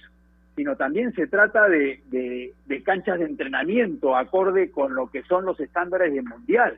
sino 0.55 0.75
también 0.75 1.13
se 1.13 1.27
trata 1.27 1.67
de, 1.67 2.01
de, 2.09 2.53
de 2.65 2.83
canchas 2.83 3.19
de 3.19 3.25
entrenamiento 3.25 4.15
acorde 4.15 4.71
con 4.71 4.93
lo 4.93 5.09
que 5.09 5.23
son 5.23 5.45
los 5.45 5.59
estándares 5.59 6.13
del 6.13 6.23
mundial. 6.23 6.77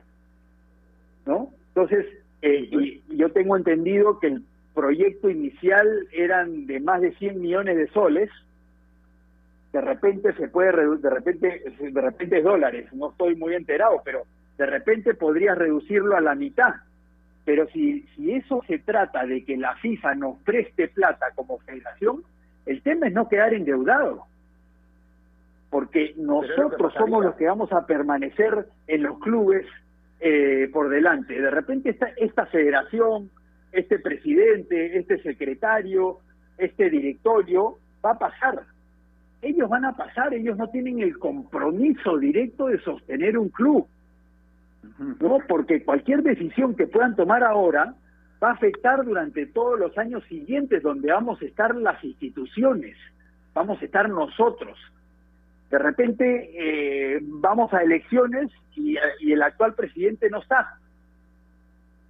¿no? 1.26 1.50
Entonces, 1.68 2.06
eh, 2.46 2.68
y, 2.70 3.16
yo 3.16 3.32
tengo 3.32 3.56
entendido 3.56 4.20
que 4.20 4.28
el 4.28 4.44
proyecto 4.72 5.28
inicial 5.28 6.06
eran 6.12 6.66
de 6.66 6.78
más 6.78 7.00
de 7.00 7.12
100 7.16 7.40
millones 7.40 7.76
de 7.76 7.88
soles, 7.88 8.30
de 9.72 9.80
repente 9.80 10.32
se 10.34 10.46
puede 10.48 10.70
de 10.98 11.10
repente 11.10 11.62
de 11.80 12.00
repente 12.00 12.38
es 12.38 12.44
dólares, 12.44 12.92
no 12.92 13.10
estoy 13.10 13.34
muy 13.34 13.54
enterado, 13.54 14.00
pero 14.04 14.22
de 14.56 14.66
repente 14.66 15.14
podrías 15.14 15.58
reducirlo 15.58 16.16
a 16.16 16.20
la 16.20 16.36
mitad. 16.36 16.74
Pero 17.44 17.66
si 17.68 18.02
si 18.14 18.32
eso 18.32 18.62
se 18.68 18.78
trata 18.78 19.26
de 19.26 19.44
que 19.44 19.56
la 19.56 19.74
FIFA 19.76 20.14
nos 20.14 20.38
preste 20.42 20.86
plata 20.88 21.26
como 21.34 21.58
federación, 21.58 22.22
el 22.64 22.80
tema 22.82 23.08
es 23.08 23.12
no 23.12 23.28
quedar 23.28 23.54
endeudado. 23.54 24.24
Porque 25.68 26.14
lo 26.16 26.42
nosotros 26.42 26.94
somos 26.94 27.24
los 27.24 27.34
que 27.34 27.46
vamos 27.46 27.72
a 27.72 27.86
permanecer 27.86 28.68
en 28.86 29.02
los 29.02 29.18
clubes 29.18 29.66
eh, 30.20 30.68
por 30.72 30.88
delante. 30.88 31.40
De 31.40 31.50
repente 31.50 31.90
esta, 31.90 32.06
esta 32.16 32.46
federación, 32.46 33.30
este 33.72 33.98
presidente, 33.98 34.98
este 34.98 35.22
secretario, 35.22 36.18
este 36.58 36.90
directorio, 36.90 37.78
va 38.04 38.12
a 38.12 38.18
pasar. 38.18 38.62
Ellos 39.42 39.68
van 39.68 39.84
a 39.84 39.96
pasar, 39.96 40.32
ellos 40.34 40.56
no 40.56 40.68
tienen 40.70 41.00
el 41.00 41.18
compromiso 41.18 42.16
directo 42.18 42.68
de 42.68 42.80
sostener 42.80 43.36
un 43.38 43.50
club. 43.50 43.86
¿no? 44.98 45.38
Porque 45.46 45.84
cualquier 45.84 46.22
decisión 46.22 46.74
que 46.74 46.86
puedan 46.86 47.16
tomar 47.16 47.42
ahora 47.42 47.94
va 48.42 48.50
a 48.50 48.52
afectar 48.52 49.04
durante 49.04 49.46
todos 49.46 49.78
los 49.78 49.96
años 49.98 50.24
siguientes 50.28 50.82
donde 50.82 51.12
vamos 51.12 51.40
a 51.42 51.44
estar 51.44 51.74
las 51.74 52.02
instituciones, 52.04 52.96
vamos 53.54 53.80
a 53.80 53.84
estar 53.84 54.08
nosotros. 54.08 54.78
De 55.70 55.78
repente 55.78 56.50
eh, 56.54 57.18
vamos 57.22 57.72
a 57.74 57.82
elecciones 57.82 58.50
y, 58.76 58.96
el 59.32 59.42
actual 59.42 59.74
presidente 59.74 60.30
no 60.30 60.40
está, 60.40 60.78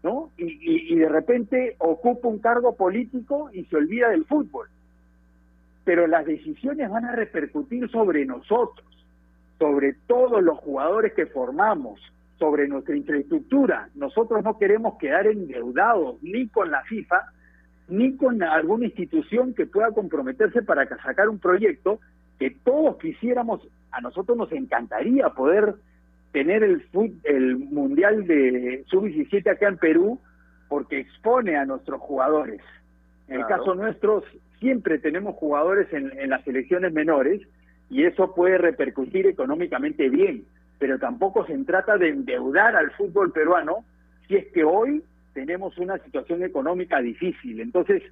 ¿no? 0.02 0.30
Y, 0.36 0.44
y- 0.44 0.92
y 0.92 0.96
de 0.96 1.08
repente 1.08 1.76
ocupa 1.78 2.28
un 2.28 2.38
cargo 2.38 2.76
político 2.76 3.50
y 3.52 3.64
se 3.64 3.76
olvida 3.76 4.10
del 4.10 4.24
fútbol. 4.26 4.68
Pero 5.84 6.06
las 6.06 6.26
decisiones 6.26 6.90
van 6.90 7.04
a 7.06 7.12
repercutir 7.12 7.88
sobre 7.90 8.26
nosotros, 8.26 8.86
sobre 9.58 9.94
todos 10.06 10.42
los 10.42 10.58
jugadores 10.58 11.14
que 11.14 11.26
formamos, 11.26 12.00
sobre 12.38 12.68
nuestra 12.68 12.96
infraestructura. 12.96 13.88
Nosotros 13.94 14.44
no 14.44 14.58
queremos 14.58 14.98
quedar 14.98 15.26
endeudados 15.26 16.22
ni 16.22 16.48
con 16.48 16.70
la 16.70 16.82
FIFA, 16.82 17.32
ni 17.88 18.16
con 18.16 18.42
alguna 18.42 18.86
institución 18.86 19.54
que 19.54 19.64
pueda 19.66 19.92
comprometerse 19.92 20.62
para 20.62 20.86
ca- 20.86 21.00
sacar 21.02 21.28
un 21.28 21.38
proyecto 21.38 22.00
que 22.38 22.50
todos 22.50 22.96
quisiéramos, 22.98 23.66
a 23.92 24.00
nosotros 24.00 24.36
nos 24.36 24.52
encantaría 24.52 25.28
poder 25.30 25.74
tener 26.32 26.62
el, 26.62 26.82
fut- 26.90 27.18
el 27.24 27.56
Mundial 27.56 28.26
de 28.26 28.84
Sub-17 28.88 29.50
acá 29.50 29.68
en 29.68 29.78
Perú, 29.78 30.20
porque 30.68 30.98
expone 31.00 31.56
a 31.56 31.64
nuestros 31.64 32.00
jugadores. 32.00 32.60
En 33.28 33.36
el 33.36 33.46
caso 33.46 33.74
nuestro, 33.74 34.22
siempre 34.60 34.98
tenemos 34.98 35.34
jugadores 35.36 35.92
en, 35.92 36.12
en 36.18 36.30
las 36.30 36.44
selecciones 36.44 36.92
menores 36.92 37.40
y 37.88 38.04
eso 38.04 38.34
puede 38.34 38.58
repercutir 38.58 39.26
económicamente 39.26 40.08
bien, 40.08 40.44
pero 40.78 40.98
tampoco 40.98 41.46
se 41.46 41.56
trata 41.64 41.96
de 41.96 42.08
endeudar 42.08 42.76
al 42.76 42.90
fútbol 42.92 43.32
peruano 43.32 43.84
si 44.28 44.36
es 44.36 44.46
que 44.52 44.64
hoy 44.64 45.02
tenemos 45.34 45.76
una 45.78 45.98
situación 45.98 46.42
económica 46.42 47.00
difícil. 47.00 47.60
Entonces, 47.60 48.02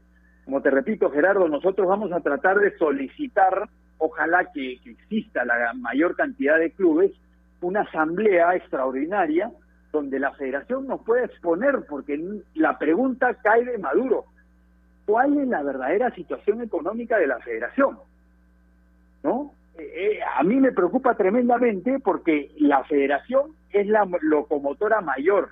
como 0.45 0.61
te 0.63 0.71
repito, 0.71 1.11
Gerardo, 1.11 1.49
nosotros 1.49 1.87
vamos 1.89 2.13
a 2.13 2.21
tratar 2.21 2.59
de 2.59 2.77
solicitar, 2.77 3.69
ojalá 3.99 4.51
que, 4.53 4.75
exista 4.85 5.45
la 5.45 5.73
mayor 5.75 6.17
cantidad 6.17 6.59
de 6.59 6.71
clubes, 6.73 7.13
una 7.61 7.83
asamblea 7.83 8.55
extraordinaria 8.57 9.51
donde 9.93 10.19
la 10.19 10.33
federación 10.33 10.87
nos 10.87 11.03
pueda 11.05 11.25
exponer, 11.25 11.85
porque 11.89 12.21
la 12.55 12.79
pregunta 12.79 13.35
cae 13.35 13.65
de 13.65 13.79
Maduro. 13.79 14.25
¿Cuál 15.07 15.39
es 15.39 15.49
la 15.49 15.63
verdadera 15.63 16.11
situación 16.15 16.63
económica 16.63 17.19
de 17.19 17.27
la 17.27 17.39
federación? 17.41 17.99
¿No? 19.23 19.53
Eh, 19.79 19.93
eh, 19.95 20.21
a 20.37 20.43
mí 20.43 20.57
me 20.57 20.73
preocupa 20.73 21.15
tremendamente 21.15 21.99
porque 22.01 22.51
la 22.59 22.85
federación 22.85 23.53
es 23.71 23.87
la 23.87 24.09
locomotora 24.23 25.01
mayor. 25.01 25.49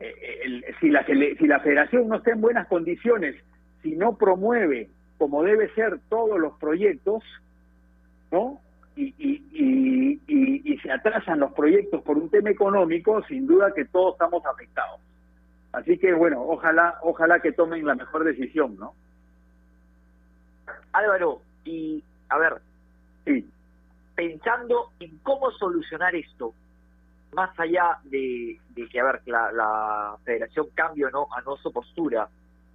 Eh, 0.00 0.40
el- 0.44 0.64
si, 0.80 0.90
la, 0.90 1.04
si 1.04 1.46
la 1.46 1.60
federación 1.60 2.08
no 2.08 2.16
está 2.16 2.32
en 2.32 2.40
buenas 2.40 2.66
condiciones, 2.68 3.36
si 3.82 3.96
no 3.96 4.16
promueve 4.16 4.90
como 5.18 5.42
debe 5.42 5.72
ser 5.74 5.98
todos 6.08 6.38
los 6.38 6.56
proyectos, 6.58 7.22
¿no? 8.30 8.60
Y, 8.96 9.14
y, 9.18 9.44
y, 9.52 10.20
y- 10.26 10.78
se 10.78 10.92
atrasan 10.92 11.40
los 11.40 11.52
proyectos 11.54 12.02
por 12.02 12.16
un 12.16 12.30
tema 12.30 12.50
económico, 12.50 13.22
sin 13.24 13.46
duda 13.48 13.72
que 13.74 13.84
todos 13.84 14.14
estamos 14.14 14.44
afectados. 14.46 15.00
Así 15.72 15.98
que 15.98 16.14
bueno, 16.14 16.40
ojalá, 16.42 16.98
ojalá 17.02 17.40
que 17.40 17.52
tomen 17.52 17.84
la 17.84 17.94
mejor 17.96 18.22
decisión, 18.24 18.76
¿no? 18.76 18.94
Álvaro, 20.92 21.42
y 21.64 22.02
a 22.28 22.38
ver, 22.38 22.54
Sí. 23.24 23.48
pensando 24.14 24.90
en 25.00 25.18
cómo 25.18 25.50
solucionar 25.52 26.14
esto, 26.14 26.54
más 27.34 27.50
allá 27.58 27.98
de, 28.04 28.58
de 28.70 28.88
que, 28.88 29.00
a 29.00 29.04
ver, 29.04 29.20
la, 29.26 29.52
la 29.52 30.16
federación 30.24 30.66
cambie 30.74 31.04
o 31.06 31.10
no 31.10 31.26
a 31.36 31.40
no 31.42 31.56
su 31.56 31.72
postura, 31.72 32.28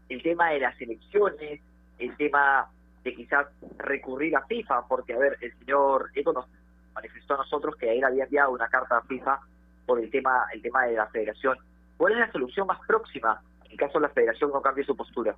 el 0.10 0.22
tema 0.22 0.50
de 0.52 0.60
las 0.60 0.80
elecciones, 0.80 1.62
el 2.00 2.16
tema 2.18 2.68
de 3.04 3.14
quizás 3.14 3.48
recurrir 3.78 4.36
a 4.36 4.46
FIFA, 4.46 4.88
porque, 4.88 5.14
a 5.14 5.18
ver, 5.18 5.38
el 5.42 5.54
señor 5.60 6.10
Eco 6.16 6.34
nos 6.34 6.48
manifestó 6.94 7.36
a 7.36 7.38
nosotros 7.38 7.76
que 7.76 7.92
él 7.92 8.04
había 8.04 8.24
enviado 8.24 8.52
una 8.52 8.68
carta 8.68 8.98
a 8.98 9.02
FIFA 9.02 9.40
por 9.86 10.00
el 10.00 10.10
tema, 10.10 10.46
el 10.54 10.62
tema 10.62 10.86
de 10.86 10.94
la 10.96 11.08
federación. 11.08 11.58
¿Cuál 11.98 12.14
es 12.14 12.20
la 12.20 12.32
solución 12.32 12.68
más 12.68 12.80
próxima 12.88 13.42
en 13.70 13.78
caso 13.78 14.00
la 14.00 14.10
federación 14.10 14.52
no 14.52 14.62
cambie 14.62 14.86
su 14.86 14.96
postura? 14.96 15.36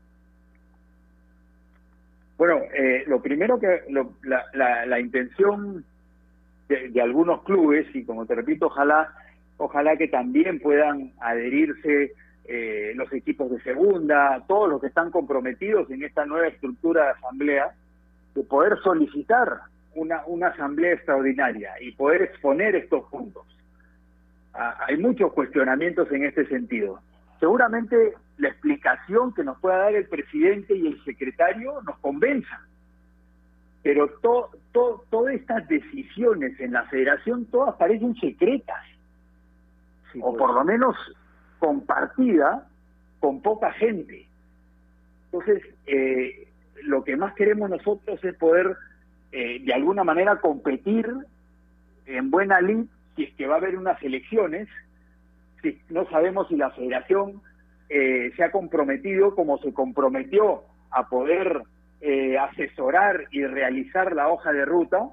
Bueno, 2.37 2.59
eh, 2.73 3.05
lo 3.07 3.21
primero 3.21 3.57
que 3.59 3.83
la, 3.89 4.45
la, 4.53 4.85
la, 4.85 4.99
intención 4.99 5.85
de, 6.67 6.89
de, 6.89 7.01
algunos 7.01 7.43
clubes 7.43 7.87
y 7.95 8.03
como 8.03 8.25
te 8.25 8.35
repito, 8.35 8.65
ojalá 8.65 9.13
ojalá 9.57 9.95
que 9.95 10.09
también 10.09 10.59
puedan 10.59 11.13
adherirse 11.21 12.11
eh, 12.47 12.93
los 12.95 13.11
equipos 13.11 13.49
de 13.49 13.59
segunda, 13.61 14.43
todos 14.47 14.69
los 14.69 14.81
que 14.81 14.87
están 14.87 15.09
comprometidos 15.09 15.89
en 15.89 16.03
esta 16.03 16.25
nueva 16.25 16.47
estructura 16.47 17.05
de 17.05 17.09
asamblea, 17.11 17.73
de 18.35 18.43
poder 18.43 18.77
solicitar 18.83 19.61
una, 19.95 20.23
una 20.27 20.47
asamblea 20.47 20.93
extraordinaria 20.93 21.73
y 21.81 21.91
poder 21.93 22.21
exponer 22.21 22.75
estos 22.75 23.05
puntos. 23.09 23.43
Ah, 24.53 24.77
hay 24.87 24.97
muchos 24.97 25.33
cuestionamientos 25.33 26.11
en 26.11 26.25
este 26.25 26.45
sentido. 26.47 26.99
Seguramente 27.39 28.13
la 28.37 28.49
explicación 28.49 29.33
que 29.33 29.43
nos 29.43 29.59
pueda 29.59 29.77
dar 29.77 29.95
el 29.95 30.07
presidente 30.07 30.75
y 30.75 30.87
el 30.87 31.03
secretario 31.03 31.81
nos 31.81 31.97
convenza, 31.99 32.61
pero 33.81 34.07
to, 34.21 34.49
to, 34.71 35.03
todas 35.09 35.35
estas 35.35 35.67
decisiones 35.67 36.59
en 36.59 36.73
la 36.73 36.83
federación 36.85 37.45
todas 37.45 37.75
parecen 37.75 38.15
secretas, 38.15 38.83
sí, 40.11 40.19
o 40.21 40.35
por 40.35 40.53
lo 40.53 40.63
menos 40.63 40.95
compartida 41.59 42.67
con 43.19 43.41
poca 43.41 43.71
gente. 43.73 44.27
Entonces, 45.25 45.63
eh, 45.87 46.47
lo 46.83 47.03
que 47.03 47.17
más 47.17 47.33
queremos 47.33 47.69
nosotros 47.69 48.23
es 48.23 48.35
poder, 48.35 48.75
eh, 49.31 49.59
de 49.63 49.73
alguna 49.73 50.03
manera, 50.03 50.39
competir 50.39 51.11
en 52.05 52.31
buena 52.31 52.61
lid 52.61 52.85
si 53.15 53.23
es 53.23 53.33
que 53.35 53.47
va 53.47 53.55
a 53.55 53.57
haber 53.57 53.77
unas 53.77 54.01
elecciones. 54.03 54.67
Si 55.61 55.81
no 55.89 56.07
sabemos 56.09 56.47
si 56.47 56.55
la 56.55 56.71
federación 56.71 57.41
eh, 57.89 58.31
se 58.35 58.43
ha 58.43 58.51
comprometido 58.51 59.35
como 59.35 59.57
se 59.59 59.73
comprometió 59.73 60.63
a 60.91 61.07
poder 61.07 61.63
eh, 62.01 62.37
asesorar 62.37 63.25
y 63.31 63.45
realizar 63.45 64.13
la 64.15 64.27
hoja 64.27 64.51
de 64.51 64.65
ruta, 64.65 65.09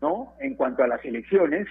¿no? 0.00 0.34
En 0.40 0.54
cuanto 0.54 0.82
a 0.82 0.88
las 0.88 1.04
elecciones. 1.04 1.66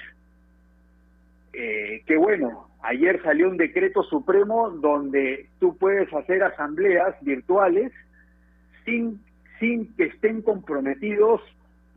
Eh, 1.54 2.04
que 2.08 2.18
bueno, 2.18 2.68
ayer 2.84 3.22
salió 3.24 3.50
un 3.50 3.58
decreto 3.58 4.04
supremo 4.04 4.70
donde 4.70 5.48
tú 5.60 5.78
puedes 5.78 6.12
hacer 6.14 6.44
asambleas 6.44 7.16
virtuales 7.22 7.92
sin, 8.86 9.22
sin 9.60 9.94
que 9.96 10.06
estén 10.06 10.42
comprometidos 10.42 11.42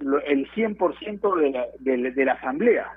el 0.00 0.48
100% 0.50 1.40
de 1.40 1.50
la, 1.50 1.66
de, 1.80 2.10
de 2.12 2.24
la 2.24 2.32
asamblea. 2.32 2.92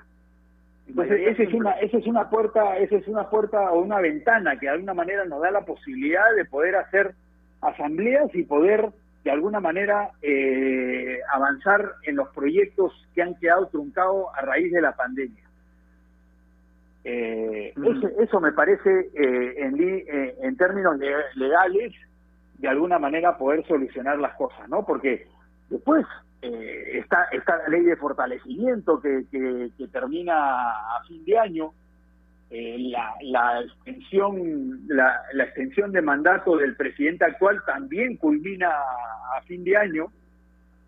Entonces, 0.88 1.20
esa 1.28 1.42
es 1.44 1.54
una 1.54 1.70
esa 1.72 1.98
es 1.98 2.06
una 2.06 2.28
puerta, 2.28 2.76
esa 2.78 2.96
es 2.96 3.06
una 3.06 3.30
puerta 3.30 3.70
o 3.70 3.80
una 3.80 4.00
ventana 4.00 4.58
que 4.58 4.66
de 4.66 4.72
alguna 4.72 4.94
manera 4.94 5.24
nos 5.24 5.40
da 5.40 5.50
la 5.52 5.64
posibilidad 5.64 6.34
de 6.34 6.44
poder 6.44 6.74
hacer 6.76 7.14
asambleas 7.60 8.34
y 8.34 8.42
poder 8.42 8.90
de 9.22 9.30
alguna 9.30 9.60
manera 9.60 10.10
eh, 10.22 11.20
avanzar 11.32 11.92
en 12.04 12.16
los 12.16 12.28
proyectos 12.30 12.92
que 13.14 13.22
han 13.22 13.36
quedado 13.36 13.68
truncados 13.68 14.26
a 14.34 14.42
raíz 14.42 14.72
de 14.72 14.80
la 14.80 14.92
pandemia. 14.92 15.44
Eh, 17.04 17.72
eso, 18.18 18.40
me 18.40 18.52
parece, 18.52 19.10
eh, 19.14 19.54
en, 19.56 19.80
eh, 19.80 20.34
en 20.42 20.56
términos 20.56 20.98
legales, 21.34 21.94
de 22.58 22.68
alguna 22.68 22.98
manera 22.98 23.38
poder 23.38 23.66
solucionar 23.66 24.18
las 24.18 24.34
cosas, 24.34 24.68
¿no? 24.68 24.84
Porque 24.84 25.26
después 25.70 26.04
eh, 26.42 26.98
está, 26.98 27.24
está 27.32 27.56
la 27.56 27.68
ley 27.68 27.82
de 27.84 27.96
fortalecimiento 27.96 29.00
que, 29.00 29.24
que, 29.30 29.70
que 29.78 29.88
termina 29.88 30.96
a 30.96 31.02
fin 31.08 31.24
de 31.24 31.38
año, 31.38 31.72
la, 32.50 33.14
la, 33.22 33.60
extensión 33.60 34.80
la, 34.88 35.22
la, 35.34 35.44
extensión 35.44 35.92
de 35.92 36.02
mandato 36.02 36.56
del 36.56 36.74
presidente 36.74 37.24
actual 37.24 37.62
también 37.64 38.16
culmina 38.16 38.68
a 38.68 39.40
fin 39.46 39.62
de 39.62 39.76
año. 39.76 40.06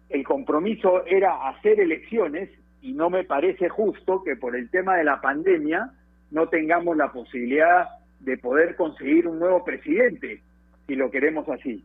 El 0.09 0.25
compromiso 0.25 1.07
era 1.07 1.49
hacer 1.49 1.79
elecciones 1.79 2.51
y 2.81 2.93
no 2.93 3.11
me 3.11 3.23
parece 3.23 3.69
justo 3.69 4.25
que 4.25 4.35
por 4.35 4.57
el 4.57 4.71
tema 4.71 4.97
de 4.97 5.05
la 5.05 5.21
pandemia 5.21 5.93
no 6.33 6.49
tengamos 6.49 6.97
la 6.97 7.13
posibilidad 7.13 7.89
de 8.21 8.39
poder 8.39 8.75
conseguir 8.77 9.29
un 9.29 9.39
nuevo 9.39 9.65
presidente, 9.65 10.43
si 10.87 10.97
lo 10.97 11.11
queremos 11.11 11.49
así. 11.49 11.85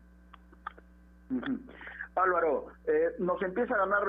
Álvaro, 2.15 2.67
eh, 2.87 3.11
nos 3.19 3.41
empieza 3.43 3.75
a 3.75 3.85
ganar 3.85 4.01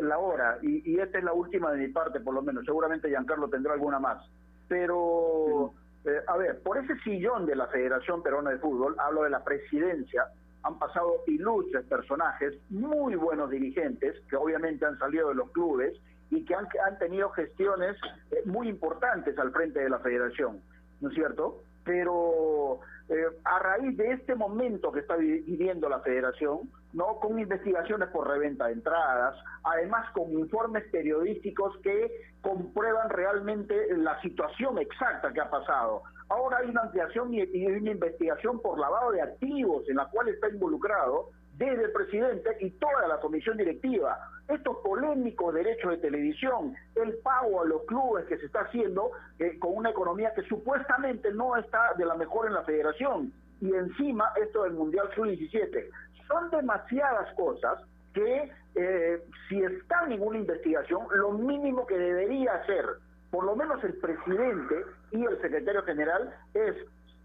la 0.00 0.18
hora 0.18 0.58
y, 0.62 0.90
y, 0.90 0.98
esta 0.98 1.18
es 1.18 1.24
la 1.24 1.32
última 1.32 1.70
de 1.72 1.86
mi 1.86 1.88
parte, 1.92 2.18
por 2.20 2.34
lo 2.34 2.42
menos. 2.42 2.64
Seguramente 2.64 3.08
Giancarlo 3.08 3.48
tendrá 3.48 3.74
alguna 3.74 4.00
más. 4.00 4.26
Pero, 4.66 5.72
eh, 6.04 6.20
a 6.26 6.36
ver, 6.36 6.60
por 6.62 6.78
ese 6.78 6.96
sillón 7.04 7.46
de 7.46 7.54
la 7.54 7.68
Federación 7.68 8.22
Peruana 8.22 8.50
de 8.50 8.58
Fútbol, 8.58 8.96
hablo 8.98 9.22
de 9.22 9.30
la 9.30 9.44
presidencia, 9.44 10.24
han 10.62 10.78
pasado 10.78 11.22
ilustres 11.28 11.84
personajes, 11.84 12.54
muy 12.70 13.14
buenos 13.14 13.50
dirigentes, 13.50 14.16
que 14.28 14.36
obviamente 14.36 14.84
han 14.86 14.98
salido 14.98 15.28
de 15.28 15.36
los 15.36 15.50
clubes 15.52 15.94
y 16.30 16.44
que 16.44 16.54
han, 16.54 16.68
han 16.86 16.98
tenido 16.98 17.30
gestiones 17.30 17.96
eh, 18.30 18.42
muy 18.44 18.68
importantes 18.68 19.38
al 19.38 19.52
frente 19.52 19.80
de 19.80 19.90
la 19.90 19.98
Federación, 19.98 20.60
¿no 21.00 21.08
es 21.08 21.14
cierto? 21.14 21.62
Pero 21.84 22.80
eh, 23.08 23.26
a 23.44 23.58
raíz 23.60 23.96
de 23.96 24.12
este 24.12 24.34
momento 24.34 24.90
que 24.90 25.00
está 25.00 25.14
viviendo 25.16 25.88
la 25.88 26.00
federación, 26.00 26.68
no 26.92 27.20
con 27.20 27.38
investigaciones 27.38 28.08
por 28.08 28.26
reventa 28.26 28.66
de 28.66 28.72
entradas, 28.72 29.36
además 29.62 30.10
con 30.12 30.32
informes 30.32 30.84
periodísticos 30.90 31.76
que 31.84 32.10
comprueban 32.40 33.08
realmente 33.10 33.96
la 33.96 34.20
situación 34.22 34.78
exacta 34.78 35.32
que 35.32 35.40
ha 35.40 35.48
pasado. 35.48 36.02
Ahora 36.28 36.58
hay 36.58 36.70
una 36.70 36.82
ampliación 36.82 37.32
y, 37.32 37.42
y 37.42 37.66
una 37.66 37.92
investigación 37.92 38.60
por 38.60 38.80
lavado 38.80 39.12
de 39.12 39.22
activos 39.22 39.88
en 39.88 39.96
la 39.96 40.06
cual 40.06 40.28
está 40.28 40.48
involucrado 40.48 41.30
desde 41.56 41.84
el 41.84 41.92
presidente 41.92 42.56
y 42.60 42.70
toda 42.70 43.06
la 43.06 43.20
comisión 43.20 43.56
directiva. 43.56 44.18
Estos 44.48 44.76
polémicos 44.78 45.54
derechos 45.54 45.90
de 45.90 45.96
televisión, 45.98 46.74
el 46.94 47.14
pago 47.18 47.62
a 47.62 47.64
los 47.64 47.82
clubes 47.84 48.26
que 48.26 48.38
se 48.38 48.46
está 48.46 48.60
haciendo 48.60 49.10
eh, 49.38 49.58
con 49.58 49.74
una 49.74 49.90
economía 49.90 50.32
que 50.34 50.42
supuestamente 50.42 51.32
no 51.32 51.56
está 51.56 51.94
de 51.94 52.04
la 52.04 52.14
mejor 52.14 52.46
en 52.46 52.54
la 52.54 52.62
federación. 52.62 53.32
Y 53.60 53.74
encima 53.74 54.32
esto 54.40 54.62
del 54.62 54.74
Mundial 54.74 55.08
Sub-17. 55.14 55.90
Son 56.28 56.50
demasiadas 56.50 57.34
cosas 57.34 57.82
que 58.12 58.52
eh, 58.76 59.22
si 59.48 59.62
están 59.62 60.12
en 60.12 60.22
una 60.22 60.38
investigación, 60.38 61.06
lo 61.14 61.32
mínimo 61.32 61.86
que 61.86 61.98
debería 61.98 62.54
hacer, 62.54 62.84
por 63.30 63.44
lo 63.44 63.56
menos 63.56 63.82
el 63.82 63.94
presidente 63.94 64.84
y 65.10 65.24
el 65.24 65.40
secretario 65.40 65.82
general, 65.82 66.34
es 66.54 66.74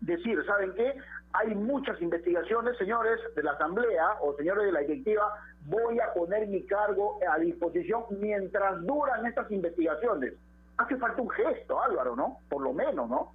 decir, 0.02 0.44
¿saben 0.46 0.74
qué? 0.76 0.96
Hay 1.34 1.56
muchas 1.56 2.02
investigaciones, 2.02 2.78
señores 2.78 3.20
de 3.36 3.44
la 3.44 3.52
Asamblea 3.52 4.18
o 4.22 4.36
señores 4.36 4.66
de 4.66 4.72
la 4.72 4.80
directiva, 4.82 5.34
voy 5.66 6.00
a 6.00 6.14
poner 6.14 6.48
mi 6.48 6.64
cargo 6.64 7.20
a 7.30 7.40
disposición 7.40 8.04
mientras 8.20 8.82
duran 8.86 9.26
estas 9.26 9.52
investigaciones. 9.52 10.34
Hace 10.78 10.98
falta 10.98 11.22
un 11.22 11.30
gesto, 11.30 11.82
Álvaro, 11.82 12.16
¿no? 12.16 12.40
Por 12.50 12.64
lo 12.64 12.74
menos, 12.74 13.10
¿no? 13.10 13.34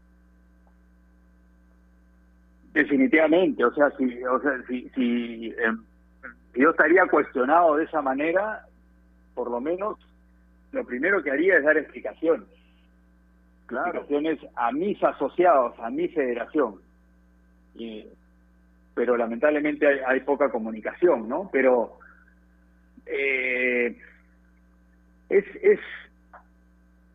Definitivamente, 2.72 3.64
o 3.64 3.72
sea, 3.72 3.90
si, 3.96 4.22
o 4.24 4.40
sea, 4.40 4.62
si, 4.68 4.88
si 4.90 5.46
eh, 5.48 5.72
yo 6.54 6.70
estaría 6.70 7.06
cuestionado 7.06 7.76
de 7.76 7.84
esa 7.84 8.02
manera, 8.02 8.66
por 9.34 9.50
lo 9.50 9.60
menos 9.60 9.98
lo 10.72 10.84
primero 10.84 11.22
que 11.22 11.30
haría 11.30 11.56
es 11.56 11.64
dar 11.64 11.76
explicaciones. 11.78 12.48
Claro. 13.66 14.00
Explicaciones 14.00 14.38
a 14.56 14.72
mis 14.72 15.02
asociados, 15.02 15.78
a 15.78 15.88
mi 15.90 16.08
federación. 16.08 16.80
Y, 17.76 18.06
pero 18.94 19.16
lamentablemente 19.16 19.86
hay, 19.86 20.00
hay, 20.06 20.20
poca 20.20 20.50
comunicación, 20.50 21.28
¿no? 21.28 21.48
Pero 21.52 21.98
eh, 23.06 23.96
es, 25.28 25.44
es 25.62 25.80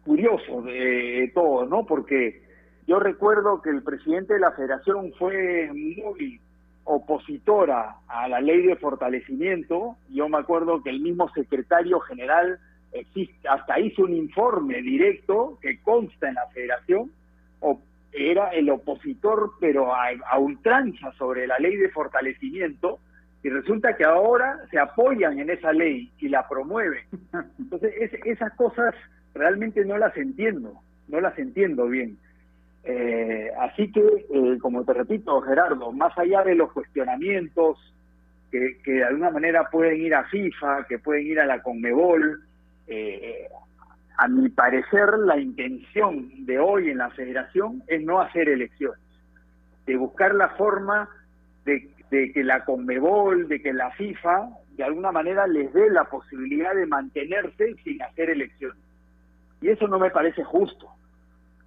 curioso 0.03 0.61
de 0.61 1.31
todo, 1.33 1.65
¿no? 1.65 1.85
Porque 1.85 2.41
yo 2.87 2.99
recuerdo 2.99 3.61
que 3.61 3.69
el 3.69 3.83
presidente 3.83 4.33
de 4.33 4.39
la 4.39 4.51
federación 4.51 5.13
fue 5.17 5.69
muy 5.71 6.39
opositora 6.83 7.97
a 8.07 8.27
la 8.27 8.41
ley 8.41 8.63
de 8.63 8.75
fortalecimiento. 8.75 9.97
Yo 10.09 10.27
me 10.27 10.39
acuerdo 10.39 10.81
que 10.81 10.89
el 10.89 10.99
mismo 10.99 11.29
secretario 11.29 11.99
general 12.01 12.59
hasta 13.49 13.79
hizo 13.79 14.03
un 14.03 14.13
informe 14.13 14.81
directo 14.81 15.57
que 15.61 15.79
consta 15.81 16.27
en 16.27 16.35
la 16.35 16.47
federación, 16.47 17.11
era 18.13 18.49
el 18.49 18.69
opositor, 18.69 19.53
pero 19.59 19.93
a 19.95 20.37
ultranza 20.37 21.13
sobre 21.13 21.47
la 21.47 21.57
ley 21.59 21.77
de 21.77 21.89
fortalecimiento, 21.89 22.99
y 23.43 23.49
resulta 23.49 23.95
que 23.95 24.03
ahora 24.03 24.59
se 24.69 24.77
apoyan 24.77 25.39
en 25.39 25.49
esa 25.49 25.73
ley 25.73 26.11
y 26.19 26.29
la 26.29 26.47
promueven. 26.47 27.03
Entonces, 27.59 27.93
esas 28.25 28.53
cosas 28.53 28.93
realmente 29.33 29.83
no 29.85 29.97
las 29.97 30.15
entiendo, 30.15 30.73
no 31.07 31.21
las 31.21 31.37
entiendo 31.39 31.87
bien. 31.87 32.17
Eh, 32.83 33.51
así 33.59 33.91
que, 33.91 34.01
eh, 34.01 34.57
como 34.59 34.83
te 34.83 34.93
repito, 34.93 35.41
Gerardo, 35.41 35.91
más 35.91 36.17
allá 36.17 36.43
de 36.43 36.55
los 36.55 36.71
cuestionamientos 36.71 37.77
que, 38.51 38.77
que, 38.83 38.93
de 38.93 39.03
alguna 39.03 39.29
manera 39.31 39.69
pueden 39.69 40.01
ir 40.01 40.15
a 40.15 40.25
FIFA, 40.25 40.85
que 40.87 40.99
pueden 40.99 41.25
ir 41.25 41.39
a 41.39 41.45
la 41.45 41.61
Conmebol, 41.61 42.43
eh, 42.87 43.47
a 44.17 44.27
mi 44.27 44.49
parecer 44.49 45.17
la 45.19 45.39
intención 45.39 46.45
de 46.45 46.59
hoy 46.59 46.89
en 46.89 46.97
la 46.99 47.09
federación 47.11 47.81
es 47.87 48.03
no 48.03 48.19
hacer 48.19 48.49
elecciones, 48.49 48.99
de 49.85 49.95
buscar 49.95 50.35
la 50.35 50.49
forma 50.49 51.09
de, 51.65 51.89
de 52.11 52.31
que 52.31 52.43
la 52.43 52.63
Conmebol, 52.65 53.47
de 53.47 53.61
que 53.61 53.73
la 53.73 53.89
FIFA, 53.91 54.49
de 54.75 54.83
alguna 54.83 55.11
manera 55.11 55.47
les 55.47 55.73
dé 55.73 55.89
la 55.89 56.03
posibilidad 56.03 56.75
de 56.75 56.85
mantenerse 56.85 57.73
sin 57.83 58.01
hacer 58.03 58.29
elecciones. 58.29 58.77
Y 59.61 59.69
eso 59.69 59.87
no 59.87 59.97
me 59.97 60.11
parece 60.11 60.43
justo 60.43 60.87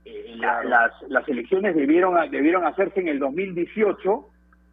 eh, 0.04 0.36
las, 0.36 0.92
las 1.08 1.28
elecciones 1.28 1.74
debieron, 1.74 2.30
debieron 2.30 2.66
hacerse 2.66 3.00
en 3.00 3.08
el 3.08 3.18
2018 3.18 4.28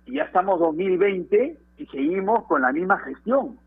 y 0.08 0.14
ya 0.16 0.24
estamos 0.24 0.60
2020 0.60 1.58
y 1.78 1.86
seguimos 1.88 2.46
con 2.48 2.62
la 2.62 2.72
misma 2.74 3.00
gestión. 3.00 3.58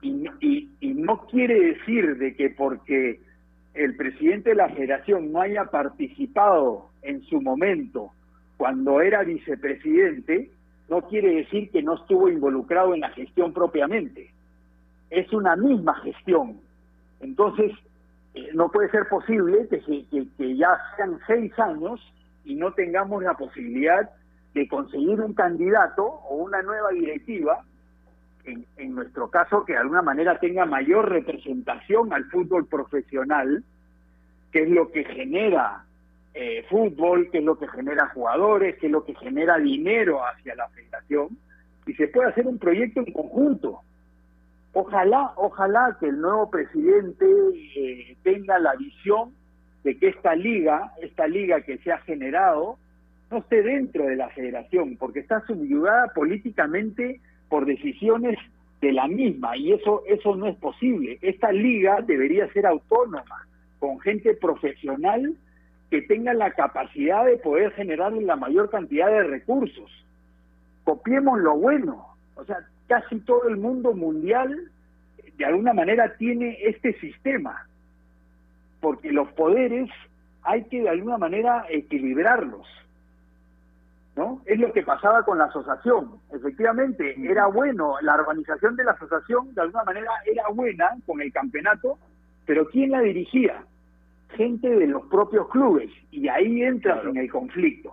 Y, 0.00 0.26
y, 0.40 0.70
y 0.80 0.94
no 0.94 1.26
quiere 1.26 1.58
decir 1.58 2.18
de 2.18 2.36
que 2.36 2.50
porque 2.50 3.20
el 3.72 3.96
presidente 3.96 4.50
de 4.50 4.56
la 4.56 4.68
federación 4.68 5.32
no 5.32 5.40
haya 5.40 5.64
participado 5.64 6.90
en 7.02 7.22
su 7.22 7.40
momento 7.40 8.12
cuando 8.56 9.00
era 9.00 9.24
vicepresidente, 9.24 10.50
no 10.88 11.02
quiere 11.02 11.34
decir 11.34 11.70
que 11.70 11.82
no 11.82 11.94
estuvo 11.94 12.28
involucrado 12.28 12.94
en 12.94 13.00
la 13.00 13.10
gestión 13.10 13.52
propiamente. 13.52 14.30
Es 15.10 15.32
una 15.32 15.56
misma 15.56 15.94
gestión. 16.00 16.60
Entonces, 17.20 17.72
eh, 18.34 18.50
no 18.54 18.70
puede 18.70 18.90
ser 18.90 19.08
posible 19.08 19.66
que, 19.68 19.80
que, 20.36 20.56
ya 20.56 20.76
sean 20.96 21.18
seis 21.26 21.56
años 21.58 22.00
y 22.44 22.54
no 22.54 22.72
tengamos 22.72 23.22
la 23.22 23.34
posibilidad 23.34 24.10
de 24.52 24.68
conseguir 24.68 25.20
un 25.20 25.34
candidato 25.34 26.04
o 26.04 26.36
una 26.36 26.62
nueva 26.62 26.90
directiva, 26.90 27.64
en, 28.44 28.66
en 28.76 28.94
nuestro 28.94 29.30
caso, 29.30 29.64
que 29.64 29.72
de 29.72 29.78
alguna 29.78 30.02
manera 30.02 30.38
tenga 30.38 30.66
mayor 30.66 31.08
representación 31.08 32.12
al 32.12 32.24
fútbol 32.26 32.66
profesional, 32.66 33.64
que 34.52 34.64
es 34.64 34.68
lo 34.68 34.90
que 34.92 35.04
genera 35.04 35.84
eh, 36.34 36.64
fútbol, 36.68 37.30
que 37.30 37.38
es 37.38 37.44
lo 37.44 37.58
que 37.58 37.68
genera 37.68 38.08
jugadores, 38.08 38.76
que 38.78 38.86
es 38.86 38.92
lo 38.92 39.04
que 39.04 39.14
genera 39.14 39.58
dinero 39.58 40.20
hacia 40.26 40.54
la 40.54 40.68
federación, 40.68 41.38
y 41.86 41.94
se 41.94 42.08
puede 42.08 42.30
hacer 42.30 42.46
un 42.46 42.58
proyecto 42.58 43.00
en 43.00 43.12
conjunto 43.12 43.80
Ojalá, 44.76 45.32
ojalá 45.36 45.96
que 46.00 46.06
el 46.06 46.20
nuevo 46.20 46.50
presidente 46.50 47.24
eh, 47.76 48.16
tenga 48.24 48.58
la 48.58 48.74
visión 48.74 49.32
de 49.84 49.96
que 49.96 50.08
esta 50.08 50.34
liga, 50.34 50.92
esta 51.00 51.28
liga 51.28 51.60
que 51.60 51.78
se 51.78 51.92
ha 51.92 51.98
generado, 51.98 52.76
no 53.30 53.38
esté 53.38 53.62
dentro 53.62 54.04
de 54.04 54.16
la 54.16 54.30
federación, 54.30 54.96
porque 54.96 55.20
está 55.20 55.46
subyugada 55.46 56.08
políticamente 56.08 57.20
por 57.48 57.66
decisiones 57.66 58.36
de 58.80 58.92
la 58.92 59.06
misma, 59.06 59.56
y 59.56 59.72
eso, 59.72 60.02
eso 60.08 60.34
no 60.34 60.48
es 60.48 60.56
posible. 60.56 61.18
Esta 61.22 61.52
liga 61.52 62.00
debería 62.00 62.52
ser 62.52 62.66
autónoma, 62.66 63.46
con 63.78 64.00
gente 64.00 64.34
profesional 64.34 65.34
que 65.94 66.02
tenga 66.02 66.34
la 66.34 66.50
capacidad 66.50 67.24
de 67.24 67.36
poder 67.36 67.70
generar 67.74 68.12
la 68.14 68.34
mayor 68.34 68.68
cantidad 68.68 69.06
de 69.06 69.22
recursos. 69.22 69.88
Copiemos 70.82 71.38
lo 71.38 71.56
bueno. 71.56 72.16
O 72.34 72.44
sea, 72.44 72.66
casi 72.88 73.20
todo 73.20 73.46
el 73.46 73.58
mundo 73.58 73.92
mundial 73.92 74.72
de 75.38 75.44
alguna 75.44 75.72
manera 75.72 76.16
tiene 76.16 76.58
este 76.62 76.98
sistema, 76.98 77.68
porque 78.80 79.12
los 79.12 79.28
poderes 79.34 79.88
hay 80.42 80.64
que 80.64 80.82
de 80.82 80.88
alguna 80.88 81.16
manera 81.16 81.64
equilibrarlos. 81.68 82.66
¿No? 84.16 84.40
Es 84.46 84.58
lo 84.58 84.72
que 84.72 84.82
pasaba 84.82 85.22
con 85.22 85.38
la 85.38 85.44
asociación. 85.44 86.18
Efectivamente, 86.32 87.14
era 87.20 87.46
bueno, 87.46 87.98
la 88.00 88.14
organización 88.14 88.74
de 88.74 88.82
la 88.82 88.92
asociación 88.92 89.54
de 89.54 89.62
alguna 89.62 89.84
manera 89.84 90.10
era 90.26 90.48
buena 90.48 90.90
con 91.06 91.20
el 91.20 91.32
campeonato, 91.32 92.00
pero 92.46 92.66
¿quién 92.66 92.90
la 92.90 93.00
dirigía? 93.00 93.62
Gente 94.36 94.68
de 94.68 94.86
los 94.86 95.06
propios 95.06 95.48
clubes, 95.48 95.90
y 96.10 96.28
ahí 96.28 96.62
entra 96.62 97.00
en 97.02 97.16
el 97.16 97.30
conflicto. 97.30 97.92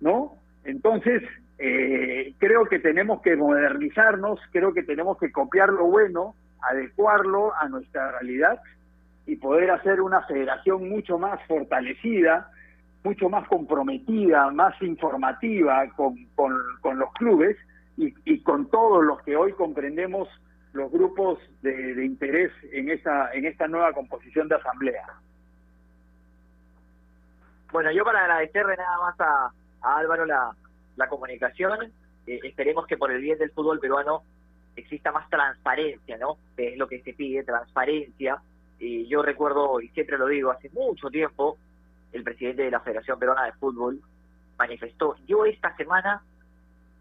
¿No? 0.00 0.34
Entonces, 0.64 1.22
eh, 1.58 2.34
creo 2.38 2.66
que 2.66 2.78
tenemos 2.78 3.22
que 3.22 3.36
modernizarnos, 3.36 4.40
creo 4.50 4.72
que 4.72 4.82
tenemos 4.82 5.18
que 5.18 5.30
copiar 5.30 5.70
lo 5.70 5.86
bueno, 5.86 6.34
adecuarlo 6.60 7.54
a 7.56 7.68
nuestra 7.68 8.12
realidad 8.12 8.60
y 9.26 9.36
poder 9.36 9.70
hacer 9.70 10.00
una 10.00 10.22
federación 10.22 10.88
mucho 10.88 11.18
más 11.18 11.40
fortalecida, 11.46 12.50
mucho 13.02 13.28
más 13.28 13.46
comprometida, 13.48 14.50
más 14.50 14.80
informativa 14.82 15.86
con, 15.96 16.16
con, 16.34 16.98
los 16.98 17.12
clubes 17.12 17.56
y, 17.96 18.12
y, 18.24 18.40
con 18.40 18.68
todos 18.70 19.04
los 19.04 19.22
que 19.22 19.36
hoy 19.36 19.52
comprendemos 19.52 20.28
los 20.74 20.90
grupos 20.90 21.38
de, 21.62 21.94
de, 21.94 22.04
interés 22.04 22.52
en 22.72 22.90
esta, 22.90 23.32
en 23.32 23.46
esta 23.46 23.68
nueva 23.68 23.92
composición 23.92 24.48
de 24.48 24.56
asamblea. 24.56 25.06
Bueno, 27.72 27.92
yo 27.92 28.04
para 28.04 28.20
agradecerle 28.20 28.76
nada 28.76 28.98
más 28.98 29.20
a, 29.20 29.52
a 29.82 29.98
Álvaro 29.98 30.26
la, 30.26 30.50
la 30.96 31.08
comunicación. 31.08 31.92
Eh, 32.26 32.40
esperemos 32.42 32.88
que 32.88 32.96
por 32.96 33.12
el 33.12 33.22
bien 33.22 33.38
del 33.38 33.52
fútbol 33.52 33.78
peruano 33.78 34.24
exista 34.74 35.12
más 35.12 35.30
transparencia, 35.30 36.18
¿no? 36.18 36.38
Es 36.56 36.76
lo 36.76 36.88
que 36.88 37.00
se 37.02 37.12
pide, 37.12 37.44
transparencia. 37.44 38.42
Y 38.80 39.06
yo 39.06 39.22
recuerdo, 39.22 39.80
y 39.80 39.88
siempre 39.90 40.18
lo 40.18 40.26
digo, 40.26 40.50
hace 40.50 40.70
mucho 40.70 41.08
tiempo, 41.08 41.56
el 42.12 42.24
presidente 42.24 42.62
de 42.62 42.72
la 42.72 42.80
Federación 42.80 43.20
Peruana 43.20 43.44
de 43.44 43.52
Fútbol 43.52 44.00
manifestó, 44.58 45.16
yo 45.26 45.44
esta 45.44 45.74
semana 45.76 46.20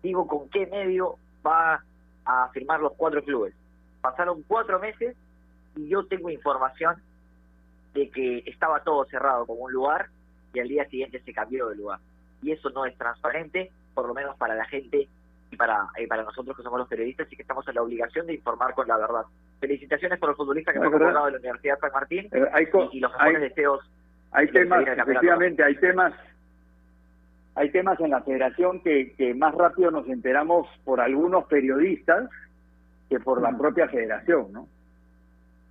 digo 0.04 0.28
con 0.28 0.48
qué 0.50 0.68
medio 0.68 1.18
va 1.46 1.84
a 2.26 2.50
firmar 2.50 2.80
los 2.80 2.94
cuatro 2.94 3.24
clubes. 3.24 3.56
Pasaron 4.04 4.44
cuatro 4.44 4.80
meses 4.80 5.16
y 5.78 5.88
yo 5.88 6.06
tengo 6.08 6.30
información 6.30 6.96
de 7.94 8.10
que 8.10 8.44
estaba 8.46 8.84
todo 8.84 9.06
cerrado 9.06 9.46
como 9.46 9.62
un 9.62 9.72
lugar 9.72 10.10
y 10.54 10.60
al 10.60 10.68
día 10.68 10.84
siguiente 10.90 11.22
se 11.22 11.34
cambió 11.34 11.70
de 11.70 11.78
lugar. 11.78 12.00
Y 12.42 12.52
eso 12.52 12.70
no 12.72 12.86
es 12.86 12.98
transparente 12.98 13.72
por 13.94 14.06
lo 14.06 14.14
menos 14.14 14.36
para 14.36 14.56
la 14.56 14.66
gente 14.66 15.08
y 15.52 15.56
para, 15.56 15.88
eh, 15.98 16.06
para 16.06 16.24
nosotros 16.24 16.58
que 16.58 16.64
somos 16.64 16.80
los 16.80 16.90
periodistas 16.90 17.32
y 17.32 17.38
que 17.38 17.44
estamos 17.44 17.66
en 17.70 17.76
la 17.76 17.82
obligación 17.82 18.28
de 18.28 18.34
informar 18.34 18.74
con 18.74 18.90
la 18.90 18.98
verdad. 18.98 19.24
Felicitaciones 19.62 20.20
por 20.20 20.30
los 20.30 20.38
futbolistas 20.38 20.74
que 20.74 20.80
han 20.80 20.92
convocado 20.92 21.28
de 21.28 21.32
la 21.32 21.38
Universidad 21.38 21.80
San 21.80 21.92
Martín 21.94 22.30
hay 22.52 22.68
y, 22.92 23.00
los 23.00 23.12
mejores 23.14 23.42
deseos. 23.42 23.90
Hay 24.34 24.48
temas, 24.50 24.86
efectivamente, 24.86 25.64
hay 25.64 25.76
temas 25.78 26.14
hay 27.56 27.70
temas 27.70 28.00
en 28.02 28.10
la 28.10 28.22
federación 28.22 28.82
que, 28.82 29.14
que 29.14 29.34
más 29.34 29.54
rápido 29.54 29.92
nos 29.92 30.08
enteramos 30.10 30.68
por 30.84 31.00
algunos 31.00 31.46
periodistas 31.46 32.28
que 33.10 33.20
por 33.20 33.42
la 33.42 33.56
propia 33.58 33.88
federación, 33.88 34.52
¿no? 34.52 34.68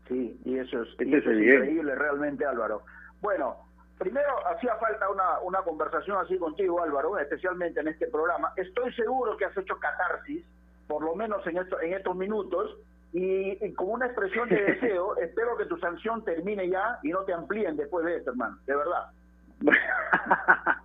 Sí, 0.09 0.39
y 0.45 0.59
eso 0.59 0.83
es, 0.83 0.89
y 0.99 1.15
eso 1.15 1.31
es 1.31 1.39
increíble 1.39 1.95
realmente, 1.95 2.45
Álvaro. 2.45 2.83
Bueno, 3.21 3.57
primero 3.99 4.47
hacía 4.49 4.75
falta 4.77 5.09
una, 5.09 5.39
una 5.41 5.63
conversación 5.63 6.19
así 6.19 6.37
contigo, 6.39 6.83
Álvaro, 6.83 7.19
especialmente 7.19 7.81
en 7.81 7.89
este 7.89 8.09
programa. 8.09 8.53
Estoy 8.57 8.93
seguro 8.95 9.37
que 9.37 9.45
has 9.45 9.57
hecho 9.57 9.79
catarsis, 9.79 10.45
por 10.89 11.03
lo 11.03 11.15
menos 11.15 11.47
en, 11.47 11.59
esto, 11.59 11.81
en 11.81 11.95
estos 11.95 12.17
minutos, 12.17 12.77
y, 13.13 13.73
como 13.75 13.93
una 13.93 14.07
expresión 14.07 14.49
de 14.49 14.63
deseo, 14.63 15.17
espero 15.19 15.57
que 15.57 15.67
tu 15.67 15.77
sanción 15.79 16.25
termine 16.25 16.69
ya 16.69 16.99
y 17.03 17.11
no 17.11 17.21
te 17.21 17.33
amplíen 17.33 17.77
después 17.77 18.05
de 18.05 18.17
esto, 18.17 18.31
hermano, 18.31 18.59
de 18.67 18.77
verdad. 18.77 19.11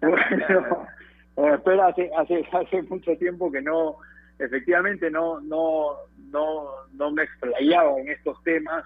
bueno, 1.34 1.54
espera, 1.54 1.88
hace, 1.88 2.10
hace, 2.16 2.46
hace 2.52 2.82
mucho 2.82 3.16
tiempo 3.16 3.50
que 3.50 3.62
no, 3.62 3.96
efectivamente 4.38 5.10
no, 5.10 5.40
no, 5.40 5.92
no, 6.30 6.66
no 6.92 7.10
me 7.10 7.24
explayaba 7.24 7.98
en 8.00 8.08
estos 8.08 8.42
temas 8.42 8.84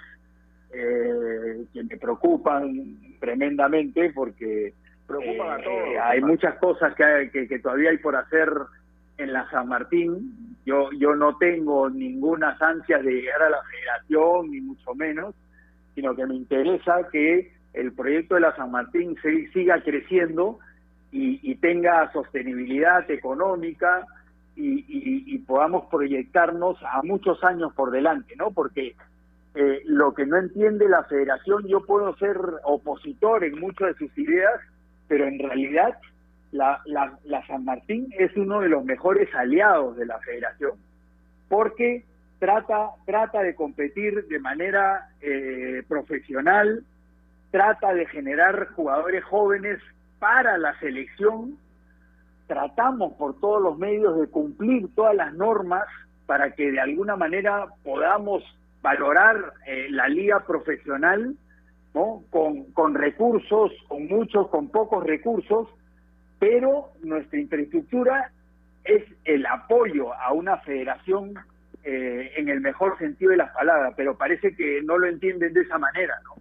eh, 0.72 1.64
que 1.72 1.82
me 1.82 1.96
preocupan 1.96 2.98
tremendamente 3.20 4.12
porque 4.14 4.68
eh, 4.68 5.98
hay 6.02 6.20
muchas 6.20 6.56
cosas 6.56 6.94
que, 6.94 7.30
que, 7.48 7.58
todavía 7.58 7.90
hay 7.90 7.98
por 7.98 8.14
hacer 8.16 8.50
en 9.16 9.32
la 9.32 9.48
San 9.50 9.68
Martín. 9.68 10.56
Yo, 10.66 10.90
yo 10.92 11.14
no 11.14 11.38
tengo 11.38 11.88
ninguna 11.88 12.56
ansias 12.60 13.02
de 13.02 13.12
llegar 13.12 13.42
a 13.42 13.50
la 13.50 13.62
federación, 13.62 14.50
ni 14.50 14.60
mucho 14.60 14.94
menos, 14.94 15.34
sino 15.94 16.14
que 16.14 16.26
me 16.26 16.34
interesa 16.34 17.08
que 17.10 17.50
el 17.72 17.92
proyecto 17.92 18.34
de 18.34 18.42
la 18.42 18.54
San 18.54 18.70
Martín 18.70 19.16
se, 19.22 19.48
siga 19.48 19.82
creciendo 19.82 20.58
y, 21.10 21.40
y, 21.42 21.54
tenga 21.54 22.12
sostenibilidad 22.12 23.10
económica 23.10 24.04
y, 24.60 25.38
podamos 25.46 25.86
proyectarnos 25.90 26.76
a 26.82 27.02
muchos 27.02 27.42
años 27.42 27.72
por 27.74 27.90
delante, 27.90 28.36
¿no? 28.36 28.50
Porque 28.50 28.94
eh, 29.54 29.80
lo 29.86 30.12
que 30.12 30.26
no 30.26 30.36
entiende 30.36 30.88
la 30.88 31.04
federación, 31.04 31.66
yo 31.66 31.80
puedo 31.86 32.14
ser 32.16 32.36
opositor 32.64 33.44
en 33.44 33.58
muchas 33.58 33.88
de 33.88 34.06
sus 34.06 34.18
ideas, 34.18 34.60
pero 35.06 35.26
en 35.26 35.38
realidad 35.38 35.96
la 36.50 37.46
San 37.46 37.64
Martín 37.64 38.08
es 38.18 38.36
uno 38.36 38.60
de 38.60 38.68
los 38.68 38.84
mejores 38.84 39.34
aliados 39.34 39.96
de 39.96 40.06
la 40.06 40.18
federación, 40.18 40.72
porque 41.48 42.04
trata, 42.38 42.90
trata 43.06 43.42
de 43.42 43.54
competir 43.54 44.26
de 44.26 44.38
manera 44.38 45.08
eh, 45.20 45.82
profesional, 45.88 46.84
trata 47.50 47.94
de 47.94 48.06
generar 48.06 48.68
jugadores 48.74 49.24
jóvenes 49.24 49.80
para 50.18 50.58
la 50.58 50.78
selección, 50.80 51.58
tratamos 52.48 53.12
por 53.12 53.38
todos 53.38 53.62
los 53.62 53.78
medios 53.78 54.18
de 54.18 54.26
cumplir 54.26 54.88
todas 54.96 55.14
las 55.14 55.32
normas 55.34 55.84
para 56.26 56.50
que 56.54 56.72
de 56.72 56.80
alguna 56.80 57.14
manera 57.14 57.66
podamos 57.84 58.42
valorar 58.82 59.52
eh, 59.66 59.86
la 59.90 60.08
liga 60.08 60.40
profesional 60.40 61.36
¿no? 61.94 62.22
con, 62.30 62.64
con 62.72 62.94
recursos, 62.94 63.70
con 63.86 64.06
muchos, 64.08 64.48
con 64.48 64.68
pocos 64.68 65.04
recursos, 65.04 65.68
pero 66.38 66.90
nuestra 67.02 67.38
infraestructura 67.38 68.30
es 68.84 69.04
el 69.24 69.44
apoyo 69.46 70.14
a 70.14 70.32
una 70.32 70.56
federación 70.58 71.34
eh, 71.84 72.32
en 72.36 72.48
el 72.48 72.60
mejor 72.60 72.96
sentido 72.98 73.30
de 73.32 73.36
las 73.38 73.52
palabras, 73.52 73.92
pero 73.96 74.16
parece 74.16 74.54
que 74.54 74.80
no 74.82 74.98
lo 74.98 75.06
entienden 75.06 75.52
de 75.52 75.60
esa 75.62 75.78
manera, 75.78 76.14
¿no? 76.24 76.34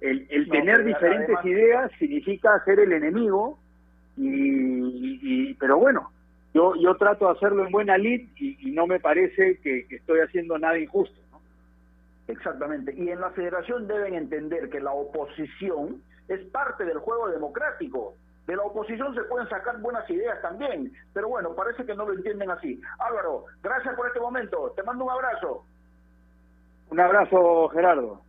El, 0.00 0.26
el 0.30 0.46
No, 0.46 0.52
tener 0.52 0.84
diferentes 0.84 1.36
además- 1.36 1.44
ideas 1.46 1.90
significa 1.98 2.62
ser 2.64 2.78
el 2.80 2.92
enemigo, 2.92 3.58
y, 4.18 5.50
y- 5.50 5.54
pero 5.54 5.78
bueno, 5.78 6.10
yo 6.54 6.74
yo 6.76 6.96
trato 6.96 7.26
de 7.26 7.32
hacerlo 7.32 7.64
en 7.64 7.72
buena 7.72 7.96
lid 7.98 8.28
y, 8.36 8.68
y 8.68 8.72
no 8.72 8.86
me 8.86 9.00
parece 9.00 9.58
que, 9.58 9.86
que 9.86 9.96
estoy 9.96 10.20
haciendo 10.20 10.58
nada 10.58 10.78
injusto. 10.78 11.18
Exactamente. 12.26 12.92
Y 12.94 13.08
en 13.08 13.20
la 13.20 13.30
federación 13.30 13.86
deben 13.88 14.14
entender 14.14 14.68
que 14.68 14.80
la 14.80 14.92
oposición 14.92 16.02
es 16.28 16.40
parte 16.50 16.84
del 16.84 16.98
juego 16.98 17.28
democrático. 17.28 18.14
De 18.46 18.54
la 18.56 18.62
oposición 18.62 19.14
se 19.14 19.22
pueden 19.24 19.48
sacar 19.48 19.78
buenas 19.80 20.08
ideas 20.10 20.40
también. 20.42 20.92
Pero 21.14 21.28
bueno, 21.28 21.54
parece 21.54 21.84
que 21.86 21.94
no 21.94 22.04
lo 22.06 22.12
entienden 22.12 22.50
así. 22.50 22.80
Álvaro, 22.98 23.44
gracias 23.62 23.94
por 23.94 24.06
este 24.08 24.20
momento. 24.20 24.72
Te 24.76 24.82
mando 24.82 25.04
un 25.04 25.10
abrazo. 25.10 25.64
Un 26.90 27.00
abrazo, 27.00 27.68
Gerardo. 27.68 28.20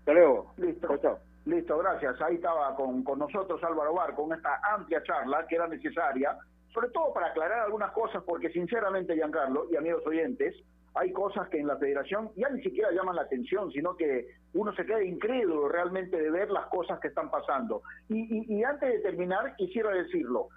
Hasta 0.00 0.12
luego. 0.14 0.52
Listo. 0.56 0.86
Chao, 0.88 0.98
chao. 0.98 1.18
Listo, 1.44 1.76
gracias. 1.78 2.20
Ahí 2.22 2.36
estaba 2.36 2.74
con, 2.74 3.02
con 3.04 3.18
nosotros 3.18 3.62
Álvaro 3.64 3.92
Bar 3.94 4.14
con 4.14 4.32
esta 4.32 4.60
amplia 4.74 5.02
charla 5.02 5.46
que 5.46 5.56
era 5.56 5.68
necesaria, 5.68 6.38
sobre 6.72 6.88
todo 6.88 7.12
para 7.12 7.26
aclarar 7.28 7.60
algunas 7.60 7.92
cosas, 7.92 8.22
porque 8.24 8.48
sinceramente, 8.50 9.14
Giancarlo 9.14 9.66
y 9.70 9.76
amigos 9.76 10.06
oyentes, 10.06 10.54
hay 10.94 11.12
cosas 11.12 11.48
que 11.48 11.58
en 11.58 11.66
la 11.66 11.76
federación 11.76 12.30
ya 12.36 12.48
ni 12.48 12.62
siquiera 12.62 12.92
llaman 12.92 13.16
la 13.16 13.22
atención, 13.22 13.70
sino 13.72 13.96
que 13.96 14.28
uno 14.54 14.72
se 14.74 14.86
queda 14.86 15.02
incrédulo 15.02 15.68
realmente 15.68 16.16
de 16.20 16.30
ver 16.30 16.50
las 16.50 16.66
cosas 16.68 16.98
que 17.00 17.08
están 17.08 17.30
pasando. 17.30 17.82
Y, 18.08 18.20
y- 18.38 18.58
y 18.58 18.64
antes 18.64 18.88
de 18.88 19.00
terminar, 19.00 19.54
quisiera 19.56 19.90
decirlo. 19.90 20.48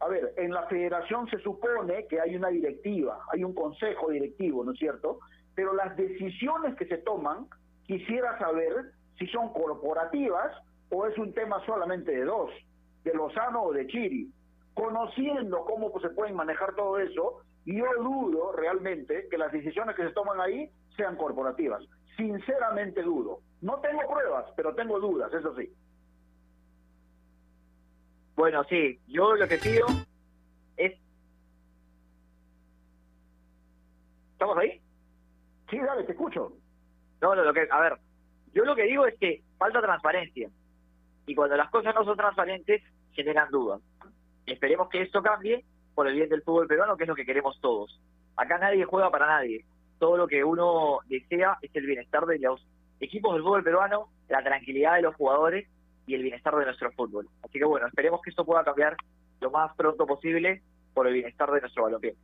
A 0.00 0.08
ver, 0.08 0.34
en 0.36 0.52
la 0.52 0.64
federación 0.66 1.26
se 1.30 1.38
supone 1.38 2.06
que 2.06 2.20
hay 2.20 2.36
una 2.36 2.48
directiva, 2.48 3.18
hay 3.32 3.42
un 3.42 3.54
consejo 3.54 4.10
directivo, 4.10 4.62
¿no 4.62 4.72
es 4.72 4.78
cierto? 4.78 5.18
Pero 5.54 5.72
las 5.72 5.96
decisiones 5.96 6.76
que 6.76 6.84
se 6.86 6.98
toman, 6.98 7.46
quisiera 7.86 8.38
saber 8.38 8.92
si 9.18 9.26
son 9.28 9.52
corporativas 9.52 10.52
o 10.90 11.06
es 11.06 11.16
un 11.18 11.32
tema 11.32 11.64
solamente 11.66 12.12
de 12.12 12.24
dos, 12.24 12.50
de 13.04 13.14
Lozano 13.14 13.62
o 13.62 13.72
de 13.72 13.86
Chiri. 13.86 14.30
Conociendo 14.74 15.64
cómo 15.64 15.98
se 16.00 16.10
pueden 16.10 16.36
manejar 16.36 16.74
todo 16.74 16.98
eso, 16.98 17.40
yo 17.64 17.86
dudo 17.98 18.52
realmente 18.52 19.26
que 19.30 19.38
las 19.38 19.50
decisiones 19.50 19.96
que 19.96 20.06
se 20.06 20.12
toman 20.12 20.40
ahí 20.40 20.70
sean 20.96 21.16
corporativas. 21.16 21.82
Sinceramente 22.16 23.02
dudo. 23.02 23.40
No 23.62 23.80
tengo 23.80 24.02
pruebas, 24.08 24.46
pero 24.54 24.74
tengo 24.74 25.00
dudas, 25.00 25.32
eso 25.32 25.54
sí. 25.56 25.72
Bueno, 28.36 28.64
sí, 28.64 29.00
yo 29.08 29.34
lo 29.34 29.48
que 29.48 29.56
pido 29.56 29.86
es... 30.76 30.92
¿Estamos 34.32 34.58
ahí? 34.58 34.80
Sí, 35.70 35.78
dale, 35.78 36.04
te 36.04 36.12
escucho. 36.12 36.52
No, 37.22 37.34
no, 37.34 37.42
lo 37.42 37.54
que, 37.54 37.66
a 37.70 37.80
ver, 37.80 37.98
yo 38.56 38.64
lo 38.64 38.74
que 38.74 38.84
digo 38.84 39.06
es 39.06 39.14
que 39.18 39.42
falta 39.58 39.82
transparencia. 39.82 40.48
Y 41.26 41.34
cuando 41.34 41.58
las 41.58 41.68
cosas 41.68 41.94
no 41.94 42.06
son 42.06 42.16
transparentes, 42.16 42.82
generan 43.12 43.50
dudas. 43.50 43.82
Esperemos 44.46 44.88
que 44.88 45.02
esto 45.02 45.22
cambie 45.22 45.62
por 45.94 46.08
el 46.08 46.14
bien 46.14 46.30
del 46.30 46.40
fútbol 46.40 46.66
peruano, 46.66 46.96
que 46.96 47.04
es 47.04 47.08
lo 47.08 47.14
que 47.14 47.26
queremos 47.26 47.60
todos. 47.60 48.00
Acá 48.34 48.56
nadie 48.56 48.86
juega 48.86 49.10
para 49.10 49.26
nadie. 49.26 49.66
Todo 49.98 50.16
lo 50.16 50.26
que 50.26 50.42
uno 50.42 51.00
desea 51.06 51.58
es 51.60 51.70
el 51.74 51.84
bienestar 51.84 52.24
de 52.24 52.38
los 52.38 52.66
equipos 52.98 53.34
del 53.34 53.42
fútbol 53.42 53.62
peruano, 53.62 54.08
la 54.30 54.42
tranquilidad 54.42 54.94
de 54.94 55.02
los 55.02 55.14
jugadores 55.16 55.68
y 56.06 56.14
el 56.14 56.22
bienestar 56.22 56.56
de 56.56 56.64
nuestro 56.64 56.90
fútbol. 56.92 57.28
Así 57.42 57.58
que 57.58 57.64
bueno, 57.66 57.86
esperemos 57.86 58.22
que 58.22 58.30
esto 58.30 58.46
pueda 58.46 58.64
cambiar 58.64 58.96
lo 59.42 59.50
más 59.50 59.76
pronto 59.76 60.06
posible 60.06 60.62
por 60.94 61.06
el 61.06 61.12
bienestar 61.12 61.50
de 61.50 61.60
nuestro 61.60 61.82
balompié. 61.82 62.14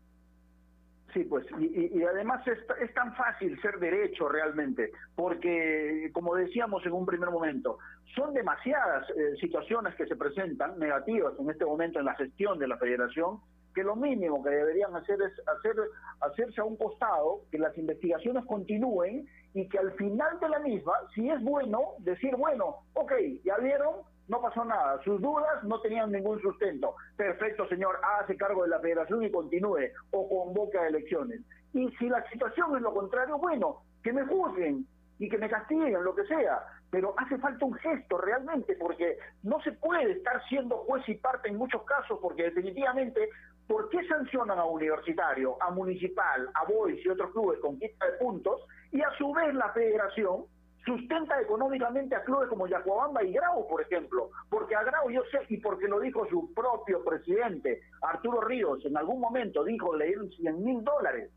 Sí, 1.13 1.25
pues, 1.25 1.45
y, 1.59 1.99
y- 1.99 2.03
además 2.05 2.47
es, 2.47 2.59
es 2.81 2.95
tan 2.95 3.15
fácil 3.15 3.61
ser 3.61 3.79
derecho 3.79 4.29
realmente, 4.31 4.93
porque, 5.15 6.11
como 6.15 6.35
decíamos 6.35 6.85
en 6.87 6.93
un 6.93 7.05
primer 7.05 7.31
momento, 7.31 7.79
son 8.15 8.33
demasiadas 8.33 9.07
eh, 9.11 9.37
situaciones 9.39 9.95
que 9.97 10.07
se 10.07 10.17
presentan 10.17 10.79
negativas 10.79 11.35
en 11.39 11.51
este 11.51 11.67
momento 11.67 11.99
en 11.99 12.07
la 12.07 12.15
gestión 12.15 12.59
de 12.59 12.67
la 12.69 12.79
federación, 12.79 13.41
que 13.75 13.83
lo 13.83 13.95
mínimo 13.97 14.43
que 14.43 14.51
deberían 14.51 14.95
hacer 14.97 15.19
es 15.21 15.33
hacer, 15.49 15.75
hacerse 16.21 16.61
a 16.61 16.65
un 16.65 16.77
costado, 16.77 17.43
que 17.51 17.59
las 17.59 17.77
investigaciones 17.77 18.45
continúen 18.47 19.27
y 19.55 19.69
que 19.69 19.79
al 19.79 19.93
final 19.93 20.41
de 20.41 20.49
la 20.49 20.61
misma, 20.61 20.93
si 21.15 21.29
es 21.29 21.43
bueno, 21.43 21.81
decir, 21.99 22.35
bueno, 22.37 22.77
ok, 22.95 23.13
ya 23.45 23.57
vieron, 23.59 23.97
no 24.33 24.41
pasó 24.41 24.65
nada, 24.65 24.99
sus 25.05 25.21
dudas 25.21 25.63
no 25.63 25.79
tenían 25.83 26.11
ningún 26.11 26.41
sustento. 26.41 26.97
Perfecto, 27.19 27.69
señor, 27.69 28.01
hágase 28.03 28.35
cargo 28.35 28.63
de 28.63 28.71
la 28.71 28.81
federación 28.81 29.23
y 29.23 29.31
continúe 29.31 29.91
o 30.11 30.27
convoque 30.27 30.79
elecciones. 30.79 31.43
Y 31.75 31.91
si 31.99 32.09
la 32.09 32.27
situación 32.31 32.75
es 32.75 32.83
lo 32.83 32.95
contrario, 32.95 33.37
bueno, 33.37 33.83
que 34.03 34.11
me 34.11 34.25
juzguen 34.25 34.87
y 35.19 35.29
que 35.29 35.37
me 35.37 35.51
castiguen, 35.51 36.03
lo 36.03 36.15
que 36.15 36.25
sea. 36.25 36.65
Pero 36.91 37.15
hace 37.19 37.37
falta 37.37 37.67
un 37.67 37.75
gesto 37.75 38.17
realmente, 38.17 38.75
porque 38.77 39.19
no 39.43 39.61
se 39.61 39.73
puede 39.73 40.13
estar 40.13 40.43
siendo 40.49 40.79
juez 40.79 41.07
y 41.11 41.15
parte 41.17 41.51
en 41.51 41.59
muchos 41.59 41.83
casos, 41.83 42.19
porque 42.23 42.45
definitivamente, 42.45 43.29
¿por 43.69 43.91
qué 43.91 44.03
sancionan 44.09 44.59
a 44.59 44.65
Universitario, 44.65 45.63
a 45.63 45.71
Municipal, 45.71 46.49
a 46.55 46.65
Boys 46.65 47.05
y 47.05 47.09
otros 47.11 47.33
clubes 47.33 47.61
con 47.61 47.79
quita 47.79 48.07
de 48.07 48.13
puntos? 48.13 48.63
Y 48.93 49.03
a 49.03 49.11
su 49.19 49.31
vez 49.35 49.55
la 49.55 49.71
federación 49.75 50.47
sustenta 50.85 51.41
económicamente 51.41 52.15
a 52.17 52.25
clubes 52.25 52.49
como 52.49 52.67
Yacuabamba 52.67 53.23
y 53.23 53.33
Grau, 53.33 53.67
por 53.69 53.81
ejemplo, 53.83 54.31
porque 54.51 54.75
a 54.75 54.83
Grau 54.83 55.11
yo 55.11 55.23
sé, 55.31 55.39
y 55.49 55.59
porque 55.59 55.87
lo 55.87 56.01
dijo 56.01 56.27
su 56.29 56.53
propio 56.55 57.05
presidente, 57.05 57.83
Arturo 58.03 58.41
Ríos, 58.41 58.85
en 58.85 58.97
algún 58.97 59.21
momento 59.21 59.65
dijo 59.65 59.95
le 59.95 60.07
dieron 60.07 60.31
100 60.31 60.65
mil 60.65 60.83
dólares, 60.83 61.31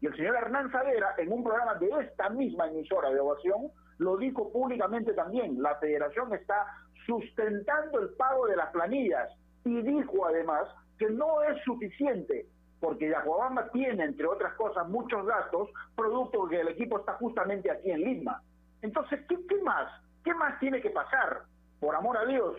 y 0.00 0.06
el 0.06 0.16
señor 0.16 0.36
Hernán 0.36 0.72
Savera, 0.72 1.14
en 1.18 1.30
un 1.30 1.44
programa 1.44 1.74
de 1.74 1.90
esta 2.00 2.30
misma 2.30 2.68
emisora 2.68 3.10
de 3.10 3.20
ovación, 3.20 3.70
lo 3.98 4.16
dijo 4.16 4.50
públicamente 4.50 5.12
también, 5.12 5.62
la 5.62 5.76
federación 5.76 6.32
está 6.34 6.66
sustentando 7.06 8.00
el 8.00 8.08
pago 8.10 8.46
de 8.46 8.56
las 8.56 8.70
planillas, 8.70 9.30
y 9.64 9.82
dijo 9.82 10.26
además 10.26 10.66
que 10.98 11.08
no 11.10 11.42
es 11.42 11.62
suficiente, 11.64 12.46
porque 12.80 13.10
Yacuabamba 13.10 13.70
tiene, 13.70 14.04
entre 14.04 14.26
otras 14.26 14.54
cosas, 14.54 14.88
muchos 14.88 15.24
gastos, 15.26 15.68
producto 15.94 16.48
que 16.48 16.60
el 16.60 16.68
equipo 16.68 16.98
está 16.98 17.12
justamente 17.14 17.70
aquí 17.70 17.90
en 17.90 18.00
Lima. 18.00 18.42
Entonces, 18.82 19.20
¿qué, 19.28 19.62
más? 19.62 19.90
¿Qué 20.24 20.34
más 20.34 20.58
tiene 20.58 20.80
que 20.80 20.90
pasar? 20.90 21.42
Por 21.80 21.94
amor 21.94 22.18
a 22.18 22.26
Dios, 22.26 22.56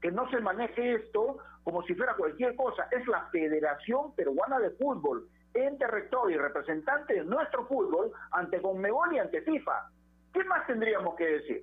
que 0.00 0.10
no 0.10 0.28
se 0.30 0.40
maneje 0.40 0.94
esto 0.94 1.38
como 1.64 1.82
si 1.82 1.94
fuera 1.94 2.14
cualquier 2.14 2.56
cosa. 2.56 2.88
Es 2.90 3.06
la 3.06 3.26
Federación 3.26 4.14
Peruana 4.14 4.58
de 4.58 4.70
Fútbol, 4.70 5.28
ente 5.54 5.86
rector 5.86 6.30
y 6.30 6.36
representante 6.36 7.14
de 7.14 7.24
nuestro 7.24 7.66
fútbol 7.66 8.12
ante 8.32 8.60
Conmebol 8.62 9.14
y 9.14 9.18
ante 9.18 9.42
FIFA. 9.42 9.90
¿Qué 10.32 10.44
más 10.44 10.66
tendríamos 10.66 11.16
que 11.16 11.26
decir? 11.26 11.62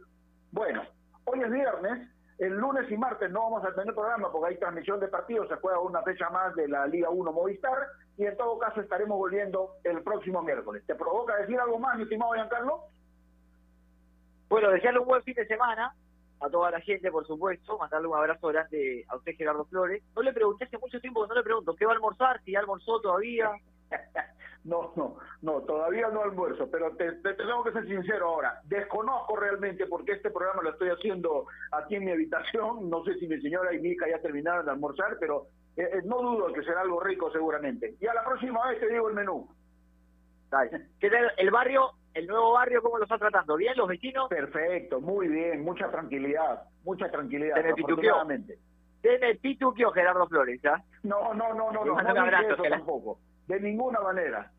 Bueno, 0.51 0.83
hoy 1.25 1.41
es 1.41 1.51
viernes, 1.51 2.09
el 2.37 2.53
lunes 2.53 2.89
y 2.91 2.97
martes 2.97 3.31
no 3.31 3.43
vamos 3.43 3.65
a 3.65 3.73
tener 3.73 3.95
programa 3.95 4.31
porque 4.31 4.53
hay 4.53 4.59
transmisión 4.59 4.99
de 4.99 5.07
partidos, 5.07 5.47
se 5.47 5.55
juega 5.55 5.79
una 5.79 6.03
fecha 6.03 6.29
más 6.29 6.55
de 6.55 6.67
la 6.67 6.85
Liga 6.85 7.09
1 7.09 7.31
Movistar 7.31 7.77
y 8.17 8.25
en 8.25 8.37
todo 8.37 8.59
caso 8.59 8.81
estaremos 8.81 9.17
volviendo 9.17 9.75
el 9.83 10.01
próximo 10.03 10.41
miércoles. 10.41 10.83
¿Te 10.85 10.95
provoca 10.95 11.35
decir 11.37 11.59
algo 11.59 11.79
más, 11.79 11.97
mi 11.97 12.03
estimado 12.03 12.33
Giancarlo? 12.33 12.83
Bueno, 14.49 14.69
desearle 14.71 14.99
un 14.99 15.07
buen 15.07 15.23
fin 15.23 15.35
de 15.35 15.45
semana 15.47 15.93
a 16.39 16.49
toda 16.49 16.71
la 16.71 16.79
gente, 16.81 17.11
por 17.11 17.25
supuesto. 17.27 17.77
Mandarle 17.77 18.07
un 18.07 18.15
abrazo 18.17 18.47
grande 18.47 19.05
a 19.09 19.15
usted, 19.17 19.35
Gerardo 19.35 19.65
Flores. 19.65 20.03
No 20.15 20.21
le 20.21 20.33
pregunté 20.33 20.65
hace 20.65 20.77
mucho 20.77 20.99
tiempo 21.01 21.23
que 21.23 21.29
no 21.29 21.35
le 21.35 21.43
pregunto 21.43 21.75
qué 21.75 21.85
va 21.85 21.91
a 21.91 21.95
almorzar, 21.95 22.41
si 22.43 22.51
ya 22.51 22.59
almorzó 22.59 22.99
todavía. 23.01 23.51
No, 24.63 24.91
no, 24.97 25.15
no, 25.43 25.61
todavía 25.61 26.09
no 26.09 26.23
almuerzo, 26.23 26.69
pero 26.69 26.93
te, 26.97 27.09
te- 27.21 27.35
tengo 27.35 27.63
que 27.63 27.71
ser 27.71 27.87
sincero 27.87 28.27
ahora. 28.27 28.59
Desconozco 28.65 29.37
realmente 29.37 29.85
porque 29.85 30.11
este 30.11 30.29
programa 30.29 30.61
lo 30.61 30.71
estoy 30.71 30.89
haciendo 30.89 31.45
aquí 31.71 31.95
en 31.95 32.03
mi 32.03 32.11
habitación. 32.11 32.89
No 32.89 33.01
sé 33.05 33.13
si 33.17 33.29
mi 33.29 33.39
señora 33.39 33.73
y 33.73 33.79
mi 33.79 33.89
hija 33.91 34.09
ya 34.09 34.19
terminaron 34.19 34.65
de 34.65 34.71
almorzar, 34.71 35.15
pero 35.21 35.45
eh, 35.77 35.83
eh, 35.93 36.01
no 36.03 36.21
dudo 36.21 36.51
que 36.51 36.63
será 36.63 36.81
algo 36.81 36.99
rico 36.99 37.31
seguramente. 37.31 37.95
Y 38.01 38.07
a 38.07 38.13
la 38.13 38.25
próxima 38.25 38.67
vez 38.67 38.81
te 38.81 38.89
digo 38.89 39.07
el 39.07 39.15
menú. 39.15 39.47
Dale. 40.49 40.87
¿Qué 40.99 41.09
tal 41.11 41.31
el 41.37 41.49
barrio, 41.51 41.91
el 42.13 42.27
nuevo 42.27 42.53
barrio, 42.53 42.81
cómo 42.81 42.97
lo 42.97 43.03
está 43.03 43.17
tratando? 43.17 43.55
¿Bien 43.55 43.73
los 43.77 43.87
vecinos? 43.87 44.27
Perfecto, 44.29 44.99
muy 44.99 45.27
bien, 45.27 45.63
mucha 45.63 45.89
tranquilidad, 45.91 46.63
mucha 46.83 47.09
tranquilidad, 47.11 47.55
Se 47.55 47.63
me 47.63 47.73
pituqueó. 47.73 48.23
Deme 49.03 49.35
Pituqui 49.35 49.83
o 49.83 49.91
Gerardo 49.91 50.27
Flores, 50.27 50.59
¿ya? 50.61 50.81
No, 51.03 51.33
no, 51.33 51.53
no, 51.53 51.71
no, 51.71 51.85
no, 51.85 51.85
no 51.85 51.93
un 51.93 52.17
abrazo, 52.17 52.53
eso 52.53 52.63
la- 52.63 52.77
tampoco. 52.77 53.19
De 53.47 53.59
ninguna 53.59 53.99
manera. 54.01 54.51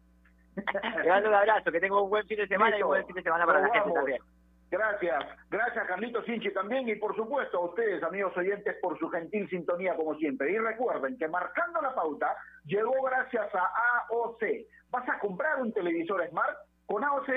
Le 1.02 1.08
mando 1.08 1.28
un 1.28 1.34
abrazo, 1.34 1.70
que 1.72 1.80
tenga 1.80 2.00
un 2.00 2.08
buen 2.08 2.26
fin 2.26 2.38
de 2.38 2.46
semana 2.48 2.78
y 2.78 2.82
un 2.82 2.88
buen 2.88 3.04
fin 3.06 3.16
de 3.16 3.22
semana 3.22 3.44
para 3.44 3.60
la 3.60 3.66
Nos 3.66 3.72
gente 3.74 3.88
vamos. 3.88 3.98
también. 3.98 4.22
Gracias, 4.70 5.24
gracias 5.50 5.86
Carlitos 5.86 6.26
Sinchi 6.26 6.52
también 6.52 6.86
y 6.90 6.94
por 6.96 7.16
supuesto 7.16 7.56
a 7.56 7.64
ustedes, 7.64 8.02
amigos 8.02 8.36
oyentes, 8.36 8.76
por 8.82 8.98
su 8.98 9.08
gentil 9.08 9.48
sintonía 9.48 9.96
como 9.96 10.14
siempre. 10.16 10.52
Y 10.52 10.58
recuerden 10.58 11.16
que 11.16 11.26
marcando 11.26 11.80
la 11.80 11.94
pauta 11.94 12.36
llegó 12.66 12.92
gracias 13.02 13.48
a 13.54 13.70
AOC. 14.10 14.42
¿Vas 14.90 15.08
a 15.08 15.18
comprar 15.20 15.60
un 15.62 15.72
televisor 15.72 16.26
Smart? 16.28 16.54
Con 16.88 17.04
AOC 17.04 17.28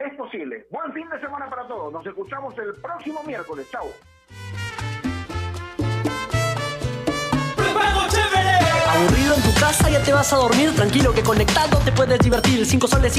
es 0.00 0.14
posible. 0.16 0.66
Buen 0.72 0.92
fin 0.92 1.08
de 1.08 1.20
semana 1.20 1.48
para 1.48 1.68
todos. 1.68 1.92
Nos 1.92 2.04
escuchamos 2.04 2.52
el 2.58 2.74
próximo 2.82 3.22
miércoles. 3.22 3.64
Chao. 3.70 3.86
Aburrido 8.88 9.34
en 9.36 9.42
tu 9.42 9.60
casa, 9.60 9.88
ya 9.88 10.02
te 10.02 10.12
vas 10.12 10.32
a 10.32 10.36
dormir. 10.36 10.74
Tranquilo 10.74 11.14
que 11.14 11.22
conectado 11.22 11.78
te 11.84 11.92
puedes 11.92 12.18
divertir. 12.18 12.66
Cinco 12.66 12.88
soles. 12.88 13.16